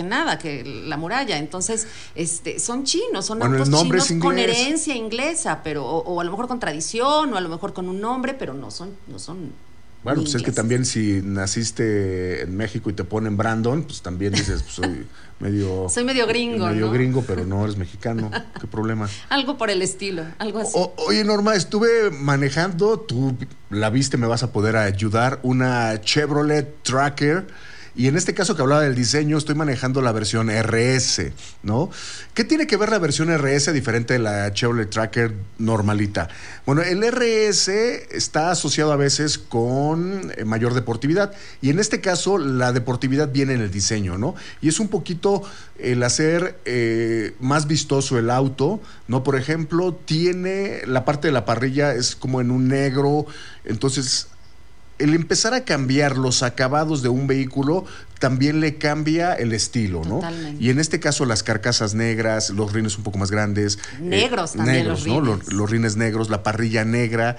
que- 0.02 0.08
nada, 0.08 0.38
que 0.38 0.64
la 0.64 0.96
muralla. 0.96 1.38
Entonces, 1.38 1.86
este, 2.14 2.58
son 2.58 2.84
chinos, 2.84 3.26
son 3.26 3.38
Bueno, 3.38 3.56
autos 3.58 3.82
chinos 3.82 4.12
con 4.20 4.38
herencia 4.38 4.94
inglesa, 4.94 5.60
pero, 5.62 5.84
o, 5.84 5.98
o 6.14 6.20
a 6.20 6.24
lo 6.24 6.30
mejor 6.30 6.48
con 6.48 6.60
tradición, 6.60 7.32
o 7.32 7.36
a 7.36 7.40
lo 7.40 7.48
mejor 7.48 7.72
con 7.72 7.88
un 7.88 8.00
nombre, 8.00 8.34
pero 8.34 8.54
no 8.54 8.70
son, 8.70 8.90
no 9.06 9.18
son 9.18 9.52
Bueno, 10.04 10.22
pues 10.22 10.34
es 10.36 10.42
que 10.42 10.52
también 10.52 10.84
si 10.84 11.20
naciste 11.24 12.42
en 12.42 12.56
México 12.56 12.88
y 12.90 12.92
te 12.92 13.04
ponen 13.04 13.36
Brandon, 13.36 13.82
pues 13.82 14.00
también 14.02 14.32
dices, 14.32 14.62
pues 14.62 14.74
soy 14.76 15.06
medio... 15.40 15.88
Soy 15.94 16.04
medio 16.04 16.26
gringo, 16.26 16.66
Medio 16.66 16.86
¿no? 16.86 16.92
gringo, 16.92 17.24
pero 17.26 17.44
no 17.44 17.62
eres 17.64 17.76
mexicano. 17.76 18.30
¿Qué 18.60 18.66
problema? 18.66 19.08
Algo 19.28 19.56
por 19.58 19.70
el 19.70 19.82
estilo, 19.82 20.24
algo 20.38 20.60
así. 20.60 20.72
O- 20.74 20.94
oye, 21.08 21.22
Norma, 21.24 21.54
estuve 21.54 22.10
manejando, 22.10 22.98
tú 23.00 23.36
la 23.70 23.90
viste, 23.90 24.16
me 24.16 24.26
vas 24.26 24.42
a 24.42 24.52
poder 24.52 24.76
ayudar, 24.76 25.40
una 25.42 26.00
Chevrolet 26.00 26.82
Tracker. 26.82 27.46
Y 27.98 28.06
en 28.06 28.16
este 28.16 28.32
caso 28.32 28.54
que 28.54 28.62
hablaba 28.62 28.82
del 28.82 28.94
diseño, 28.94 29.36
estoy 29.36 29.56
manejando 29.56 30.00
la 30.02 30.12
versión 30.12 30.50
RS, 30.50 31.32
¿no? 31.64 31.90
¿Qué 32.32 32.44
tiene 32.44 32.68
que 32.68 32.76
ver 32.76 32.90
la 32.90 33.00
versión 33.00 33.28
RS 33.36 33.72
diferente 33.72 34.12
de 34.14 34.20
la 34.20 34.52
Chevrolet 34.52 34.88
Tracker 34.88 35.34
normalita? 35.58 36.28
Bueno, 36.64 36.82
el 36.82 37.02
RS 37.02 37.66
está 38.12 38.52
asociado 38.52 38.92
a 38.92 38.96
veces 38.96 39.36
con 39.36 40.32
eh, 40.36 40.44
mayor 40.44 40.74
deportividad. 40.74 41.32
Y 41.60 41.70
en 41.70 41.80
este 41.80 42.00
caso, 42.00 42.38
la 42.38 42.70
deportividad 42.70 43.32
viene 43.32 43.54
en 43.54 43.62
el 43.62 43.72
diseño, 43.72 44.16
¿no? 44.16 44.36
Y 44.60 44.68
es 44.68 44.78
un 44.78 44.86
poquito 44.86 45.42
el 45.76 46.00
hacer 46.04 46.56
eh, 46.66 47.34
más 47.40 47.66
vistoso 47.66 48.16
el 48.16 48.30
auto, 48.30 48.80
¿no? 49.08 49.24
Por 49.24 49.34
ejemplo, 49.34 49.92
tiene 49.92 50.82
la 50.86 51.04
parte 51.04 51.26
de 51.26 51.32
la 51.32 51.44
parrilla 51.44 51.94
es 51.94 52.14
como 52.14 52.40
en 52.40 52.52
un 52.52 52.68
negro, 52.68 53.26
entonces 53.64 54.28
el 54.98 55.14
empezar 55.14 55.54
a 55.54 55.64
cambiar 55.64 56.16
los 56.16 56.42
acabados 56.42 57.02
de 57.02 57.08
un 57.08 57.26
vehículo 57.26 57.84
también 58.18 58.60
le 58.60 58.78
cambia 58.78 59.32
el 59.34 59.52
estilo, 59.52 60.02
¿no? 60.04 60.16
Totalmente. 60.16 60.62
Y 60.62 60.70
en 60.70 60.80
este 60.80 60.98
caso 60.98 61.24
las 61.24 61.42
carcasas 61.44 61.94
negras, 61.94 62.50
los 62.50 62.72
rines 62.72 62.98
un 62.98 63.04
poco 63.04 63.16
más 63.18 63.30
grandes. 63.30 63.78
eh, 63.98 64.02
Negros 64.02 64.54
también 64.54 64.88
los 64.88 65.06
¿no? 65.06 65.20
rines. 65.20 65.46
Los, 65.46 65.52
los 65.52 65.70
rines 65.70 65.96
negros, 65.96 66.28
la 66.30 66.42
parrilla 66.42 66.84
negra 66.84 67.36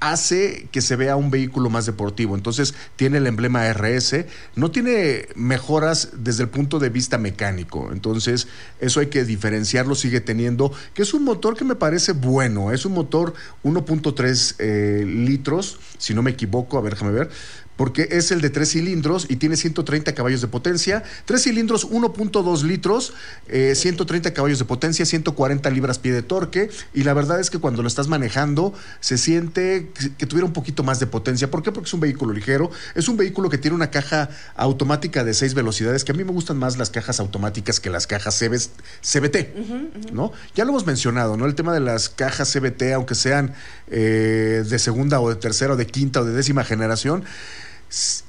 hace 0.00 0.68
que 0.70 0.80
se 0.80 0.96
vea 0.96 1.16
un 1.16 1.30
vehículo 1.30 1.70
más 1.70 1.86
deportivo. 1.86 2.34
Entonces 2.34 2.74
tiene 2.96 3.18
el 3.18 3.26
emblema 3.26 3.72
RS, 3.72 4.26
no 4.54 4.70
tiene 4.70 5.28
mejoras 5.34 6.10
desde 6.16 6.44
el 6.44 6.48
punto 6.48 6.78
de 6.78 6.88
vista 6.88 7.18
mecánico. 7.18 7.90
Entonces 7.92 8.48
eso 8.80 9.00
hay 9.00 9.06
que 9.06 9.24
diferenciarlo, 9.24 9.94
sigue 9.94 10.20
teniendo, 10.20 10.72
que 10.94 11.02
es 11.02 11.14
un 11.14 11.24
motor 11.24 11.56
que 11.56 11.64
me 11.64 11.74
parece 11.74 12.12
bueno, 12.12 12.72
es 12.72 12.84
un 12.84 12.92
motor 12.92 13.34
1.3 13.64 14.54
eh, 14.58 15.04
litros, 15.06 15.78
si 15.98 16.14
no 16.14 16.22
me 16.22 16.32
equivoco, 16.32 16.78
a 16.78 16.80
ver, 16.80 16.94
déjame 16.94 17.12
ver. 17.12 17.30
Porque 17.76 18.08
es 18.10 18.30
el 18.30 18.40
de 18.40 18.48
tres 18.50 18.70
cilindros 18.70 19.26
y 19.28 19.36
tiene 19.36 19.56
130 19.56 20.14
caballos 20.14 20.40
de 20.40 20.48
potencia. 20.48 21.02
Tres 21.26 21.42
cilindros, 21.42 21.84
1.2 21.90 22.62
litros, 22.62 23.12
eh, 23.48 23.74
130 23.74 24.32
caballos 24.32 24.58
de 24.58 24.64
potencia, 24.64 25.04
140 25.04 25.68
libras 25.70 25.98
pie 25.98 26.12
de 26.12 26.22
torque. 26.22 26.70
Y 26.94 27.04
la 27.04 27.12
verdad 27.12 27.38
es 27.38 27.50
que 27.50 27.58
cuando 27.58 27.82
lo 27.82 27.88
estás 27.88 28.08
manejando, 28.08 28.72
se 29.00 29.18
siente 29.18 29.90
que- 30.16 30.26
tuviera 30.26 30.46
un 30.46 30.52
poquito 30.54 30.82
más 30.84 31.00
de 31.00 31.06
potencia. 31.06 31.50
¿Por 31.50 31.62
qué? 31.62 31.70
Porque 31.70 31.86
es 31.88 31.94
un 31.94 32.00
vehículo 32.00 32.32
ligero. 32.32 32.70
Es 32.94 33.08
un 33.08 33.16
vehículo 33.16 33.50
que 33.50 33.58
tiene 33.58 33.74
una 33.74 33.90
caja 33.90 34.30
automática 34.54 35.22
de 35.24 35.34
seis 35.34 35.54
velocidades, 35.54 36.04
que 36.04 36.12
a 36.12 36.14
mí 36.14 36.24
me 36.24 36.32
gustan 36.32 36.56
más 36.56 36.78
las 36.78 36.90
cajas 36.90 37.20
automáticas 37.20 37.78
que 37.80 37.90
las 37.90 38.06
cajas 38.06 38.38
CB 38.38 38.56
CBT. 39.02 40.12
¿no? 40.12 40.32
Ya 40.54 40.64
lo 40.64 40.70
hemos 40.70 40.86
mencionado, 40.86 41.36
¿no? 41.36 41.44
El 41.46 41.54
tema 41.54 41.74
de 41.74 41.80
las 41.80 42.08
cajas 42.08 42.50
CBT, 42.52 42.94
aunque 42.94 43.14
sean 43.14 43.52
eh, 43.90 44.64
de 44.68 44.78
segunda 44.78 45.20
o 45.20 45.28
de 45.28 45.36
tercera 45.36 45.74
o 45.74 45.76
de 45.76 45.86
quinta 45.86 46.20
o 46.20 46.24
de 46.24 46.32
décima 46.32 46.64
generación, 46.64 47.24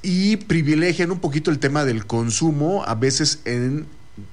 y 0.02 0.36
privilegian 0.36 1.10
un 1.10 1.20
poquito 1.20 1.50
el 1.50 1.58
tema 1.58 1.84
del 1.84 2.06
consumo, 2.06 2.84
a 2.84 2.94
veces 2.94 3.40
en 3.44 3.86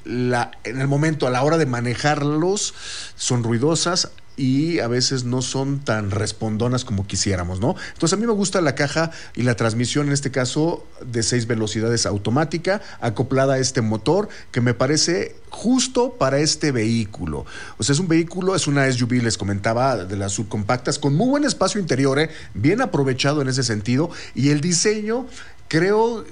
la, 0.03 0.51
en 0.63 0.79
el 0.79 0.88
momento, 0.88 1.27
a 1.27 1.29
la 1.29 1.43
hora 1.43 1.57
de 1.57 1.65
manejarlos, 1.65 2.73
son 3.15 3.43
ruidosas 3.43 4.11
y 4.38 4.79
a 4.79 4.88
veces 4.88 5.23
no 5.23 5.41
son 5.41 5.79
tan 5.79 6.11
respondonas 6.11 6.86
como 6.86 7.07
quisiéramos, 7.07 7.59
¿no? 7.59 7.75
Entonces 7.93 8.13
a 8.13 8.19
mí 8.19 8.25
me 8.25 8.33
gusta 8.33 8.61
la 8.61 8.75
caja 8.75 9.11
y 9.36 9.43
la 9.43 9.55
transmisión, 9.55 10.07
en 10.07 10.13
este 10.13 10.31
caso, 10.31 10.86
de 11.05 11.23
seis 11.23 11.47
velocidades 11.47 12.05
automática, 12.05 12.81
acoplada 13.01 13.55
a 13.55 13.57
este 13.59 13.81
motor, 13.81 14.29
que 14.51 14.61
me 14.61 14.73
parece 14.73 15.36
justo 15.49 16.13
para 16.13 16.39
este 16.39 16.71
vehículo. 16.71 17.45
O 17.77 17.83
sea, 17.83 17.93
es 17.93 17.99
un 17.99 18.07
vehículo, 18.07 18.55
es 18.55 18.67
una 18.67 18.91
SUV, 18.91 19.23
les 19.23 19.38
comentaba, 19.38 20.03
de 20.03 20.17
las 20.17 20.33
subcompactas, 20.33 20.99
con 20.99 21.15
muy 21.15 21.29
buen 21.29 21.43
espacio 21.45 21.79
interior, 21.79 22.19
¿eh? 22.19 22.29
bien 22.53 22.81
aprovechado 22.81 23.41
en 23.41 23.47
ese 23.47 23.63
sentido, 23.63 24.09
y 24.33 24.49
el 24.49 24.61
diseño, 24.61 25.27
creo 25.67 26.25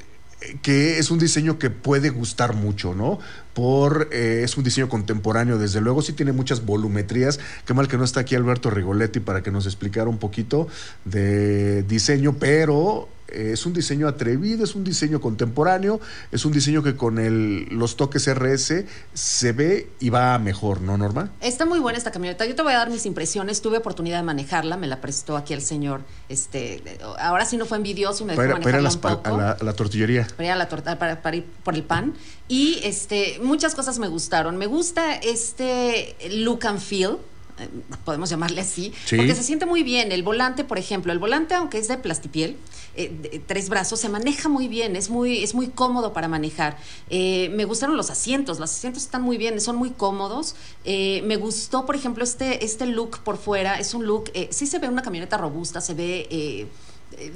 que 0.62 1.00
es 1.00 1.12
un 1.12 1.20
diseño 1.20 1.58
que 1.58 1.70
puede 1.70 2.10
gustar 2.10 2.54
mucho, 2.54 2.94
¿no? 2.94 3.20
Por 3.54 4.10
eh, 4.12 4.42
es 4.44 4.58
un 4.58 4.64
diseño 4.64 4.90
contemporáneo, 4.90 5.58
desde 5.60 5.80
luego, 5.82 6.02
sí 6.02 6.14
tiene 6.14 6.32
muchas 6.32 6.66
volumetrías. 6.66 7.40
Qué 7.66 7.74
mal 7.74 7.88
que 7.88 7.98
no 7.98 8.04
está 8.04 8.22
aquí 8.22 8.36
Alberto 8.36 8.70
Rigoletti 8.70 9.20
para 9.20 9.44
que 9.44 9.52
nos 9.52 9.66
explicara 9.66 10.10
un 10.10 10.18
poquito 10.18 10.68
de 11.06 11.84
diseño, 11.84 12.36
pero 12.40 13.10
eh, 13.28 13.52
es 13.54 13.66
un 13.66 13.74
diseño 13.74 14.08
atrevido, 14.08 14.64
es 14.64 14.74
un 14.76 14.84
diseño 14.84 15.22
contemporáneo, 15.22 16.00
es 16.32 16.46
un 16.46 16.52
diseño 16.52 16.82
que 16.84 16.96
con 16.96 17.20
el, 17.20 17.66
los 17.70 17.96
toques 17.96 18.28
RS 18.34 18.86
se 19.14 19.52
ve 19.54 19.88
y 20.00 20.10
va 20.10 20.38
mejor, 20.40 20.82
¿no, 20.82 20.98
Norma? 20.98 21.30
Está 21.42 21.66
muy 21.66 21.80
buena 21.80 21.98
esta 21.98 22.12
camioneta. 22.12 22.46
Yo 22.46 22.56
te 22.56 22.62
voy 22.64 22.74
a 22.74 22.78
dar 22.78 22.90
mis 22.90 23.06
impresiones. 23.06 23.62
Tuve 23.62 23.78
oportunidad 23.78 24.18
de 24.18 24.24
manejarla, 24.24 24.78
me 24.78 24.88
la 24.88 25.00
prestó 25.02 25.38
aquí 25.38 25.54
el 25.54 25.62
señor. 25.62 26.02
Este, 26.30 26.82
ahora 27.20 27.46
sí 27.46 27.58
no 27.58 27.66
fue 27.66 27.78
envidioso 27.78 28.24
y 28.24 28.28
me 28.28 28.34
dejó 28.34 28.42
Para, 28.42 28.52
a, 28.54 28.60
manejarla 28.60 28.82
las 28.82 28.96
un 28.96 29.02
pa- 29.02 29.22
poco. 29.22 29.36
a 29.36 29.38
la, 29.38 29.52
a 29.52 29.64
la 29.64 29.74
tortillería. 29.74 30.28
para 30.36 30.46
ir, 30.46 30.52
a 30.52 30.56
la 30.56 30.68
torta- 30.70 30.98
para, 30.98 31.22
para 31.22 31.36
ir 31.38 31.46
por 31.64 31.76
el 31.76 31.84
pan. 31.84 32.14
Y 32.48 32.80
este, 32.84 33.40
muchas 33.42 33.74
cosas 33.76 34.00
me 34.00 34.08
gustaron. 34.08 34.58
Me 34.58 34.68
gusta 34.68 35.16
este 35.16 36.16
look 36.32 36.66
and 36.68 36.80
feel. 36.80 37.18
eh, 37.60 37.70
Podemos 38.04 38.30
llamarle 38.30 38.62
así, 38.62 38.92
Sí. 39.06 39.16
porque 39.16 39.36
se 39.36 39.44
siente 39.44 39.66
muy 39.66 39.84
bien. 39.84 40.12
El 40.12 40.24
volante, 40.24 40.64
por 40.64 40.78
ejemplo, 40.78 41.14
el 41.14 41.20
volante, 41.20 41.54
aunque 41.54 41.78
es 41.78 41.88
de 41.88 41.98
plastipiel, 41.98 42.58
eh, 42.96 43.12
de- 43.22 43.40
tres 43.40 43.70
brazos, 43.70 44.00
se 44.00 44.10
maneja 44.10 44.50
muy 44.50 44.68
bien, 44.68 44.96
es 44.96 45.10
muy, 45.10 45.44
es 45.44 45.54
muy 45.56 45.68
cómodo 45.68 46.14
para 46.14 46.28
manejar. 46.28 46.78
Eh, 47.10 47.50
me 47.56 47.66
gustaron 47.66 47.96
los 47.96 48.10
asientos, 48.10 48.60
los 48.60 48.72
asientos 48.72 49.04
están 49.04 49.22
muy 49.22 49.38
bien, 49.38 49.62
son 49.62 49.76
muy 49.78 49.92
cómodos. 49.92 50.56
Eh, 50.84 51.22
me 51.26 51.36
gustó, 51.38 51.86
por 51.86 51.96
ejemplo, 51.96 52.24
este, 52.24 52.66
este 52.66 52.88
look 52.88 53.20
por 53.24 53.38
fuera, 53.38 53.80
es 53.80 53.94
un 53.94 54.06
look, 54.06 54.32
sí 54.50 54.66
se 54.68 54.80
ve 54.80 54.88
una 54.90 55.02
camioneta 55.04 55.38
robusta, 55.38 55.80
se 55.80 55.94
ve... 55.94 56.68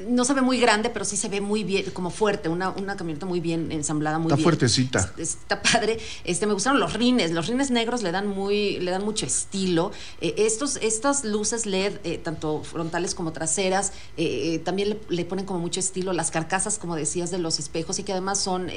no 0.08 0.26
se 0.26 0.34
ve 0.34 0.42
muy 0.42 0.60
grande, 0.60 0.90
pero 0.90 1.06
sí 1.06 1.18
se 1.18 1.30
ve 1.30 1.42
muy 1.42 1.64
bien, 1.64 1.86
como 1.92 2.10
fuerte, 2.10 2.50
una, 2.50 2.70
una 2.70 2.96
camioneta 2.96 3.26
muy 3.26 3.40
bien 3.40 3.72
ensamblada, 3.72 4.18
muy 4.18 4.28
Está 4.28 4.36
bien. 4.36 4.44
fuertecita. 4.44 5.14
Está 5.18 5.62
padre. 5.62 6.00
Este, 6.24 6.48
me 6.48 6.54
gustaron 6.54 6.80
los 6.80 6.94
rines. 6.94 7.32
Los 7.32 7.48
rines 7.48 7.72
negros 7.72 8.04
le 8.04 8.12
dan 8.12 8.28
muy, 8.28 8.80
le 8.80 8.92
dan 8.92 9.06
mucho 9.06 9.26
estilo. 9.26 9.92
Eh, 10.22 10.36
estos, 10.38 10.78
estas 10.78 11.24
luces 11.24 11.66
LED, 11.66 11.94
eh, 12.04 12.18
tanto 12.18 12.64
frontales 12.64 13.16
como 13.16 13.32
traseras, 13.34 13.94
eh, 14.18 14.60
también 14.66 14.90
le, 14.90 15.00
le 15.10 15.26
ponen 15.26 15.46
como 15.46 15.60
mucho 15.60 15.80
estilo. 15.80 16.14
Las 16.14 16.32
carcasas, 16.32 16.78
como 16.80 16.96
decías, 16.96 17.32
de 17.32 17.38
los 17.38 17.60
espejos 17.60 18.00
y 18.00 18.04
que 18.04 18.12
además 18.12 18.40
son, 18.40 18.68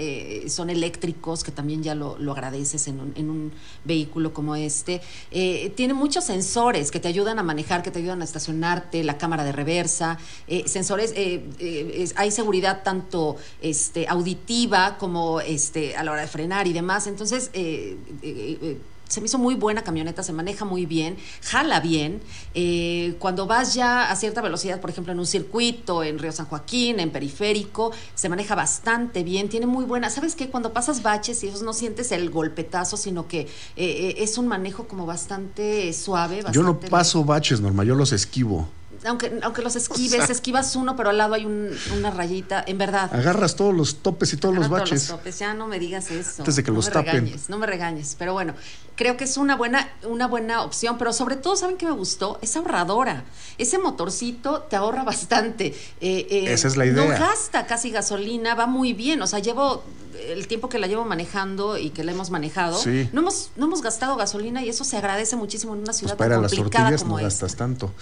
son 0.48 0.70
eléctricos, 0.70 1.44
que 1.44 1.52
también 1.52 1.82
ya 1.82 1.94
lo, 1.94 2.18
lo 2.18 2.32
agradeces 2.32 2.88
en 2.88 3.00
un, 3.00 3.12
en 3.16 3.30
un 3.30 3.52
vehículo 3.84 4.32
como 4.32 4.56
este. 4.56 5.00
Tiene 5.30 5.94
muchos 5.94 6.24
sensores 6.24 6.90
que 6.90 7.00
te 7.00 7.08
ayudan 7.08 7.38
a 7.38 7.42
manejar, 7.42 7.82
que 7.82 7.90
te 7.90 7.98
ayudan 7.98 8.22
a 8.22 8.24
estacionarte, 8.24 9.02
la 9.04 9.18
cámara 9.18 9.44
de 9.44 9.52
reversa, 9.52 10.18
sensores 10.66 10.89
sensores, 10.90 11.12
eh, 11.16 11.44
eh, 11.60 12.02
es- 12.02 12.14
hay 12.16 12.30
seguridad 12.30 12.82
tanto 12.82 13.36
este, 13.62 14.08
auditiva 14.08 14.96
como 14.98 15.40
este, 15.40 15.96
a 15.96 16.02
la 16.02 16.12
hora 16.12 16.22
de 16.22 16.26
frenar 16.28 16.66
y 16.66 16.72
demás. 16.72 17.06
Entonces, 17.06 17.50
eh, 17.52 17.96
eh, 18.22 18.78
se 19.08 19.20
me 19.20 19.26
hizo 19.26 19.38
muy 19.38 19.56
buena 19.56 19.82
camioneta, 19.82 20.22
se 20.22 20.32
maneja 20.32 20.64
muy 20.64 20.86
bien, 20.86 21.16
jala 21.42 21.80
bien. 21.80 22.20
Eh, 22.54 23.16
cuando 23.18 23.46
vas 23.46 23.74
ya 23.74 24.08
a 24.10 24.14
cierta 24.14 24.40
velocidad, 24.40 24.80
por 24.80 24.90
ejemplo, 24.90 25.12
en 25.12 25.18
un 25.18 25.26
circuito, 25.26 26.04
en 26.04 26.18
Río 26.20 26.30
San 26.30 26.46
Joaquín, 26.46 27.00
en 27.00 27.10
periférico, 27.10 27.90
se 28.14 28.28
maneja 28.28 28.54
bastante 28.54 29.24
bien, 29.24 29.48
tiene 29.48 29.66
muy 29.66 29.84
buena. 29.84 30.10
¿Sabes 30.10 30.36
qué? 30.36 30.48
Cuando 30.48 30.72
pasas 30.72 31.02
baches 31.02 31.42
y 31.42 31.48
eso 31.48 31.64
no 31.64 31.72
sientes 31.72 32.12
el 32.12 32.30
golpetazo, 32.30 32.96
sino 32.96 33.26
que 33.26 33.40
eh, 33.40 33.48
eh, 33.76 34.14
es 34.18 34.38
un 34.38 34.46
manejo 34.46 34.86
como 34.86 35.06
bastante 35.06 35.92
suave. 35.92 36.36
Bastante 36.36 36.56
Yo 36.56 36.62
no 36.62 36.78
paso 36.78 37.24
baches, 37.24 37.60
Norma, 37.60 37.82
yo 37.84 37.94
los 37.96 38.12
esquivo. 38.12 38.68
Aunque, 39.04 39.38
aunque 39.42 39.62
los 39.62 39.76
esquives, 39.76 40.20
O 40.22 40.26
sea- 40.26 40.34
esquivas 40.34 40.74
uno, 40.76 40.96
pero 40.96 41.10
al 41.10 41.18
lado 41.18 41.34
hay 41.34 41.46
un- 41.46 41.70
una 41.96 42.10
rayita, 42.10 42.62
en 42.66 42.78
verdad. 42.78 43.12
Agarras 43.14 43.56
todos 43.56 43.74
los 43.74 44.02
topes 44.02 44.32
y 44.32 44.36
todos 44.36 44.54
los 44.54 44.68
baches. 44.68 45.06
topes, 45.08 45.38
ya 45.38 45.54
no 45.54 45.66
me 45.66 45.78
digas 45.78 46.10
eso. 46.10 46.42
Antes 46.42 46.56
de 46.56 46.62
que 46.62 46.70
no 46.70 46.76
los 46.76 46.86
me 46.86 46.92
tapen. 46.92 47.12
regañes, 47.24 47.48
no 47.48 47.58
me 47.58 47.66
regañes. 47.66 48.16
Pero 48.18 48.32
bueno, 48.32 48.54
creo 49.00 49.16
que 49.16 49.24
es 49.24 49.38
una 49.38 49.56
buena, 49.56 49.88
una 50.06 50.26
buena 50.26 50.62
opción. 50.62 50.98
Pero 50.98 51.14
sobre 51.14 51.36
todo, 51.36 51.56
¿saben 51.56 51.78
qué 51.78 51.86
me 51.86 51.92
gustó? 51.92 52.38
Es 52.42 52.54
ahorradora. 52.54 53.24
Ese 53.56 53.78
motorcito 53.78 54.60
te 54.68 54.76
ahorra 54.76 55.04
bastante. 55.04 55.68
Eh, 56.02 56.26
eh, 56.30 56.52
Esa 56.52 56.68
es 56.68 56.76
la 56.76 56.84
No 56.84 57.06
idea. 57.06 57.18
gasta 57.18 57.66
casi 57.66 57.90
gasolina, 57.90 58.54
va 58.54 58.66
muy 58.66 58.92
bien. 58.92 59.22
O 59.22 59.26
sea, 59.26 59.38
llevo 59.38 59.82
el 60.28 60.46
tiempo 60.48 60.68
que 60.68 60.78
la 60.78 60.86
llevo 60.86 61.06
manejando 61.06 61.78
y 61.78 61.88
que 61.90 62.04
la 62.04 62.12
hemos 62.12 62.28
manejado. 62.28 62.76
Sí. 62.78 63.08
No 63.14 63.22
hemos, 63.22 63.52
no 63.56 63.64
hemos 63.64 63.80
gastado 63.80 64.16
gasolina 64.16 64.62
y 64.62 64.68
eso 64.68 64.84
se 64.84 64.98
agradece 64.98 65.34
muchísimo 65.34 65.72
en 65.72 65.78
una 65.78 65.86
Pues 65.86 65.96
ciudad 65.96 66.16
para 66.18 66.34
tan 66.34 66.42
las 66.42 66.52
complicada 66.52 66.84
tortillas 66.90 67.02
como 67.02 67.18
no 67.18 67.26
esta. 67.26 67.46
gastas 67.46 67.56
tanto. 67.56 67.94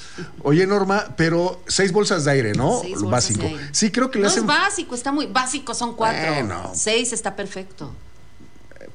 Oye, 0.43 0.67
Norma, 0.67 1.15
pero 1.17 1.61
seis 1.69 1.93
bolsas 1.93 2.25
de 2.25 2.33
aire, 2.33 2.53
¿no? 2.55 2.81
Seis 2.81 2.97
Lo 2.97 3.03
bolsas 3.03 3.11
básico. 3.37 3.43
de 3.43 3.49
aire. 3.51 3.69
Sí, 3.71 3.93
creo 3.93 4.11
que 4.11 4.19
le 4.19 4.25
No 4.25 4.31
hacen. 4.31 4.43
es 4.43 4.47
básico, 4.49 4.97
está 4.97 5.13
muy 5.13 5.27
básico, 5.27 5.75
son 5.75 5.95
cuatro. 5.95 6.27
Bueno. 6.35 6.73
Seis 6.75 7.13
está 7.13 7.37
perfecto. 7.37 7.93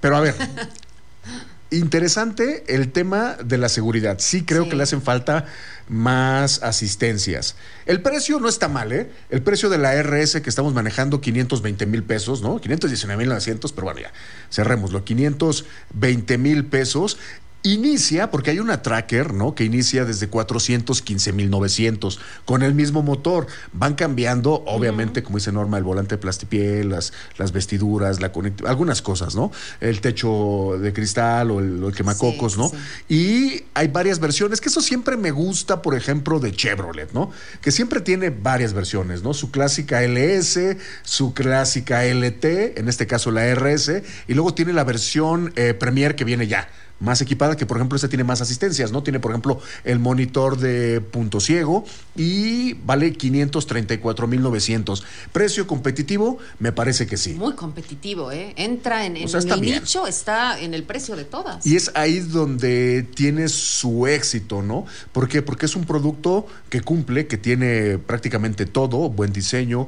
Pero 0.01 0.17
a 0.17 0.19
ver, 0.19 0.35
interesante 1.77 2.63
el 2.67 2.91
tema 2.91 3.35
de 3.43 3.57
la 3.57 3.69
seguridad. 3.69 4.17
Sí 4.19 4.43
creo 4.43 4.69
que 4.69 4.75
le 4.75 4.83
hacen 4.83 5.01
falta 5.01 5.45
más 5.89 6.63
asistencias. 6.63 7.55
El 7.85 8.01
precio 8.01 8.39
no 8.39 8.47
está 8.47 8.67
mal, 8.69 8.91
¿eh? 8.91 9.09
El 9.29 9.41
precio 9.41 9.69
de 9.69 9.77
la 9.77 10.01
RS 10.01 10.41
que 10.41 10.49
estamos 10.49 10.73
manejando, 10.73 11.19
520 11.21 11.85
mil 11.85 12.03
pesos, 12.03 12.41
¿no? 12.41 12.59
519 12.59 13.17
mil 13.21 13.29
900, 13.29 13.71
pero 13.73 13.85
bueno, 13.85 13.99
ya, 14.01 14.13
cerrémoslo. 14.49 15.03
520 15.03 16.37
mil 16.37 16.65
pesos. 16.65 17.17
Inicia, 17.65 18.29
porque 18.29 18.51
hay 18.51 18.59
una 18.59 18.81
tracker, 18.81 19.33
¿no? 19.33 19.55
Que 19.55 19.63
inicia 19.63 20.03
desde 20.03 20.27
415 20.27 21.31
mil 21.31 21.49
900 21.49 22.19
con 22.43 22.61
el 22.61 22.73
mismo 22.73 23.03
motor. 23.03 23.47
Van 23.71 23.93
cambiando, 23.93 24.65
obviamente, 24.65 25.23
como 25.23 25.37
dice 25.37 25.53
Norma, 25.53 25.77
el 25.77 25.85
volante 25.85 26.15
de 26.15 26.19
plastipiel, 26.19 26.89
las, 26.89 27.13
las 27.37 27.53
vestiduras, 27.53 28.19
la 28.19 28.33
algunas 28.65 29.01
cosas, 29.01 29.35
¿no? 29.35 29.49
El 29.79 30.01
techo 30.01 30.77
de 30.77 30.91
cristal 30.91 31.51
o 31.51 31.61
el, 31.61 31.81
el 31.81 31.93
quemacocos, 31.95 32.57
¿no? 32.57 32.69
Y 33.07 33.63
hay 33.75 33.87
varias 33.87 34.19
versiones, 34.19 34.59
que 34.59 34.67
eso 34.67 34.81
siempre 34.81 35.15
me 35.15 35.31
gusta, 35.31 35.81
por 35.81 35.95
ejemplo, 35.95 36.41
de 36.41 36.51
Chevrolet, 36.51 37.13
¿no? 37.13 37.31
Que 37.61 37.71
siempre 37.71 38.01
tiene 38.01 38.29
varias 38.29 38.73
versiones, 38.73 39.23
¿no? 39.23 39.33
Su 39.33 39.51
clásica 39.51 40.01
LS, 40.01 40.75
su 41.03 41.33
clásica 41.33 42.03
LT, 42.03 42.77
en 42.77 42.89
este 42.89 43.07
caso 43.07 43.31
la 43.31 43.55
RS, 43.55 44.03
y 44.27 44.33
luego 44.33 44.53
tiene 44.53 44.73
la 44.73 44.83
versión 44.83 45.53
eh, 45.55 45.73
Premier 45.73 46.17
que 46.17 46.25
viene 46.25 46.47
ya 46.47 46.67
más 47.03 47.21
equipada, 47.21 47.55
que 47.57 47.65
por 47.65 47.77
ejemplo 47.77 47.95
esta 47.95 48.07
tiene 48.07 48.23
más 48.23 48.41
asistencias, 48.41 48.91
¿no? 48.91 49.03
Tiene, 49.03 49.19
por 49.19 49.31
ejemplo, 49.31 49.59
el 49.83 49.99
monitor 49.99 50.57
de 50.57 51.01
punto 51.01 51.39
ciego 51.39 51.85
y 52.15 52.73
vale 52.85 53.13
534.900. 53.13 55.03
Precio 55.31 55.67
competitivo, 55.67 56.37
me 56.59 56.71
parece 56.71 57.05
que 57.05 57.17
sí. 57.17 57.33
Muy 57.33 57.53
competitivo, 57.53 58.31
¿eh? 58.31 58.53
Entra 58.55 59.05
en, 59.05 59.17
en 59.17 59.25
O 59.25 59.27
sea, 59.27 59.39
está 59.39 59.55
el 59.55 59.61
bien. 59.61 59.81
nicho, 59.81 60.07
está 60.07 60.59
en 60.59 60.73
el 60.73 60.83
precio 60.83 61.15
de 61.15 61.25
todas. 61.25 61.65
Y 61.65 61.75
es 61.75 61.91
ahí 61.95 62.19
donde 62.19 63.03
tiene 63.15 63.49
su 63.49 64.07
éxito, 64.07 64.61
¿no? 64.61 64.85
¿Por 65.11 65.27
qué? 65.27 65.41
Porque 65.41 65.65
es 65.65 65.75
un 65.75 65.85
producto 65.85 66.47
que 66.69 66.81
cumple, 66.81 67.27
que 67.27 67.37
tiene 67.37 67.97
prácticamente 67.97 68.65
todo, 68.65 69.09
buen 69.09 69.33
diseño. 69.33 69.87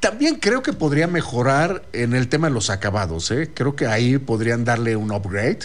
También 0.00 0.36
creo 0.36 0.62
que 0.62 0.72
podría 0.72 1.06
mejorar 1.06 1.84
en 1.92 2.14
el 2.14 2.28
tema 2.28 2.48
de 2.48 2.54
los 2.54 2.70
acabados, 2.70 3.30
¿eh? 3.30 3.50
Creo 3.54 3.74
que 3.76 3.86
ahí 3.86 4.18
podrían 4.18 4.64
darle 4.64 4.96
un 4.96 5.12
upgrade. 5.12 5.60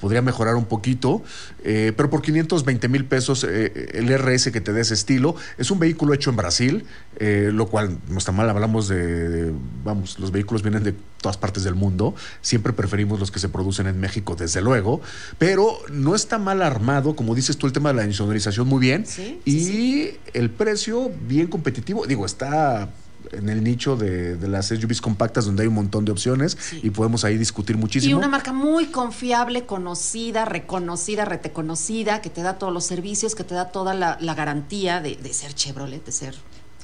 Podría 0.00 0.22
mejorar 0.22 0.56
un 0.56 0.64
poquito, 0.64 1.22
eh, 1.62 1.92
pero 1.96 2.08
por 2.10 2.22
520 2.22 2.88
mil 2.88 3.04
pesos 3.04 3.44
eh, 3.48 3.90
el 3.94 4.08
RS 4.08 4.50
que 4.50 4.60
te 4.60 4.72
dé 4.72 4.80
ese 4.80 4.94
estilo. 4.94 5.34
Es 5.58 5.70
un 5.70 5.78
vehículo 5.78 6.14
hecho 6.14 6.30
en 6.30 6.36
Brasil, 6.36 6.84
eh, 7.18 7.50
lo 7.52 7.66
cual 7.66 7.98
no 8.08 8.18
está 8.18 8.32
mal. 8.32 8.48
Hablamos 8.48 8.88
de, 8.88 9.28
de- 9.28 9.52
vamos, 9.84 10.18
los 10.18 10.30
vehículos 10.32 10.62
vienen 10.62 10.82
de 10.84 10.94
todas 11.20 11.36
partes 11.36 11.62
del 11.64 11.74
mundo. 11.74 12.14
Siempre 12.40 12.72
preferimos 12.72 13.20
los 13.20 13.30
que 13.30 13.38
se 13.38 13.48
producen 13.50 13.86
en 13.86 14.00
México, 14.00 14.36
desde 14.36 14.62
luego. 14.62 15.00
Pero 15.38 15.76
no 15.92 16.14
está 16.14 16.38
mal 16.38 16.62
armado, 16.62 17.14
como 17.14 17.34
dices 17.34 17.56
tú, 17.58 17.66
el 17.66 17.72
tema 17.72 17.90
de 17.90 17.96
la 17.96 18.06
insonorización 18.06 18.66
muy 18.66 18.80
bien. 18.80 19.04
y 19.44 20.10
el 20.32 20.48
precio 20.50 21.10
bien 21.28 21.46
competitivo. 21.48 22.06
Digo, 22.06 22.24
está 22.24 22.88
en 23.32 23.48
el 23.48 23.62
nicho 23.62 23.96
de, 23.96 24.36
de 24.36 24.48
las 24.48 24.66
SUVs 24.68 25.00
compactas 25.00 25.44
donde 25.44 25.62
hay 25.62 25.68
un 25.68 25.74
montón 25.74 26.04
de 26.04 26.12
opciones 26.12 26.56
y 26.82 26.90
podemos 26.90 27.24
ahí 27.24 27.36
discutir 27.38 27.76
Y 27.76 27.78
muchísimo. 27.78 28.18
una 28.18 28.28
marca 28.28 28.52
muy 28.52 28.86
confiable, 28.86 29.66
conocida, 29.66 30.44
reconocida, 30.44 31.24
reteconocida, 31.24 32.20
que 32.20 32.30
te 32.30 32.42
da 32.42 32.58
todos 32.58 32.72
los 32.72 32.84
servicios, 32.84 33.34
que 33.34 33.44
te 33.44 33.54
da 33.54 33.66
toda 33.72 33.94
la, 33.94 34.16
la 34.20 34.34
garantía 34.34 35.00
de, 35.00 35.16
de 35.16 35.32
ser 35.32 35.54
Chevrolet, 35.54 36.04
de 36.04 36.12
ser 36.12 36.34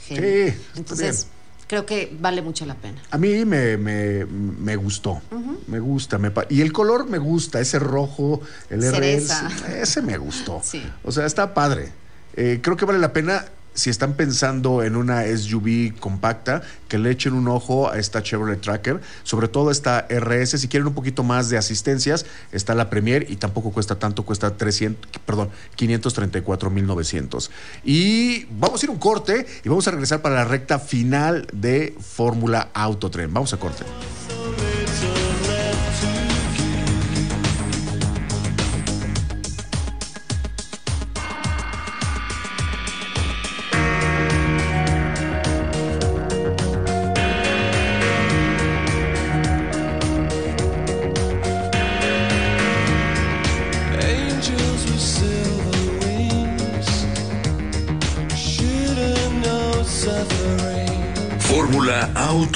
genio. 0.06 0.52
Sí, 0.52 0.58
Entonces, 0.76 1.26
creo 1.66 1.84
que 1.86 2.16
vale 2.20 2.42
mucho 2.42 2.64
la 2.66 2.74
pena. 2.74 3.02
A 3.10 3.18
mí 3.18 3.44
me, 3.44 3.76
me, 3.76 4.24
me 4.26 4.76
gustó. 4.76 5.20
Me 5.66 5.80
gusta. 5.80 6.18
Me 6.18 6.32
y 6.48 6.60
el 6.60 6.72
color 6.72 7.08
me 7.08 7.18
gusta, 7.18 7.60
ese 7.60 7.78
rojo, 7.78 8.40
el 8.70 8.82
Cereza. 8.82 9.48
RS, 9.48 9.68
ese 9.82 10.02
me 10.02 10.16
gustó. 10.18 10.60
Sí. 10.62 10.82
O 11.02 11.10
sea, 11.10 11.26
está 11.26 11.54
padre. 11.54 11.92
Eh, 12.36 12.60
creo 12.62 12.76
que 12.76 12.84
vale 12.84 12.98
la 12.98 13.12
pena, 13.12 13.46
si 13.76 13.90
están 13.90 14.14
pensando 14.14 14.82
en 14.82 14.96
una 14.96 15.22
SUV 15.24 15.94
compacta, 16.00 16.62
que 16.88 16.98
le 16.98 17.10
echen 17.10 17.34
un 17.34 17.46
ojo 17.48 17.90
a 17.90 17.98
esta 17.98 18.22
Chevrolet 18.22 18.60
Tracker, 18.60 19.00
sobre 19.22 19.48
todo 19.48 19.70
esta 19.70 20.06
RS. 20.08 20.58
Si 20.60 20.68
quieren 20.68 20.88
un 20.88 20.94
poquito 20.94 21.22
más 21.22 21.48
de 21.50 21.58
asistencias, 21.58 22.26
está 22.52 22.74
la 22.74 22.90
Premier 22.90 23.30
y 23.30 23.36
tampoco 23.36 23.70
cuesta 23.70 23.98
tanto, 23.98 24.24
cuesta 24.24 24.56
300, 24.56 25.20
perdón, 25.24 25.50
534.900. 25.76 27.50
Y 27.84 28.46
vamos 28.46 28.82
a 28.82 28.86
ir 28.86 28.90
un 28.90 28.98
corte 28.98 29.46
y 29.62 29.68
vamos 29.68 29.86
a 29.86 29.90
regresar 29.90 30.22
para 30.22 30.36
la 30.36 30.44
recta 30.44 30.78
final 30.78 31.46
de 31.52 31.94
Fórmula 32.00 32.70
Autotren. 32.72 33.32
Vamos 33.32 33.52
a 33.52 33.58
corte. 33.58 33.84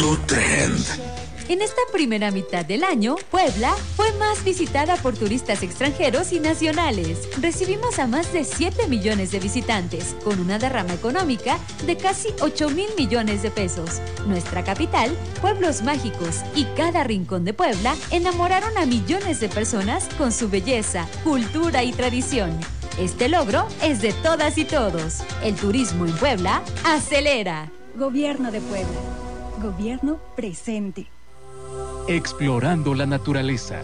Auto 0.00 0.18
Trend. 0.26 0.78
En 1.48 1.60
esta 1.60 1.80
primera 1.92 2.30
mitad 2.30 2.64
del 2.64 2.84
año, 2.84 3.16
Puebla 3.30 3.74
fue 3.96 4.10
más 4.12 4.42
visitada 4.44 4.96
por 4.96 5.14
turistas 5.14 5.62
extranjeros 5.62 6.32
y 6.32 6.40
nacionales. 6.40 7.28
Recibimos 7.40 7.98
a 7.98 8.06
más 8.06 8.32
de 8.32 8.44
7 8.44 8.88
millones 8.88 9.30
de 9.30 9.40
visitantes, 9.40 10.16
con 10.24 10.40
una 10.40 10.58
derrama 10.58 10.94
económica 10.94 11.58
de 11.86 11.96
casi 11.96 12.28
8 12.40 12.70
mil 12.70 12.88
millones 12.96 13.42
de 13.42 13.50
pesos. 13.50 14.00
Nuestra 14.26 14.64
capital, 14.64 15.14
pueblos 15.42 15.82
mágicos 15.82 16.40
y 16.54 16.64
cada 16.76 17.04
rincón 17.04 17.44
de 17.44 17.52
Puebla 17.52 17.94
enamoraron 18.10 18.78
a 18.78 18.86
millones 18.86 19.40
de 19.40 19.48
personas 19.48 20.08
con 20.16 20.32
su 20.32 20.48
belleza, 20.48 21.06
cultura 21.24 21.82
y 21.84 21.92
tradición. 21.92 22.58
Este 22.98 23.28
logro 23.28 23.66
es 23.82 24.00
de 24.00 24.12
todas 24.14 24.56
y 24.56 24.64
todos. 24.64 25.18
El 25.42 25.56
turismo 25.56 26.06
en 26.06 26.12
Puebla 26.12 26.62
acelera. 26.84 27.70
Gobierno 27.96 28.50
de 28.50 28.60
Puebla. 28.60 29.29
Gobierno 29.60 30.18
presente. 30.34 31.06
Explorando 32.08 32.94
la 32.94 33.04
naturaleza. 33.04 33.82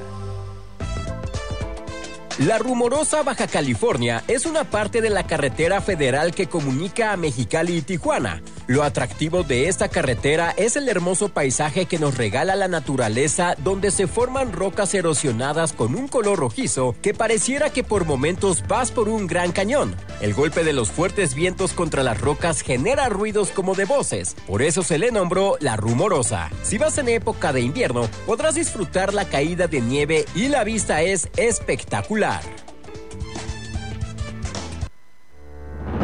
La 2.38 2.58
rumorosa 2.58 3.22
Baja 3.22 3.46
California 3.46 4.22
es 4.28 4.44
una 4.44 4.64
parte 4.64 5.00
de 5.00 5.08
la 5.08 5.26
carretera 5.26 5.80
federal 5.80 6.34
que 6.34 6.48
comunica 6.48 7.12
a 7.12 7.16
Mexicali 7.16 7.78
y 7.78 7.80
Tijuana. 7.80 8.42
Lo 8.66 8.82
atractivo 8.82 9.42
de 9.42 9.68
esta 9.68 9.88
carretera 9.88 10.52
es 10.58 10.76
el 10.76 10.86
hermoso 10.90 11.30
paisaje 11.30 11.86
que 11.86 11.98
nos 11.98 12.18
regala 12.18 12.54
la 12.54 12.68
naturaleza 12.68 13.54
donde 13.64 13.90
se 13.90 14.06
forman 14.06 14.52
rocas 14.52 14.92
erosionadas 14.92 15.72
con 15.72 15.94
un 15.94 16.08
color 16.08 16.38
rojizo 16.38 16.94
que 17.00 17.14
pareciera 17.14 17.70
que 17.70 17.84
por 17.84 18.04
momentos 18.04 18.64
vas 18.68 18.90
por 18.90 19.08
un 19.08 19.26
gran 19.26 19.52
cañón. 19.52 19.96
El 20.20 20.34
golpe 20.34 20.62
de 20.62 20.74
los 20.74 20.90
fuertes 20.90 21.34
vientos 21.34 21.72
contra 21.72 22.02
las 22.02 22.20
rocas 22.20 22.60
genera 22.60 23.08
ruidos 23.08 23.48
como 23.48 23.74
de 23.74 23.86
voces, 23.86 24.36
por 24.46 24.60
eso 24.60 24.82
se 24.82 24.98
le 24.98 25.10
nombró 25.10 25.56
la 25.60 25.76
rumorosa. 25.76 26.50
Si 26.62 26.76
vas 26.76 26.98
en 26.98 27.08
época 27.08 27.54
de 27.54 27.62
invierno, 27.62 28.10
podrás 28.26 28.56
disfrutar 28.56 29.14
la 29.14 29.24
caída 29.24 29.68
de 29.68 29.80
nieve 29.80 30.26
y 30.34 30.48
la 30.48 30.64
vista 30.64 31.00
es 31.00 31.28
espectacular. 31.38 32.25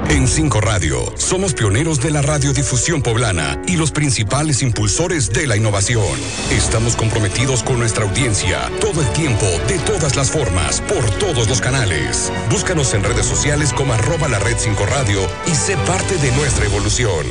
En 0.08 0.28
5 0.28 0.60
Radio, 0.60 0.98
somos 1.16 1.54
pioneros 1.54 2.00
de 2.00 2.10
la 2.10 2.22
radiodifusión 2.22 3.02
poblana 3.02 3.60
y 3.66 3.76
los 3.76 3.90
principales 3.90 4.62
impulsores 4.62 5.32
de 5.32 5.46
la 5.46 5.56
innovación. 5.56 6.04
Estamos 6.50 6.96
comprometidos 6.96 7.62
con 7.62 7.78
nuestra 7.78 8.04
audiencia 8.04 8.70
todo 8.80 9.00
el 9.00 9.08
tiempo, 9.14 9.46
de 9.68 9.78
todas 9.80 10.14
las 10.14 10.30
formas, 10.30 10.80
por 10.82 11.10
todos 11.18 11.48
los 11.48 11.60
canales. 11.60 12.30
Búscanos 12.50 12.92
en 12.94 13.04
redes 13.04 13.26
sociales 13.26 13.72
como 13.72 13.94
arroba 13.94 14.28
la 14.28 14.38
red 14.38 14.56
5 14.58 14.86
Radio 14.86 15.20
y 15.46 15.54
sé 15.54 15.76
parte 15.78 16.16
de 16.18 16.30
nuestra 16.32 16.66
evolución. 16.66 17.26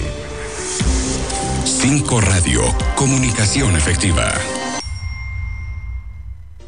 5 1.64 2.22
Radio, 2.22 2.62
comunicación 2.96 3.76
efectiva. 3.76 4.34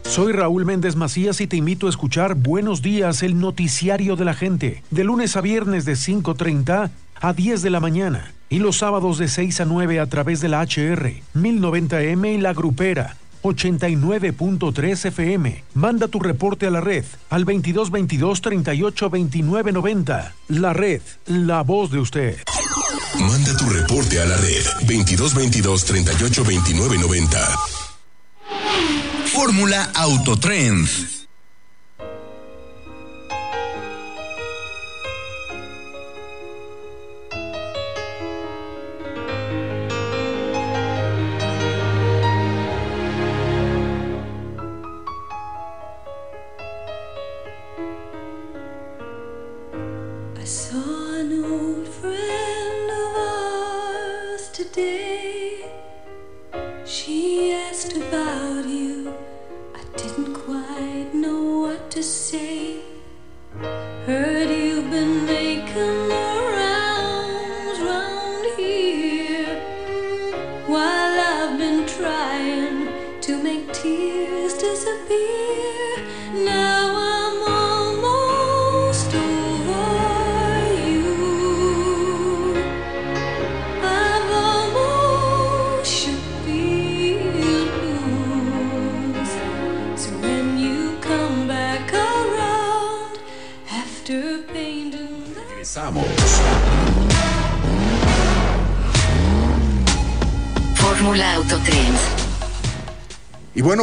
Soy 0.05 0.31
Raúl 0.31 0.65
Méndez 0.65 0.95
Macías 0.95 1.41
y 1.41 1.47
te 1.47 1.57
invito 1.57 1.87
a 1.87 1.89
escuchar 1.89 2.35
Buenos 2.35 2.81
Días, 2.81 3.23
el 3.23 3.39
noticiario 3.39 4.15
de 4.15 4.25
la 4.25 4.33
gente, 4.33 4.83
de 4.91 5.03
lunes 5.03 5.35
a 5.35 5.41
viernes 5.41 5.85
de 5.85 5.93
5.30 5.93 6.91
a 7.19 7.33
10 7.33 7.61
de 7.61 7.69
la 7.69 7.79
mañana 7.79 8.33
y 8.49 8.59
los 8.59 8.77
sábados 8.77 9.17
de 9.17 9.27
6 9.27 9.61
a 9.61 9.65
9 9.65 9.99
a 9.99 10.05
través 10.07 10.39
de 10.41 10.49
la 10.49 10.61
HR, 10.61 11.21
1090M 11.35 12.35
y 12.35 12.37
la 12.37 12.53
Grupera. 12.53 13.17
89.3 13.41 15.05
FM. 15.07 15.63
Manda 15.73 16.07
tu 16.07 16.19
reporte 16.19 16.65
a 16.67 16.69
la 16.69 16.79
red 16.79 17.03
al 17.29 17.43
2222 17.43 18.41
38 18.41 19.09
29 19.09 19.71
90. 19.73 20.33
La 20.49 20.73
red, 20.73 21.01
la 21.25 21.61
voz 21.63 21.91
de 21.91 21.99
usted. 21.99 22.37
Manda 23.19 23.57
tu 23.57 23.65
reporte 23.69 24.21
a 24.21 24.25
la 24.25 24.37
red 24.37 24.63
2222 24.87 25.85
38 25.85 26.43
29 26.45 26.97
90. 26.99 27.82
Fórmula 29.43 29.91
Autotrend. 29.93 31.22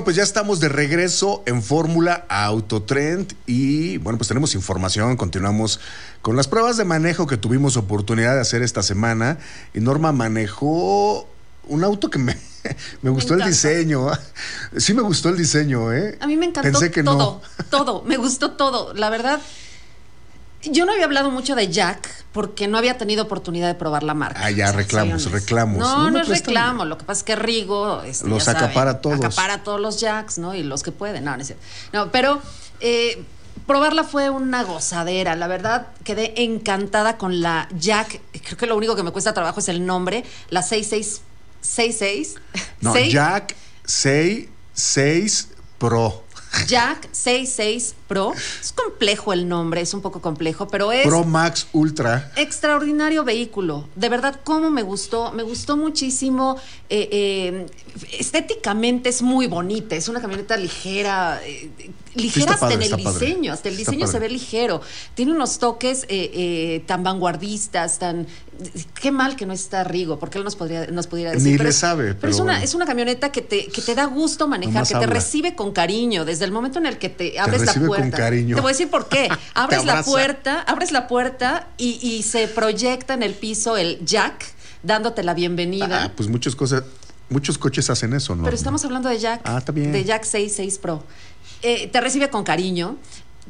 Bueno, 0.00 0.06
pues 0.06 0.16
ya 0.16 0.22
estamos 0.22 0.60
de 0.60 0.70
regreso 0.70 1.42
en 1.44 1.62
Fórmula 1.62 2.24
Autotrend 2.30 3.34
y 3.44 3.98
bueno, 3.98 4.16
pues 4.16 4.28
tenemos 4.28 4.54
información, 4.54 5.14
continuamos 5.18 5.78
con 6.22 6.36
las 6.36 6.48
pruebas 6.48 6.78
de 6.78 6.86
manejo 6.86 7.26
que 7.26 7.36
tuvimos 7.36 7.76
oportunidad 7.76 8.34
de 8.34 8.40
hacer 8.40 8.62
esta 8.62 8.82
semana 8.82 9.36
y 9.74 9.80
Norma 9.80 10.12
manejó 10.12 11.28
un 11.68 11.84
auto 11.84 12.08
que 12.08 12.18
me, 12.18 12.34
me 13.02 13.10
gustó 13.10 13.34
el 13.34 13.44
diseño. 13.44 14.06
Sí 14.74 14.94
me 14.94 15.02
gustó 15.02 15.28
el 15.28 15.36
diseño, 15.36 15.92
¿eh? 15.92 16.16
A 16.22 16.26
mí 16.26 16.38
me 16.38 16.46
encantó 16.46 16.70
Pensé 16.70 16.90
que 16.90 17.02
todo, 17.02 17.42
no. 17.58 17.64
todo, 17.66 18.02
me 18.04 18.16
gustó 18.16 18.52
todo. 18.52 18.94
La 18.94 19.10
verdad, 19.10 19.38
yo 20.62 20.86
no 20.86 20.92
había 20.92 21.04
hablado 21.04 21.30
mucho 21.30 21.54
de 21.54 21.68
Jack 21.68 22.19
porque 22.32 22.68
no 22.68 22.78
había 22.78 22.96
tenido 22.96 23.24
oportunidad 23.24 23.66
de 23.66 23.74
probar 23.74 24.02
la 24.04 24.14
marca. 24.14 24.40
Ah, 24.44 24.50
ya, 24.50 24.70
reclamos, 24.72 25.14
Acciones. 25.14 25.42
reclamos. 25.42 25.78
No, 25.78 26.10
no, 26.10 26.20
es 26.20 26.26
pues 26.26 26.38
está 26.38 26.50
reclamo. 26.50 26.84
Lo 26.84 26.96
que 26.96 27.04
pasa 27.04 27.18
es 27.18 27.24
que 27.24 27.34
Rigo 27.36 28.02
este, 28.02 28.28
Los 28.28 28.44
ya 28.44 28.52
saben, 28.52 28.64
acapara 28.64 28.90
a 28.92 29.00
todos. 29.00 29.16
Acapara 29.18 29.62
todos 29.64 29.80
los 29.80 30.00
Jacks, 30.00 30.38
¿no? 30.38 30.54
Y 30.54 30.62
los 30.62 30.82
que 30.82 30.92
pueden. 30.92 31.24
No, 31.24 31.34
no 31.34 31.40
es 31.42 31.48
cierto. 31.48 31.64
No, 31.92 32.12
pero 32.12 32.40
eh, 32.80 33.24
probarla 33.66 34.04
fue 34.04 34.30
una 34.30 34.62
gozadera. 34.62 35.34
La 35.34 35.48
verdad, 35.48 35.88
quedé 36.04 36.44
encantada 36.44 37.18
con 37.18 37.40
la 37.40 37.68
Jack. 37.76 38.20
Creo 38.44 38.56
que 38.56 38.66
lo 38.66 38.76
único 38.76 38.94
que 38.94 39.02
me 39.02 39.10
cuesta 39.10 39.34
trabajo 39.34 39.58
es 39.60 39.68
el 39.68 39.84
nombre. 39.84 40.24
La 40.50 40.62
6666. 40.62 42.36
No, 42.80 42.92
Seis- 42.92 43.12
Jack 43.12 43.56
66 43.86 45.48
Pro. 45.78 46.24
Jack 46.66 47.08
66 47.12 47.94
Pro. 48.08 48.32
Es 48.60 48.72
complejo 48.72 49.32
el 49.32 49.48
nombre, 49.48 49.80
es 49.80 49.94
un 49.94 50.00
poco 50.00 50.20
complejo, 50.20 50.66
pero 50.68 50.90
es 50.92 51.06
Pro 51.06 51.24
Max 51.24 51.68
Ultra. 51.72 52.32
extraordinario 52.36 53.22
vehículo. 53.24 53.88
De 53.94 54.08
verdad, 54.08 54.40
cómo 54.42 54.70
me 54.70 54.82
gustó. 54.82 55.30
Me 55.32 55.42
gustó 55.42 55.76
muchísimo. 55.76 56.56
Eh, 56.88 57.08
eh, 57.12 57.66
estéticamente 58.18 59.08
es 59.08 59.22
muy 59.22 59.46
bonita. 59.46 59.94
Es 59.96 60.08
una 60.08 60.20
camioneta 60.20 60.56
ligera. 60.56 61.40
eh, 61.44 61.70
ligera 62.14 62.54
hasta 62.54 62.68
padre, 62.68 62.74
en 62.86 62.94
el 62.94 63.02
padre. 63.02 63.26
diseño. 63.26 63.52
Hasta 63.52 63.68
el 63.68 63.74
Está 63.76 63.90
diseño 63.92 64.06
se 64.08 64.14
padre. 64.14 64.28
ve 64.28 64.32
ligero. 64.34 64.80
Tiene 65.14 65.32
unos 65.32 65.58
toques 65.58 66.06
tan 66.86 67.02
vanguardistas, 67.04 67.98
tan. 67.98 68.26
Qué 68.94 69.10
mal 69.10 69.36
que 69.36 69.46
no 69.46 69.52
está 69.52 69.84
Rigo, 69.84 70.18
porque 70.18 70.38
él 70.38 70.44
nos, 70.44 70.56
podría, 70.56 70.86
nos 70.88 71.06
pudiera 71.06 71.30
decir. 71.32 71.46
Ni 71.46 71.52
Pero 71.52 71.64
le 71.64 71.70
es- 71.70 71.76
sabe, 71.76 72.04
Pero, 72.08 72.18
pero 72.20 72.32
es, 72.32 72.40
una, 72.40 72.62
es 72.62 72.74
una 72.74 72.86
camioneta 72.86 73.32
que 73.32 73.40
te, 73.42 73.66
que 73.68 73.80
te 73.82 73.94
da 73.94 74.04
gusto 74.06 74.46
manejar, 74.48 74.86
que 74.86 74.94
te 74.94 75.06
recibe 75.06 75.54
con 75.54 75.72
cariño. 75.72 76.24
Desde 76.24 76.44
el 76.44 76.52
momento 76.52 76.78
en 76.78 76.86
el 76.86 76.98
que 76.98 77.08
te 77.08 77.38
abres 77.38 77.60
la 77.60 77.66
recibe 77.66 77.86
con 77.88 77.96
puerta. 77.98 78.16
cariño. 78.16 78.54
Te 78.56 78.60
voy 78.62 78.70
a 78.70 78.72
decir 78.72 78.90
por 78.90 79.08
qué. 79.08 79.28
Abres 79.54 79.84
la 79.84 80.02
puerta, 80.02 80.60
abres 80.62 80.92
la 80.92 81.06
puerta 81.08 81.68
y, 81.76 81.98
y 82.02 82.22
se 82.22 82.48
proyecta 82.48 83.14
en 83.14 83.22
el 83.22 83.34
piso 83.34 83.76
el 83.76 84.04
Jack 84.04 84.44
dándote 84.82 85.22
la 85.22 85.34
bienvenida. 85.34 86.04
Ah, 86.04 86.12
pues 86.16 86.28
muchas 86.28 86.54
cosas, 86.56 86.84
muchos 87.28 87.58
coches 87.58 87.90
hacen 87.90 88.14
eso, 88.14 88.34
¿no? 88.36 88.44
Pero 88.44 88.56
estamos 88.56 88.84
hablando 88.84 89.08
de 89.08 89.18
Jack. 89.18 89.40
Ah, 89.44 89.58
está 89.58 89.72
bien. 89.72 89.92
De 89.92 90.04
Jack 90.04 90.24
66 90.24 90.78
Pro. 90.78 91.04
Eh, 91.62 91.88
te 91.88 92.00
recibe 92.00 92.30
con 92.30 92.44
cariño. 92.44 92.96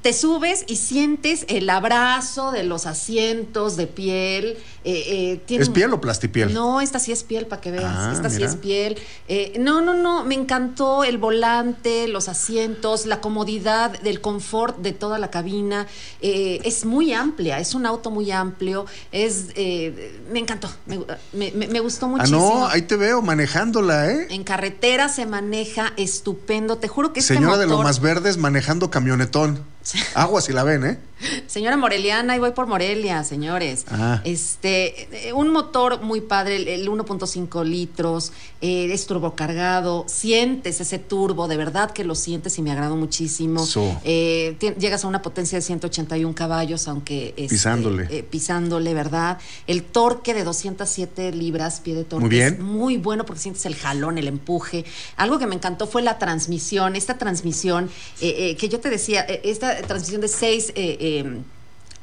Te 0.02 0.14
subes 0.14 0.64
y 0.66 0.76
sientes 0.76 1.44
el 1.48 1.68
abrazo 1.68 2.52
de 2.52 2.62
los 2.64 2.86
asientos 2.86 3.76
de 3.76 3.86
piel. 3.86 4.56
eh, 4.82 5.40
eh, 5.48 5.56
¿Es 5.58 5.68
piel 5.68 5.92
o 5.92 6.00
plastipiel? 6.00 6.54
No, 6.54 6.80
esta 6.80 6.98
sí 6.98 7.12
es 7.12 7.22
piel, 7.22 7.44
para 7.46 7.60
que 7.60 7.70
veas. 7.70 7.84
Ah, 7.94 8.10
esta 8.14 8.30
sí 8.30 8.42
es 8.42 8.56
piel. 8.56 8.96
Eh, 9.28 9.52
no, 9.60 9.82
no, 9.82 9.92
no. 9.92 10.24
Me 10.24 10.34
encantó 10.36 11.04
el 11.04 11.18
volante, 11.18 12.08
los 12.08 12.30
asientos, 12.30 13.04
la 13.04 13.20
comodidad, 13.20 14.00
del 14.00 14.22
confort 14.22 14.78
de 14.78 14.92
toda 14.92 15.18
la 15.18 15.30
cabina. 15.30 15.86
Eh, 16.22 16.60
es 16.64 16.86
muy 16.86 17.12
amplia, 17.12 17.58
es 17.60 17.74
un 17.74 17.84
auto 17.84 18.10
muy 18.10 18.30
amplio. 18.30 18.86
Es, 19.12 19.48
eh, 19.54 20.18
me 20.32 20.38
encantó. 20.38 20.70
Me, 20.86 21.50
me- 21.52 21.66
me- 21.68 21.80
gustó 21.80 22.06
Ah, 22.06 22.08
muchísimo. 22.08 22.38
no, 22.60 22.66
ahí 22.68 22.82
te 22.82 22.96
veo 22.96 23.20
manejándola, 23.20 24.10
¿eh? 24.10 24.28
En 24.30 24.44
carretera 24.44 25.10
se 25.10 25.26
maneja 25.26 25.92
estupendo. 25.98 26.78
Te 26.78 26.88
juro 26.88 27.12
que 27.12 27.20
este 27.20 27.34
Señora 27.34 27.58
de 27.58 27.66
motor- 27.66 27.80
Lomas 27.80 28.00
Verdes 28.00 28.38
manejando 28.38 28.90
camionetón. 28.90 29.69
Agua 30.14 30.40
si 30.40 30.52
la 30.52 30.62
ven, 30.64 30.84
¿eh? 30.84 30.98
Señora 31.46 31.76
Moreliana, 31.76 32.34
y 32.34 32.38
voy 32.38 32.52
por 32.52 32.66
Morelia, 32.66 33.24
señores. 33.24 33.84
Ah. 33.90 34.22
Este, 34.24 35.28
eh, 35.28 35.34
un 35.34 35.50
motor 35.50 36.00
muy 36.00 36.22
padre, 36.22 36.56
el, 36.56 36.68
el 36.68 36.88
1.5 36.88 37.62
litros, 37.62 38.32
eh, 38.62 38.88
es 38.90 39.04
turbocargado, 39.06 40.06
sientes 40.08 40.80
ese 40.80 40.98
turbo, 40.98 41.46
de 41.46 41.58
verdad 41.58 41.90
que 41.90 42.04
lo 42.04 42.14
sientes 42.14 42.56
y 42.58 42.62
me 42.62 42.72
agrado 42.72 42.96
muchísimo. 42.96 43.66
So. 43.66 44.00
Eh, 44.02 44.56
llegas 44.78 45.04
a 45.04 45.08
una 45.08 45.20
potencia 45.20 45.58
de 45.58 45.62
181 45.62 46.34
caballos, 46.34 46.88
aunque 46.88 47.34
este, 47.36 47.48
Pisándole. 47.48 48.06
eh, 48.10 48.22
pisándole, 48.22 48.94
¿verdad? 48.94 49.38
El 49.66 49.82
torque 49.82 50.32
de 50.32 50.44
207 50.44 51.32
libras, 51.32 51.80
pie 51.80 51.96
de 51.96 52.04
torque, 52.04 52.22
Muy 52.24 52.30
bien. 52.30 52.54
es 52.54 52.60
muy 52.60 52.96
bueno 52.96 53.26
porque 53.26 53.42
sientes 53.42 53.66
el 53.66 53.76
jalón, 53.76 54.16
el 54.16 54.26
empuje. 54.26 54.86
Algo 55.16 55.38
que 55.38 55.46
me 55.46 55.54
encantó 55.54 55.86
fue 55.86 56.00
la 56.00 56.18
transmisión, 56.18 56.96
esta 56.96 57.18
transmisión 57.18 57.90
que 58.18 58.68
yo 58.70 58.80
te 58.80 58.88
decía, 58.88 59.26
eh, 59.28 59.40
esta 59.72 59.88
transmisión 59.88 60.20
de 60.20 60.28
6... 60.28 60.72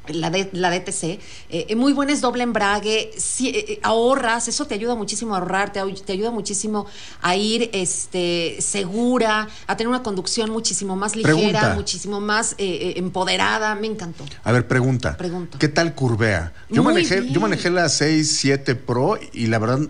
la, 0.08 0.30
de, 0.30 0.48
la 0.52 0.70
DTC, 0.70 1.02
eh, 1.04 1.20
eh, 1.50 1.76
muy 1.76 1.92
buena 1.92 2.12
es 2.14 2.22
doble 2.22 2.42
embrague, 2.42 3.10
eh, 3.10 3.18
eh, 3.42 3.80
ahorras, 3.82 4.48
eso 4.48 4.66
te 4.66 4.74
ayuda 4.74 4.94
muchísimo 4.94 5.34
a 5.34 5.38
ahorrar, 5.38 5.70
te, 5.70 5.80
te 6.04 6.12
ayuda 6.14 6.30
muchísimo 6.30 6.86
a 7.20 7.36
ir 7.36 7.68
este, 7.74 8.56
segura, 8.60 9.48
a 9.66 9.76
tener 9.76 9.88
una 9.88 10.02
conducción 10.02 10.50
muchísimo 10.50 10.96
más 10.96 11.14
ligera, 11.14 11.34
Pregunta. 11.34 11.74
muchísimo 11.74 12.20
más 12.20 12.52
eh, 12.52 12.56
eh, 12.58 12.92
empoderada, 12.96 13.74
me 13.74 13.86
encantó. 13.86 14.24
A 14.44 14.52
ver, 14.52 14.66
pregunta. 14.66 15.14
Pregunta. 15.18 15.58
¿Qué 15.58 15.68
tal 15.68 15.94
curvea? 15.94 16.54
Yo 16.70 16.82
Muy 16.82 16.94
manejé, 16.94 17.20
bien. 17.20 17.34
yo 17.34 17.40
manejé 17.42 17.68
la 17.68 17.88
6, 17.90 18.38
7 18.38 18.76
Pro 18.76 19.18
y 19.34 19.48
la 19.48 19.58
verdad 19.58 19.80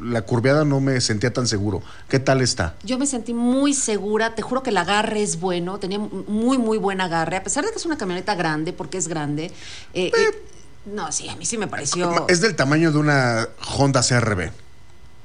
la 0.00 0.22
curveada 0.22 0.64
no 0.64 0.80
me 0.80 1.00
sentía 1.00 1.32
tan 1.32 1.46
seguro. 1.46 1.82
¿Qué 2.08 2.18
tal 2.18 2.40
está? 2.40 2.74
Yo 2.82 2.98
me 2.98 3.06
sentí 3.06 3.34
muy 3.34 3.74
segura, 3.74 4.34
te 4.34 4.42
juro 4.42 4.62
que 4.62 4.70
el 4.70 4.76
agarre 4.76 5.22
es 5.22 5.38
bueno, 5.38 5.78
tenía 5.78 5.98
muy, 5.98 6.58
muy 6.58 6.78
buen 6.78 7.00
agarre, 7.00 7.36
a 7.36 7.42
pesar 7.42 7.64
de 7.64 7.70
que 7.70 7.76
es 7.76 7.86
una 7.86 7.96
camioneta 7.96 8.34
grande, 8.34 8.72
porque 8.72 8.98
es 8.98 9.08
grande. 9.08 9.52
eh, 9.94 10.10
eh, 10.16 10.42
no, 10.86 11.12
sí, 11.12 11.28
a 11.28 11.36
mí 11.36 11.44
sí 11.44 11.58
me 11.58 11.68
pareció... 11.68 12.26
Es 12.28 12.40
del 12.40 12.56
tamaño 12.56 12.90
de 12.90 12.98
una 12.98 13.48
Honda 13.76 14.02
CRB. 14.02 14.50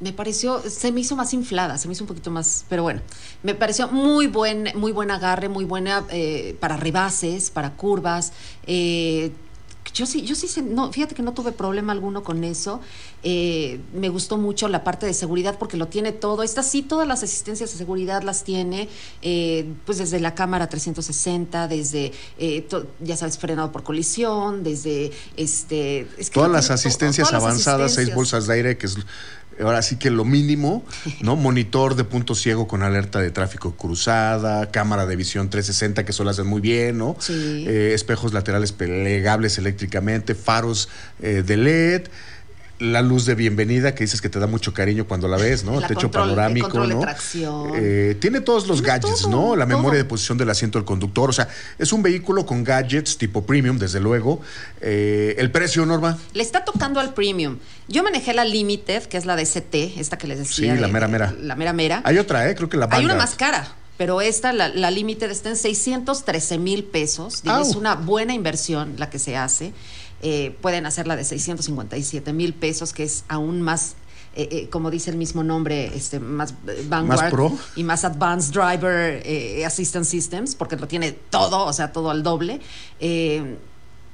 me 0.02 0.12
pareció, 0.12 0.62
se 0.70 0.91
me 0.91 1.00
hizo 1.00 1.16
más 1.16 1.34
inflada, 1.34 1.78
se 1.78 1.88
me 1.88 1.93
hizo 1.93 2.04
un 2.04 2.10
poquito 2.10 2.30
más, 2.30 2.66
pero 2.70 2.84
bueno, 2.84 3.02
me 3.41 3.56
pareció 3.56 3.88
muy 3.88 4.28
buen, 4.28 4.70
muy 4.76 4.91
buen 4.91 5.10
agarre, 5.12 5.48
muy 5.48 5.64
buena 5.64 6.04
eh, 6.10 6.58
para 6.60 6.76
rebases, 6.78 7.50
para 7.50 7.72
curvas. 7.72 8.34
eh, 8.68 9.32
yo 9.96 10.06
sí, 10.06 10.22
yo 10.24 10.36
sí, 10.36 10.48
no, 10.62 10.91
fíjate 10.91 11.16
que 11.16 11.24
no 11.24 11.34
tuve 11.34 11.54
problema 11.54 11.93
alguno 11.93 12.22
con 12.24 12.43
eso. 12.43 12.82
Eh, 13.24 13.80
me 13.93 14.10
gustó 14.10 14.38
mucho 14.38 14.68
la 14.68 14.84
parte 14.84 15.06
de 15.06 15.14
seguridad 15.14 15.58
porque 15.58 15.78
lo 15.78 15.88
tiene 15.88 16.12
todo. 16.12 16.43
Esta 16.43 16.62
sí, 16.64 16.82
todas 16.84 17.08
las 17.08 17.24
asistencias 17.24 17.72
de 17.72 17.78
seguridad 17.78 18.22
las 18.22 18.43
tiene, 18.43 18.89
eh, 19.22 19.66
pues 19.86 19.98
desde 19.98 20.20
la 20.20 20.36
cámara 20.36 20.68
360, 20.68 21.68
desde, 21.70 22.12
eh, 22.38 22.62
to- 22.64 22.86
ya 23.00 23.16
sabes, 23.16 23.38
frenado 23.38 23.72
por 23.72 23.84
colisión, 23.84 24.64
desde 24.64 25.12
este... 25.38 26.02
es 26.18 26.30
que 26.30 26.34
Todas 26.36 26.52
las 26.52 26.66
todo, 26.68 26.76
asistencias 26.76 27.30
todas 27.30 27.41
las 27.41 27.50
avanzadas, 27.50 27.80
seis 27.93 28.10
asistencias. 28.10 28.16
bolsas 28.16 28.48
de 28.48 28.54
aire, 28.54 28.78
que 28.78 28.86
es 28.88 28.98
ahora 29.62 29.82
sí 29.82 29.97
que 29.97 30.10
lo 30.10 30.26
mínimo, 30.26 30.84
¿no? 31.22 31.36
Monitor 31.45 31.95
de 31.95 32.03
punto 32.03 32.36
ciego 32.36 32.68
con 32.68 32.84
alerta 32.84 33.20
de 33.20 33.32
tráfico 33.32 33.76
cruzada, 33.76 34.72
cámara 34.72 35.06
de 35.06 35.16
visión 35.16 35.49
360 35.49 36.06
que 36.06 36.12
eso 36.12 36.24
lo 36.24 36.30
hacen 36.30 36.47
muy 36.47 36.62
bien, 36.62 36.97
¿no? 36.97 37.16
Sí. 37.20 37.66
Eh, 37.68 37.91
espejos 37.93 38.34
laterales 38.34 38.72
plegables 38.72 39.58
eléctricamente, 39.58 40.36
faros 40.36 40.89
eh, 41.22 41.43
de 41.45 41.58
LED. 41.58 42.01
La 42.78 43.01
luz 43.01 43.26
de 43.26 43.36
bienvenida 43.36 43.95
que 43.95 44.03
dices 44.03 44.19
que 44.19 44.28
te 44.28 44.38
da 44.38 44.47
mucho 44.47 44.73
cariño 44.73 45.07
cuando 45.07 45.30
la 45.30 45.38
ves, 45.38 45.63
¿no? 45.63 45.80
La 45.80 45.88
Techo 45.88 46.11
control- 46.11 46.30
el 46.32 46.36
panorámico, 46.36 46.82
de 46.86 46.93
¿no? 46.95 46.99
tracción. 46.99 47.71
Eh, 47.73 48.17
tiene 48.19 48.41
todos 48.41 48.67
los 48.67 48.82
Tiene 48.82 48.99
gadgets, 48.99 49.21
todo, 49.21 49.32
¿no? 49.32 49.55
La 49.55 49.65
memoria 49.65 49.97
de 49.97 50.03
posición 50.03 50.38
del 50.38 50.49
asiento 50.49 50.78
del 50.78 50.86
conductor. 50.86 51.30
O 51.30 51.34
sea, 51.34 51.47
es 51.80 51.93
un 51.93 52.03
vehículo 52.03 52.45
con 52.45 52.65
gadgets 52.65 53.17
tipo 53.17 53.45
premium, 53.45 53.78
desde 53.78 54.01
luego. 54.01 54.41
Eh, 54.82 55.36
el 55.38 55.51
precio, 55.51 55.86
Norma. 55.86 56.17
Le 56.34 56.43
está 56.43 56.65
tocando 56.65 56.99
al 56.99 57.13
premium. 57.13 57.59
Yo 57.88 58.03
manejé 58.03 58.34
la 58.34 58.43
Limited, 58.43 59.03
que 59.03 59.15
es 59.15 59.26
la 59.26 59.38
de 59.38 59.45
CT, 59.45 59.97
esta 59.97 60.17
que 60.17 60.28
les 60.28 60.39
decía. 60.39 60.73
Sí, 60.76 60.80
la 60.82 60.88
de- 60.88 60.91
mera, 60.93 61.07
mera. 61.07 61.34
La 61.41 61.55
mera 61.55 61.71
mera. 61.71 62.01
Hay 62.03 62.17
otra, 62.17 62.49
¿eh? 62.49 62.55
Creo 62.55 62.67
que 62.67 62.76
la 62.76 62.89
Hay 62.91 63.05
una 63.05 63.13
Vanguard. 63.13 63.30
más 63.30 63.36
cara, 63.38 63.67
pero 63.97 64.19
esta, 64.19 64.51
la, 64.51 64.67
la 64.67 64.91
Limited, 64.91 65.32
está 65.32 65.47
en 65.47 65.55
613 65.55 66.57
mil 66.57 66.84
pesos. 66.84 67.41
Digo, 67.41 67.57
es 67.59 67.73
una 67.76 67.95
buena 67.95 68.34
inversión 68.34 68.95
la 68.97 69.09
que 69.09 69.17
se 69.17 69.38
hace. 69.38 69.71
Eh, 70.22 70.55
pueden 70.61 70.86
hacerla 70.86 71.16
de 71.16 71.24
657 71.24 72.34
mil 72.34 72.53
pesos, 72.53 72.93
que 72.93 73.03
es 73.03 73.26
aún 73.28 73.61
más. 73.61 73.95
eh, 74.36 74.47
eh, 74.51 74.70
como 74.70 74.91
dice 74.91 75.11
el 75.11 75.18
mismo 75.18 75.43
nombre, 75.43 75.91
este, 75.95 76.20
más 76.20 76.53
eh, 76.68 76.86
Vanguard 76.89 77.30
pro. 77.32 77.51
y 77.76 77.84
más 77.84 78.03
Advanced 78.03 78.53
Driver 78.53 79.24
Assistance 79.66 80.09
Systems, 80.11 80.55
porque 80.55 80.76
lo 80.76 80.88
tiene 80.88 81.11
todo, 81.13 81.66
o 81.66 81.72
sea, 81.74 81.91
todo 81.93 82.09
al 82.09 82.22
doble. 82.24 82.59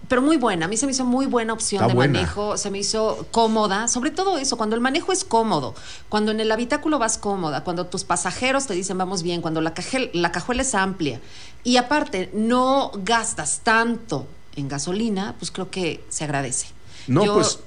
Pero 0.08 0.22
muy 0.24 0.36
buena, 0.38 0.66
a 0.66 0.68
mí 0.68 0.76
se 0.78 0.86
me 0.88 0.92
hizo 0.92 1.06
muy 1.06 1.26
buena 1.26 1.54
opción 1.54 1.82
Está 1.84 1.88
de 1.90 1.94
buena. 1.96 2.14
manejo, 2.20 2.58
se 2.58 2.70
me 2.70 2.80
hizo 2.80 3.28
cómoda, 3.32 3.88
sobre 3.88 4.12
todo 4.12 4.38
eso, 4.38 4.58
cuando 4.58 4.76
el 4.76 4.82
manejo 4.82 5.12
es 5.14 5.24
cómodo, 5.24 5.74
cuando 6.10 6.32
en 6.32 6.40
el 6.42 6.52
habitáculo 6.52 7.00
vas 7.00 7.18
cómoda, 7.18 7.64
cuando 7.64 7.86
tus 7.86 8.04
pasajeros 8.04 8.66
te 8.68 8.74
dicen 8.74 8.98
vamos 8.98 9.24
bien, 9.24 9.42
cuando 9.42 9.62
la, 9.62 9.74
cajel- 9.74 10.10
la 10.14 10.32
cajuela 10.32 10.64
es 10.64 10.76
amplia 10.76 11.22
y 11.64 11.78
aparte 11.78 12.30
no 12.34 12.92
gastas 13.06 13.62
tanto 13.64 14.28
en 14.62 14.70
gasolina, 14.70 15.36
pues 15.40 15.52
creo 15.52 15.70
que 15.70 16.04
se 16.10 16.24
agradece. 16.24 16.68
No, 17.08 17.26
Yo- 17.26 17.34
pues- 17.36 17.60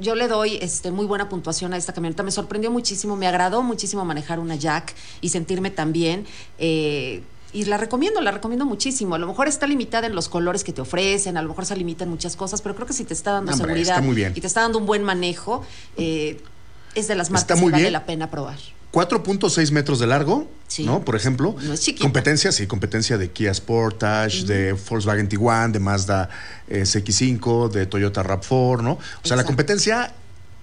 yo 0.00 0.14
le 0.16 0.26
doy 0.26 0.58
este, 0.60 0.90
muy 0.90 1.06
buena 1.06 1.28
puntuación 1.28 1.72
a 1.72 1.76
esta 1.76 1.92
camioneta. 1.92 2.22
Me 2.24 2.30
sorprendió 2.32 2.70
muchísimo, 2.70 3.14
me 3.16 3.26
agradó 3.28 3.62
muchísimo 3.62 4.04
manejar 4.04 4.40
una 4.40 4.56
Jack 4.56 4.94
y 5.20 5.28
sentirme 5.28 5.70
tan 5.70 5.92
bien. 5.92 6.26
eh, 6.58 7.22
y 7.52 7.66
la 7.66 7.76
recomiendo, 7.76 8.20
la 8.20 8.32
recomiendo 8.32 8.64
muchísimo. 8.64 9.14
A 9.14 9.18
lo 9.18 9.28
mejor 9.28 9.46
está 9.46 9.68
limitada 9.68 10.08
en 10.08 10.16
los 10.16 10.28
colores 10.28 10.64
que 10.64 10.72
te 10.72 10.80
ofrecen, 10.80 11.36
a 11.36 11.42
lo 11.42 11.48
mejor 11.50 11.64
se 11.64 11.76
limita 11.76 12.02
en 12.02 12.10
muchas 12.10 12.34
cosas, 12.34 12.60
pero 12.62 12.74
creo 12.74 12.88
que 12.88 12.92
si 12.92 13.04
te 13.04 13.14
está 13.14 13.30
dando 13.30 13.52
Hombre, 13.52 13.66
seguridad 13.84 14.04
está 14.04 14.36
y 14.36 14.40
te 14.40 14.46
está 14.48 14.62
dando 14.62 14.78
un 14.78 14.86
buen 14.86 15.04
manejo, 15.04 15.62
eh, 15.96 16.40
es 16.96 17.06
de 17.06 17.14
las 17.14 17.30
marcas 17.30 17.56
que 17.60 17.64
vale 17.64 17.82
bien. 17.84 17.92
la 17.92 18.06
pena 18.06 18.28
probar. 18.28 18.58
4.6 18.94 19.72
metros 19.72 19.98
de 19.98 20.06
largo, 20.06 20.48
Sí. 20.68 20.84
¿no? 20.84 21.04
Por 21.04 21.16
ejemplo. 21.16 21.56
No 21.62 21.72
es. 21.74 21.84
Competencia, 22.00 22.52
sí, 22.52 22.66
competencia 22.68 23.18
de 23.18 23.30
Kia 23.30 23.52
Sportage, 23.52 24.44
de 24.44 24.72
Volkswagen 24.72 25.28
Tiguan, 25.28 25.72
de 25.72 25.80
Mazda 25.80 26.30
eh, 26.68 26.82
CX5, 26.82 27.70
de 27.70 27.86
Toyota 27.86 28.22
RAV4, 28.22 28.82
¿no? 28.82 28.92
O 28.92 29.00
sea, 29.26 29.36
la 29.36 29.44
competencia 29.44 30.12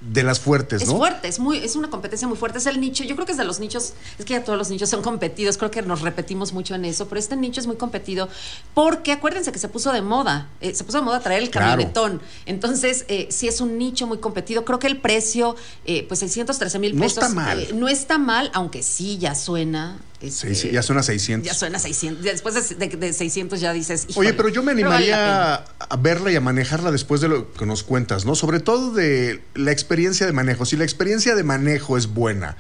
de 0.02 0.24
las 0.24 0.40
fuertes, 0.40 0.82
Es 0.82 0.88
¿no? 0.90 0.98
fuerte, 0.98 1.28
es 1.28 1.38
muy, 1.40 1.58
es 1.60 1.76
una 1.76 1.90
competencia 1.92 2.28
muy 2.28 2.36
fuerte. 2.36 2.58
Es 2.58 2.66
el 2.66 2.82
nicho, 2.82 3.04
yo 3.04 3.14
creo 3.16 3.26
que 3.28 3.34
es 3.34 3.38
de 3.38 3.44
los 3.44 3.60
nichos, 3.60 3.94
es 4.18 4.26
que 4.26 4.34
ya 4.34 4.44
todos 4.44 4.58
los 4.58 4.70
nichos 4.72 4.90
son 4.90 5.02
competidos, 5.04 5.58
creo 5.58 5.70
que 5.70 5.82
nos 5.84 6.02
repetimos 6.02 6.54
mucho 6.54 6.74
en 6.74 6.86
eso, 6.86 7.08
pero 7.08 7.20
este 7.20 7.36
nicho 7.36 7.60
es 7.62 7.68
muy 7.68 7.76
competido 7.76 8.28
porque 8.74 9.12
acuérdense 9.12 9.52
que 9.52 9.60
se 9.60 9.68
puso 9.68 9.92
de 9.94 10.02
moda, 10.02 10.50
eh, 10.60 10.74
se 10.74 10.84
puso 10.84 10.98
de 10.98 11.04
moda 11.04 11.20
traer 11.20 11.44
el 11.44 11.50
Claro. 11.52 11.70
camionetón. 11.72 12.22
Entonces, 12.48 13.06
eh, 13.10 13.28
sí 13.30 13.48
es 13.48 13.62
un 13.62 13.78
nicho 13.78 14.08
muy 14.08 14.18
competido. 14.18 14.66
Creo 14.66 14.80
que 14.80 14.88
el 14.88 15.00
precio, 15.00 15.56
eh, 15.86 16.04
pues 16.08 16.20
613 16.22 16.80
mil 16.80 16.96
No 16.96 17.02
pesos. 17.04 17.24
está 17.24 17.30
mal. 17.30 17.60
eh, 17.60 17.70
no 17.74 17.88
está 17.88 18.18
mal, 18.18 18.50
aunque 18.54 18.82
sí 18.84 19.18
ya 19.20 19.36
suena. 19.36 20.00
Este, 20.22 20.54
Sí, 20.54 20.56
sí, 20.56 20.72
ya 20.72 20.82
suena 20.84 21.04
600. 21.04 21.48
Ya 21.48 21.54
suena 21.54 21.80
600. 21.80 22.24
Después 22.24 22.56
de, 22.70 22.76
de- 22.88 22.96
de 22.98 23.14
600 23.14 23.60
ya 23.60 23.74
dices. 23.74 24.04
Oye, 24.04 24.12
"Híjole, 24.12 24.34
pero 24.34 24.50
yo 24.50 24.64
me 24.64 24.72
animaría 24.72 25.16
pena". 25.16 25.54
a 25.90 25.96
verla 25.98 26.32
y 26.32 26.36
a 26.36 26.42
manejarla 26.42 26.92
después 26.92 27.22
de 27.22 27.28
lo 27.30 27.52
que 27.54 27.66
nos 27.66 27.84
cuentas, 27.84 28.26
¿no? 28.26 28.36
Sobre 28.36 28.60
todo 28.60 28.92
de 28.94 29.42
la 29.56 29.72
experiencia 29.72 30.26
de 30.26 30.34
manejo. 30.34 30.66
Si 30.66 30.78
la 30.78 30.84
experiencia 30.84 31.36
de 31.36 31.44
manejo 31.44 31.98
es 31.98 32.08
buena, 32.08 32.58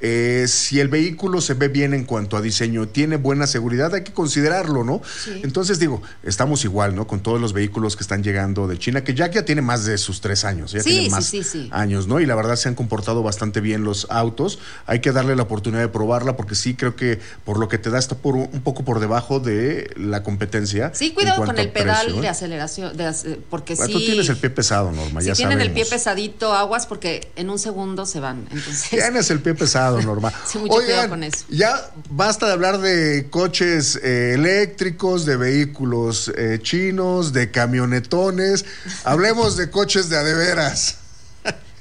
eh, 0.00 0.46
si 0.48 0.80
el 0.80 0.88
vehículo 0.88 1.40
se 1.40 1.54
ve 1.54 1.68
bien 1.68 1.94
en 1.94 2.04
cuanto 2.04 2.36
a 2.36 2.40
diseño, 2.40 2.88
tiene 2.88 3.16
buena 3.16 3.46
seguridad, 3.46 3.94
hay 3.94 4.02
que 4.02 4.12
considerarlo, 4.12 4.84
¿no? 4.84 5.02
Sí. 5.24 5.40
Entonces 5.44 5.78
digo, 5.78 6.02
estamos 6.22 6.64
igual, 6.64 6.94
¿no? 6.94 7.06
Con 7.06 7.20
todos 7.20 7.40
los 7.40 7.52
vehículos 7.52 7.96
que 7.96 8.02
están 8.02 8.22
llegando 8.22 8.66
de 8.66 8.78
China, 8.78 9.04
que 9.04 9.14
ya, 9.14 9.30
ya 9.30 9.44
tiene 9.44 9.62
más 9.62 9.84
de 9.84 9.98
sus 9.98 10.20
tres 10.20 10.44
años, 10.44 10.72
ya 10.72 10.80
Sí, 10.82 10.90
tiene 10.90 11.10
más 11.10 11.26
sí, 11.26 11.68
años, 11.72 12.06
¿no? 12.06 12.20
Y 12.20 12.26
la 12.26 12.34
verdad 12.34 12.56
se 12.56 12.68
han 12.68 12.74
comportado 12.74 13.22
bastante 13.22 13.60
bien 13.60 13.84
los 13.84 14.06
autos. 14.10 14.58
Hay 14.86 15.00
que 15.00 15.12
darle 15.12 15.36
la 15.36 15.42
oportunidad 15.42 15.82
de 15.82 15.88
probarla 15.88 16.36
porque 16.36 16.54
sí 16.54 16.74
creo 16.74 16.96
que 16.96 17.18
por 17.44 17.58
lo 17.58 17.68
que 17.68 17.78
te 17.78 17.90
da 17.90 17.98
está 17.98 18.16
por 18.16 18.34
un 18.36 18.60
poco 18.62 18.84
por 18.84 19.00
debajo 19.00 19.40
de 19.40 19.90
la 19.96 20.22
competencia. 20.22 20.92
Sí, 20.94 21.12
cuidado 21.12 21.44
con 21.44 21.58
el 21.58 21.70
pedal 21.70 22.04
precio, 22.06 22.22
de 22.22 22.28
aceleración, 22.28 22.96
de 22.96 23.10
porque 23.50 23.74
Bueno, 23.74 23.86
sí. 23.86 23.92
Tú 23.92 24.04
tienes 24.06 24.28
el 24.28 24.36
pie 24.36 24.50
pesado, 24.50 24.92
Norma, 24.92 25.20
si 25.20 25.26
ya 25.28 25.34
tienen 25.34 25.60
el 25.60 25.72
pie 25.72 25.84
sabemos. 25.84 25.90
pesadito, 25.90 26.52
aguas 26.54 26.86
porque 26.86 27.30
en 27.36 27.50
un 27.50 27.58
segundo 27.58 28.06
se 28.06 28.20
van. 28.20 28.46
Entonces, 28.50 28.90
Tienes 28.90 29.30
el 29.30 29.40
pie 29.40 29.54
pesado, 29.54 29.89
Norma. 29.98 30.32
Sí, 30.46 30.58
mucho 30.58 30.74
cuidado 30.74 31.08
con 31.08 31.24
eso. 31.24 31.44
Ya 31.48 31.90
basta 32.10 32.46
de 32.46 32.52
hablar 32.52 32.78
de 32.78 33.28
coches 33.30 33.98
eh, 34.02 34.32
eléctricos, 34.34 35.26
de 35.26 35.36
vehículos 35.36 36.32
eh, 36.36 36.58
chinos, 36.62 37.32
de 37.32 37.50
camionetones. 37.50 38.64
Hablemos 39.04 39.56
de 39.56 39.70
coches 39.70 40.08
de 40.08 40.18
adeveras. 40.18 40.96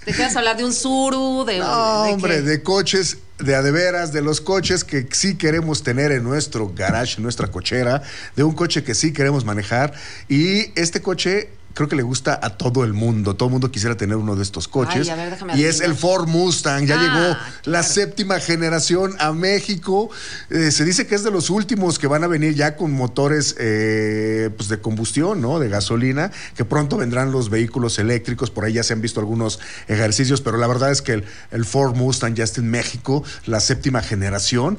te 0.06 0.24
a 0.24 0.28
hablar 0.28 0.58
de 0.58 0.66
un 0.66 0.74
Suru, 0.74 1.46
de. 1.46 1.60
No, 1.60 2.04
de 2.04 2.14
hombre, 2.14 2.36
qué? 2.36 2.42
de 2.42 2.64
coches 2.64 3.18
de 3.40 3.56
adeveras, 3.56 4.12
de 4.12 4.22
los 4.22 4.42
coches 4.42 4.84
que 4.84 5.08
sí 5.12 5.38
queremos 5.38 5.84
tener 5.84 6.12
en 6.12 6.24
nuestro 6.24 6.74
garage, 6.74 7.18
en 7.18 7.24
nuestra 7.24 7.48
cochera, 7.48 8.04
de 8.36 8.44
un 8.44 8.54
coche 8.54 8.84
que 8.84 8.94
sí 8.94 9.14
queremos 9.14 9.46
manejar. 9.46 9.94
Y 10.28 10.78
este 10.80 11.02
coche 11.02 11.50
creo 11.74 11.88
que 11.88 11.96
le 11.96 12.04
gusta 12.04 12.40
a 12.42 12.58
todo 12.58 12.84
el 12.84 12.94
mundo. 12.94 13.36
Todo 13.36 13.48
el 13.48 13.54
mundo 13.54 13.72
quisiera 13.72 13.96
tener 13.96 14.18
uno 14.18 14.36
de 14.36 14.44
estos 14.44 14.68
coches. 14.68 15.10
Ay, 15.10 15.18
ver, 15.18 15.58
y 15.58 15.64
es 15.64 15.82
el 15.82 15.96
Ford 15.96 16.28
Mustang. 16.28 16.86
Ya 16.86 16.96
Ah, 17.00 17.02
llegó 17.04 17.28
la 17.66 17.80
claro. 17.82 17.88
séptima 17.88 18.40
generación 18.40 19.16
a 19.20 19.32
México. 19.34 20.10
Eh, 20.50 20.72
se 20.72 20.84
dice 20.86 21.08
que 21.08 21.16
es 21.16 21.24
de 21.24 21.32
los 21.32 21.50
últimos 21.50 22.00
que 22.00 22.08
van 22.08 22.24
a 22.24 22.28
venir 22.28 22.54
ya 22.56 22.76
con 22.76 22.92
motores 22.92 23.56
eh, 23.60 24.50
pues 24.58 24.70
de 24.70 24.80
combustión, 24.80 25.42
¿no? 25.42 25.60
De 25.60 25.70
gasolina, 25.70 26.32
que 26.56 26.66
pronto 26.66 26.98
vendrán 26.98 27.32
los 27.32 27.50
vehículos 27.50 28.00
eléctricos. 28.00 28.52
Por 28.52 28.66
ahí 28.66 28.74
ya 28.74 28.84
se 28.84 28.94
han 28.94 29.02
visto 29.02 29.20
algunos 29.20 29.60
ejercicios, 29.88 30.42
pero 30.42 30.58
la 30.58 30.68
verdad 30.68 30.92
es 30.92 31.02
que 31.02 31.14
el, 31.14 31.24
el 31.52 31.66
Ford 31.66 31.96
Mustang 31.96 32.34
ya 32.36 32.44
está 32.44 32.62
en 32.62 32.70
México, 32.70 33.24
la 33.46 33.60
séptima 33.60 34.02
generación. 34.02 34.78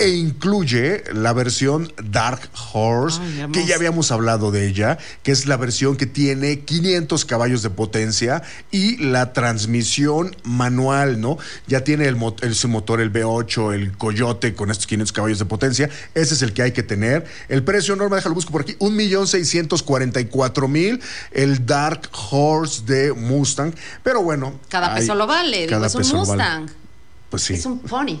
E 0.00 0.08
incluye 0.08 1.04
la 1.12 1.32
versión 1.32 1.92
Dark 2.02 2.50
Horse, 2.72 3.20
Ay, 3.22 3.46
que 3.52 3.64
ya 3.64 3.76
habíamos 3.76 4.10
hablado 4.10 4.50
de 4.50 4.66
ella, 4.66 4.98
que 5.22 5.30
es 5.30 5.46
la 5.46 5.56
versión 5.56 5.96
que 5.96 6.06
tiene 6.06 6.60
500 6.60 7.24
caballos 7.24 7.62
de 7.62 7.70
potencia 7.70 8.42
y 8.72 8.96
la 8.96 9.32
transmisión 9.32 10.34
manual, 10.42 11.20
¿no? 11.20 11.38
Ya 11.68 11.84
tiene 11.84 12.08
el, 12.08 12.16
el- 12.42 12.54
su 12.56 12.66
motor, 12.68 13.00
el 13.00 13.12
V8, 13.12 13.72
el 13.72 13.96
Coyote 13.96 14.52
con 14.54 14.72
estos 14.72 14.88
500 14.88 15.12
caballos 15.12 15.38
de 15.38 15.44
potencia. 15.44 15.88
Ese 16.14 16.34
es 16.34 16.42
el 16.42 16.52
que 16.52 16.62
hay 16.62 16.72
que 16.72 16.82
tener. 16.82 17.24
El 17.48 17.62
precio, 17.62 17.94
Norma, 17.94 18.16
déjalo 18.16 18.34
busco 18.34 18.50
por 18.50 18.62
aquí, 18.62 18.74
1.644.000, 18.80 21.00
el 21.32 21.66
Dark 21.66 22.08
Horse 22.30 22.82
de 22.84 23.12
Mustang. 23.12 23.72
Pero 24.02 24.22
bueno. 24.22 24.58
Cada 24.68 24.94
hay- 24.94 25.02
peso 25.02 25.14
lo 25.14 25.26
vale, 25.26 25.58
digo, 25.58 25.70
cada 25.70 25.86
es 25.86 25.94
un 25.94 26.02
lo 26.02 26.26
vale. 26.26 26.42
Pues 27.34 27.42
sí. 27.42 27.54
Es 27.54 27.66
un 27.66 27.80
pony. 27.80 28.20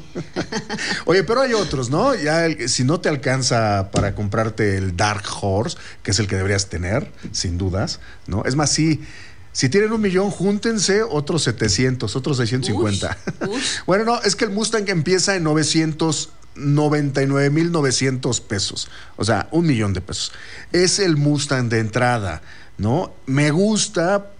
Oye, 1.06 1.22
pero 1.22 1.42
hay 1.42 1.52
otros, 1.52 1.88
¿no? 1.88 2.16
Ya 2.16 2.46
el- 2.46 2.68
si 2.68 2.82
no 2.82 2.98
te 2.98 3.08
alcanza 3.08 3.92
para 3.92 4.16
comprarte 4.16 4.76
el 4.76 4.96
Dark 4.96 5.22
Horse, 5.40 5.78
que 6.02 6.10
es 6.10 6.18
el 6.18 6.26
que 6.26 6.34
deberías 6.34 6.68
tener, 6.68 7.12
sin 7.30 7.56
dudas, 7.56 8.00
¿no? 8.26 8.42
Es 8.44 8.56
más, 8.56 8.70
sí. 8.70 9.04
Si 9.52 9.68
tienen 9.68 9.92
un 9.92 10.00
millón, 10.00 10.32
júntense 10.32 11.04
otros 11.04 11.44
700, 11.44 12.16
otros 12.16 12.38
650. 12.38 13.16
bueno, 13.86 14.04
no, 14.04 14.20
es 14.22 14.34
que 14.34 14.46
el 14.46 14.50
Mustang 14.50 14.88
empieza 14.88 15.36
en 15.36 15.44
999.900 15.44 18.40
pesos. 18.42 18.88
O 19.14 19.24
sea, 19.24 19.46
un 19.52 19.64
millón 19.64 19.92
de 19.92 20.00
pesos. 20.00 20.32
Es 20.72 20.98
el 20.98 21.16
Mustang 21.16 21.68
de 21.68 21.78
entrada, 21.78 22.42
¿no? 22.78 23.12
Me 23.26 23.52
gusta 23.52 24.32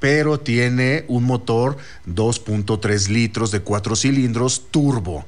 pero 0.00 0.40
tiene 0.40 1.04
un 1.08 1.24
motor 1.24 1.76
2.3 2.06 3.08
litros 3.08 3.50
de 3.50 3.60
cuatro 3.60 3.96
cilindros 3.96 4.70
turbo. 4.70 5.24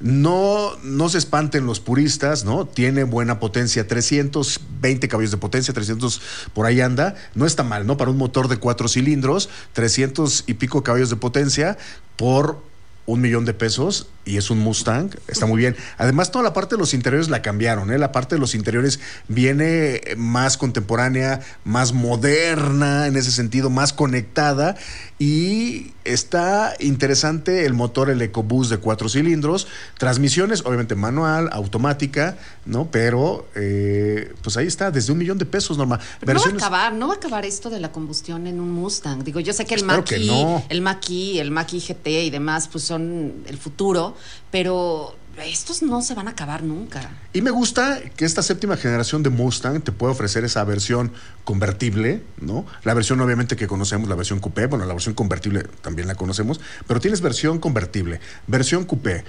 No, 0.00 0.76
no 0.84 1.08
se 1.08 1.18
espanten 1.18 1.66
los 1.66 1.80
puristas, 1.80 2.44
¿no? 2.44 2.66
Tiene 2.66 3.02
buena 3.02 3.40
potencia, 3.40 3.88
320 3.88 5.08
caballos 5.08 5.32
de 5.32 5.38
potencia, 5.38 5.74
300 5.74 6.22
por 6.54 6.66
ahí 6.66 6.80
anda. 6.80 7.16
No 7.34 7.46
está 7.46 7.64
mal, 7.64 7.84
¿no? 7.84 7.96
Para 7.96 8.12
un 8.12 8.16
motor 8.16 8.46
de 8.46 8.58
cuatro 8.58 8.86
cilindros, 8.86 9.48
300 9.72 10.44
y 10.46 10.54
pico 10.54 10.84
caballos 10.84 11.10
de 11.10 11.16
potencia 11.16 11.78
por 12.14 12.62
un 13.06 13.20
millón 13.22 13.44
de 13.44 13.54
pesos 13.54 14.06
y 14.28 14.36
es 14.36 14.50
un 14.50 14.58
Mustang, 14.58 15.10
está 15.26 15.46
muy 15.46 15.56
bien. 15.56 15.74
Además, 15.96 16.30
toda 16.30 16.44
la 16.44 16.52
parte 16.52 16.74
de 16.74 16.78
los 16.78 16.92
interiores 16.92 17.30
la 17.30 17.40
cambiaron, 17.40 17.90
¿eh? 17.90 17.98
La 17.98 18.12
parte 18.12 18.34
de 18.34 18.38
los 18.38 18.54
interiores 18.54 19.00
viene 19.26 20.02
más 20.18 20.58
contemporánea, 20.58 21.40
más 21.64 21.94
moderna 21.94 23.06
en 23.06 23.16
ese 23.16 23.32
sentido, 23.32 23.70
más 23.70 23.94
conectada 23.94 24.76
y 25.18 25.92
está 26.04 26.74
interesante 26.78 27.66
el 27.66 27.74
motor, 27.74 28.08
el 28.10 28.22
EcoBoost 28.22 28.70
de 28.70 28.78
cuatro 28.78 29.08
cilindros, 29.08 29.66
transmisiones, 29.98 30.64
obviamente 30.64 30.94
manual, 30.94 31.48
automática, 31.52 32.36
¿no? 32.66 32.90
Pero, 32.90 33.48
eh, 33.54 34.32
pues 34.42 34.56
ahí 34.56 34.66
está, 34.66 34.90
desde 34.90 35.12
un 35.12 35.18
millón 35.18 35.38
de 35.38 35.46
pesos, 35.46 35.76
Norma. 35.76 35.98
Pero 36.20 36.34
no 36.34 36.40
va 36.40 36.50
a 36.50 36.54
acabar, 36.54 36.92
no 36.92 37.08
va 37.08 37.14
a 37.14 37.16
acabar 37.16 37.44
esto 37.44 37.68
de 37.68 37.80
la 37.80 37.90
combustión 37.90 38.46
en 38.46 38.60
un 38.60 38.70
Mustang. 38.70 39.24
Digo, 39.24 39.40
yo 39.40 39.52
sé 39.52 39.64
que 39.64 39.74
el 39.74 39.84
Mach-E, 39.84 40.26
no. 40.26 40.64
el 40.68 40.82
Mach-E, 40.82 41.40
el 41.40 41.50
Mach-E 41.50 41.80
GT 41.80 42.06
y 42.26 42.30
demás, 42.30 42.68
pues 42.68 42.84
son 42.84 43.44
el 43.46 43.58
futuro, 43.58 44.14
pero 44.50 45.16
estos 45.44 45.82
no 45.82 46.02
se 46.02 46.14
van 46.14 46.28
a 46.28 46.32
acabar 46.32 46.62
nunca. 46.62 47.10
Y 47.32 47.42
me 47.42 47.50
gusta 47.50 48.00
que 48.16 48.24
esta 48.24 48.42
séptima 48.42 48.76
generación 48.76 49.22
de 49.22 49.30
Mustang 49.30 49.80
te 49.80 49.92
puede 49.92 50.12
ofrecer 50.12 50.44
esa 50.44 50.64
versión 50.64 51.12
convertible, 51.44 52.22
¿no? 52.40 52.66
La 52.84 52.94
versión 52.94 53.20
obviamente 53.20 53.56
que 53.56 53.66
conocemos, 53.66 54.08
la 54.08 54.16
versión 54.16 54.40
coupé, 54.40 54.66
bueno, 54.66 54.84
la 54.84 54.94
versión 54.94 55.14
convertible 55.14 55.64
también 55.82 56.08
la 56.08 56.14
conocemos, 56.14 56.60
pero 56.86 57.00
tienes 57.00 57.20
versión 57.20 57.58
convertible, 57.58 58.20
versión 58.46 58.84
coupé. 58.84 59.24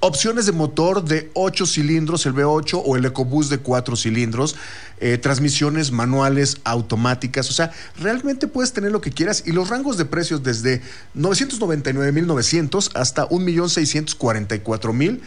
Opciones 0.00 0.44
de 0.44 0.52
motor 0.52 1.02
de 1.04 1.30
8 1.34 1.64
cilindros, 1.66 2.26
el 2.26 2.34
V8 2.34 2.82
o 2.84 2.96
el 2.96 3.06
EcoBoost 3.06 3.50
de 3.50 3.58
4 3.58 3.96
cilindros, 3.96 4.54
eh, 5.00 5.16
transmisiones 5.16 5.90
manuales 5.90 6.58
automáticas, 6.64 7.48
o 7.48 7.52
sea, 7.54 7.72
realmente 7.98 8.46
puedes 8.46 8.74
tener 8.74 8.92
lo 8.92 9.00
que 9.00 9.10
quieras 9.10 9.42
y 9.46 9.52
los 9.52 9.70
rangos 9.70 9.96
de 9.96 10.04
precios 10.04 10.42
desde 10.42 10.82
999.900 11.16 12.90
hasta 12.94 13.26
1.644.000 13.28 15.20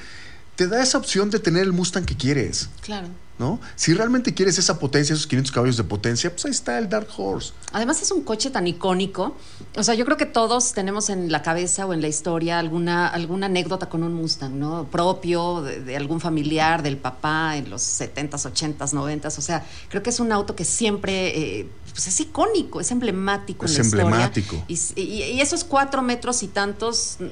te 0.56 0.68
da 0.68 0.84
esa 0.84 0.98
opción 0.98 1.30
de 1.30 1.40
tener 1.40 1.64
el 1.64 1.72
Mustang 1.72 2.06
que 2.06 2.16
quieres. 2.16 2.70
Claro. 2.82 3.08
¿No? 3.40 3.60
Si 3.76 3.94
realmente 3.94 4.34
quieres 4.34 4.58
esa 4.60 4.78
potencia, 4.78 5.14
esos 5.14 5.26
500 5.28 5.52
caballos 5.52 5.78
de 5.78 5.84
potencia, 5.86 6.30
pues 6.30 6.46
ahí 6.46 6.52
está 6.52 6.78
el 6.78 6.90
Dark 6.90 7.08
Horse. 7.18 7.54
Además 7.72 8.02
es 8.02 8.12
un 8.12 8.22
coche 8.24 8.50
tan 8.50 8.68
icónico. 8.68 9.36
O 9.76 9.84
sea, 9.84 9.96
yo 9.96 10.06
creo 10.06 10.18
que 10.18 10.26
todos 10.26 10.74
tenemos 10.74 11.10
en 11.10 11.32
la 11.32 11.42
cabeza 11.42 11.86
o 11.86 11.94
en 11.94 12.02
la 12.02 12.08
historia 12.08 12.60
alguna, 12.60 13.08
alguna 13.08 13.46
anécdota 13.48 13.88
con 13.90 14.04
un 14.04 14.14
Mustang, 14.14 14.60
¿no? 14.60 14.86
Propio, 14.92 15.62
de, 15.62 15.80
de 15.82 15.96
algún 15.96 16.20
familiar, 16.20 16.84
del 16.84 16.98
papá 16.98 17.56
en 17.58 17.70
los 17.70 17.82
70s, 17.82 18.30
80s, 18.52 18.94
90s. 18.94 19.38
O 19.38 19.42
sea, 19.42 19.66
creo 19.88 20.04
que 20.04 20.10
es 20.10 20.20
un 20.20 20.32
auto 20.32 20.56
que 20.56 20.66
siempre 20.66 21.60
eh, 21.60 21.70
pues 21.92 22.08
es 22.08 22.20
icónico, 22.20 22.80
es 22.82 22.92
emblemático 22.92 23.66
Es 23.66 23.72
en 23.78 23.78
la 23.78 24.04
emblemático. 24.04 24.64
historia. 24.68 25.04
Y, 25.06 25.10
y- 25.10 25.24
y 25.38 25.42
esos 25.42 25.64
cuatro 25.64 26.02
metros 26.02 26.44
y 26.44 26.48
tantos... 26.48 27.16
mm, 27.20 27.26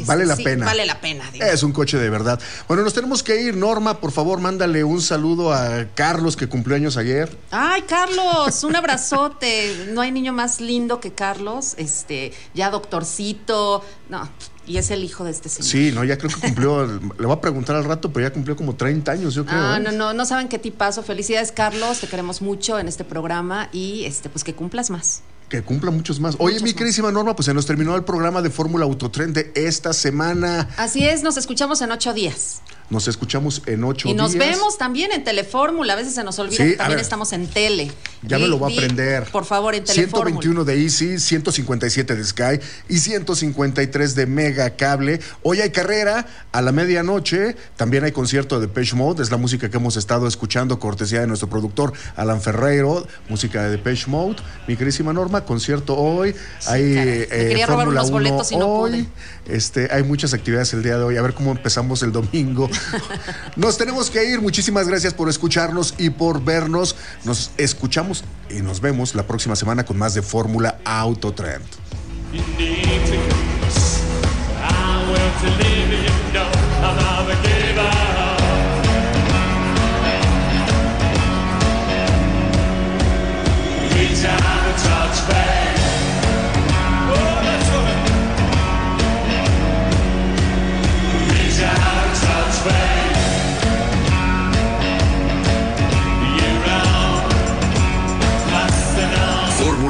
es- 0.00 0.06
Vale 0.06 0.24
la 0.24 0.36
sí, 0.36 0.44
pena. 0.44 0.66
Vale 0.66 0.86
la 0.86 1.00
pena. 1.00 1.28
digo. 1.32 1.44
Es 1.44 1.62
un 1.62 1.72
coche 1.72 1.96
de 1.98 2.08
verdad. 2.10 2.38
Bueno, 2.68 2.82
nos 2.84 2.94
tenemos 2.94 3.22
que 3.22 3.42
ir. 3.42 3.56
Norma, 3.56 4.00
por 4.00 4.12
favor, 4.12 4.40
mándale 4.40 4.84
un 4.84 5.00
saludo 5.02 5.47
a 5.52 5.86
Carlos 5.94 6.36
que 6.36 6.48
cumplió 6.48 6.76
años 6.76 6.96
ayer. 6.96 7.36
Ay, 7.50 7.82
Carlos, 7.82 8.64
un 8.64 8.76
abrazote. 8.76 9.88
No 9.92 10.00
hay 10.00 10.12
niño 10.12 10.32
más 10.32 10.60
lindo 10.60 11.00
que 11.00 11.12
Carlos. 11.12 11.74
Este, 11.76 12.32
ya 12.54 12.70
doctorcito. 12.70 13.84
No, 14.08 14.28
y 14.68 14.76
es 14.76 14.90
el 14.90 15.02
hijo 15.02 15.24
de 15.24 15.30
este 15.30 15.48
señor. 15.48 15.68
Sí, 15.68 15.92
no, 15.94 16.04
ya 16.04 16.18
creo 16.18 16.30
que 16.30 16.40
cumplió. 16.40 16.86
le 16.86 17.26
voy 17.26 17.32
a 17.32 17.40
preguntar 17.40 17.76
al 17.76 17.84
rato, 17.84 18.12
pero 18.12 18.28
ya 18.28 18.32
cumplió 18.32 18.54
como 18.54 18.76
30 18.76 19.10
años, 19.10 19.34
yo 19.34 19.46
creo. 19.46 19.58
Ah, 19.58 19.78
¿eh? 19.78 19.80
no, 19.80 19.92
no, 19.92 20.12
no 20.12 20.26
saben 20.26 20.48
qué 20.48 20.58
tipazo. 20.58 21.02
Felicidades, 21.02 21.52
Carlos. 21.52 22.00
Te 22.00 22.06
queremos 22.06 22.42
mucho 22.42 22.78
en 22.78 22.86
este 22.86 23.04
programa 23.04 23.70
y 23.72 24.04
este, 24.04 24.28
pues 24.28 24.44
que 24.44 24.54
cumplas 24.54 24.90
más. 24.90 25.22
Que 25.48 25.62
cumpla 25.62 25.90
muchos 25.90 26.20
más. 26.20 26.36
Oye, 26.38 26.60
mi 26.60 26.74
queridísima 26.74 27.10
Norma, 27.10 27.34
pues 27.34 27.46
se 27.46 27.54
nos 27.54 27.64
terminó 27.64 27.96
el 27.96 28.04
programa 28.04 28.42
de 28.42 28.50
Fórmula 28.50 28.84
Autotren 28.84 29.32
de 29.32 29.50
esta 29.54 29.94
semana. 29.94 30.68
Así 30.76 31.08
es, 31.08 31.22
nos 31.22 31.38
escuchamos 31.38 31.80
en 31.80 31.90
ocho 31.90 32.12
días. 32.12 32.60
Nos 32.90 33.06
escuchamos 33.06 33.62
en 33.66 33.84
ocho 33.84 34.08
y 34.08 34.14
nos 34.14 34.32
días. 34.32 34.46
vemos 34.48 34.78
también 34.78 35.12
en 35.12 35.22
Telefórmula. 35.22 35.92
A 35.92 35.96
veces 35.96 36.14
se 36.14 36.24
nos 36.24 36.38
olvida 36.38 36.56
Sí, 36.64 36.70
que 36.70 36.76
también 36.76 36.96
ver. 36.96 37.02
estamos 37.02 37.32
en 37.34 37.46
tele. 37.46 37.92
Ya 38.22 38.38
me 38.38 38.48
lo 38.48 38.56
voy 38.58 38.72
a 38.72 38.76
aprender. 38.76 39.24
Por 39.30 39.44
favor, 39.44 39.74
en 39.74 39.84
Telefórmula. 39.84 40.40
121 40.40 40.64
de 40.64 40.82
Easy, 40.82 41.18
157 41.18 42.16
de 42.16 42.24
Sky 42.24 42.60
y 42.88 42.98
153 42.98 44.14
de 44.14 44.26
Mega 44.26 44.70
Cable. 44.70 45.20
Hoy 45.42 45.60
hay 45.60 45.70
carrera 45.70 46.26
a 46.50 46.62
la 46.62 46.72
medianoche. 46.72 47.56
También 47.76 48.04
hay 48.04 48.12
concierto 48.12 48.58
de 48.58 48.66
Depeche 48.66 48.96
Mode. 48.96 49.22
Es 49.22 49.30
la 49.30 49.36
música 49.36 49.68
que 49.70 49.76
hemos 49.76 49.96
estado 49.96 50.26
escuchando, 50.26 50.78
cortesía 50.78 51.20
de 51.20 51.26
nuestro 51.26 51.50
productor 51.50 51.92
Alan 52.16 52.40
Ferreiro. 52.40 53.06
Música 53.28 53.64
de 53.64 53.70
Depeche 53.70 54.06
Mode. 54.08 54.36
Mi 54.66 54.76
querísima 54.76 55.12
Norma, 55.12 55.44
concierto 55.44 55.94
hoy. 55.94 56.34
hay 56.66 56.94
caray. 56.94 57.26
Me 57.28 57.52
eh, 57.62 57.66
Fórmula 57.66 58.00
unos 58.02 58.04
1 58.06 58.12
boletos 58.12 58.52
y 58.52 58.56
no 58.56 58.66
hoy. 58.66 58.90
pude. 58.90 59.54
Este, 59.54 59.88
hay 59.92 60.02
muchas 60.02 60.32
actividades 60.34 60.72
el 60.72 60.82
día 60.82 60.96
de 60.96 61.04
hoy. 61.04 61.16
A 61.18 61.22
ver 61.22 61.34
cómo 61.34 61.50
empezamos 61.52 62.02
el 62.02 62.12
domingo. 62.12 62.68
Nos 63.56 63.78
tenemos 63.78 64.10
que 64.10 64.24
ir. 64.24 64.40
Muchísimas 64.40 64.88
gracias 64.88 65.14
por 65.14 65.28
escucharnos 65.28 65.94
y 65.98 66.10
por 66.10 66.42
vernos. 66.44 66.96
Nos 67.24 67.50
escuchamos 67.56 68.24
y 68.50 68.60
nos 68.62 68.80
vemos 68.80 69.14
la 69.14 69.26
próxima 69.26 69.56
semana 69.56 69.84
con 69.84 69.98
más 69.98 70.14
de 70.14 70.22
Fórmula 70.22 70.78
Autotrend. 70.84 71.64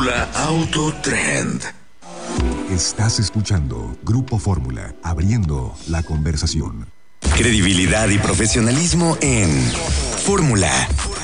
Fórmula 0.08 0.30
Auto 0.36 0.94
Trend. 1.02 1.62
Estás 2.70 3.18
escuchando 3.20 3.94
Grupo 4.02 4.38
Fórmula, 4.38 4.94
abriendo 5.02 5.76
la 5.86 6.02
conversación. 6.02 6.86
Credibilidad 7.36 8.08
y 8.08 8.16
profesionalismo 8.16 9.18
en 9.20 9.50
Fórmula 10.24 10.70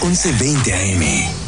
1120 0.02 0.74
AM. 0.74 1.43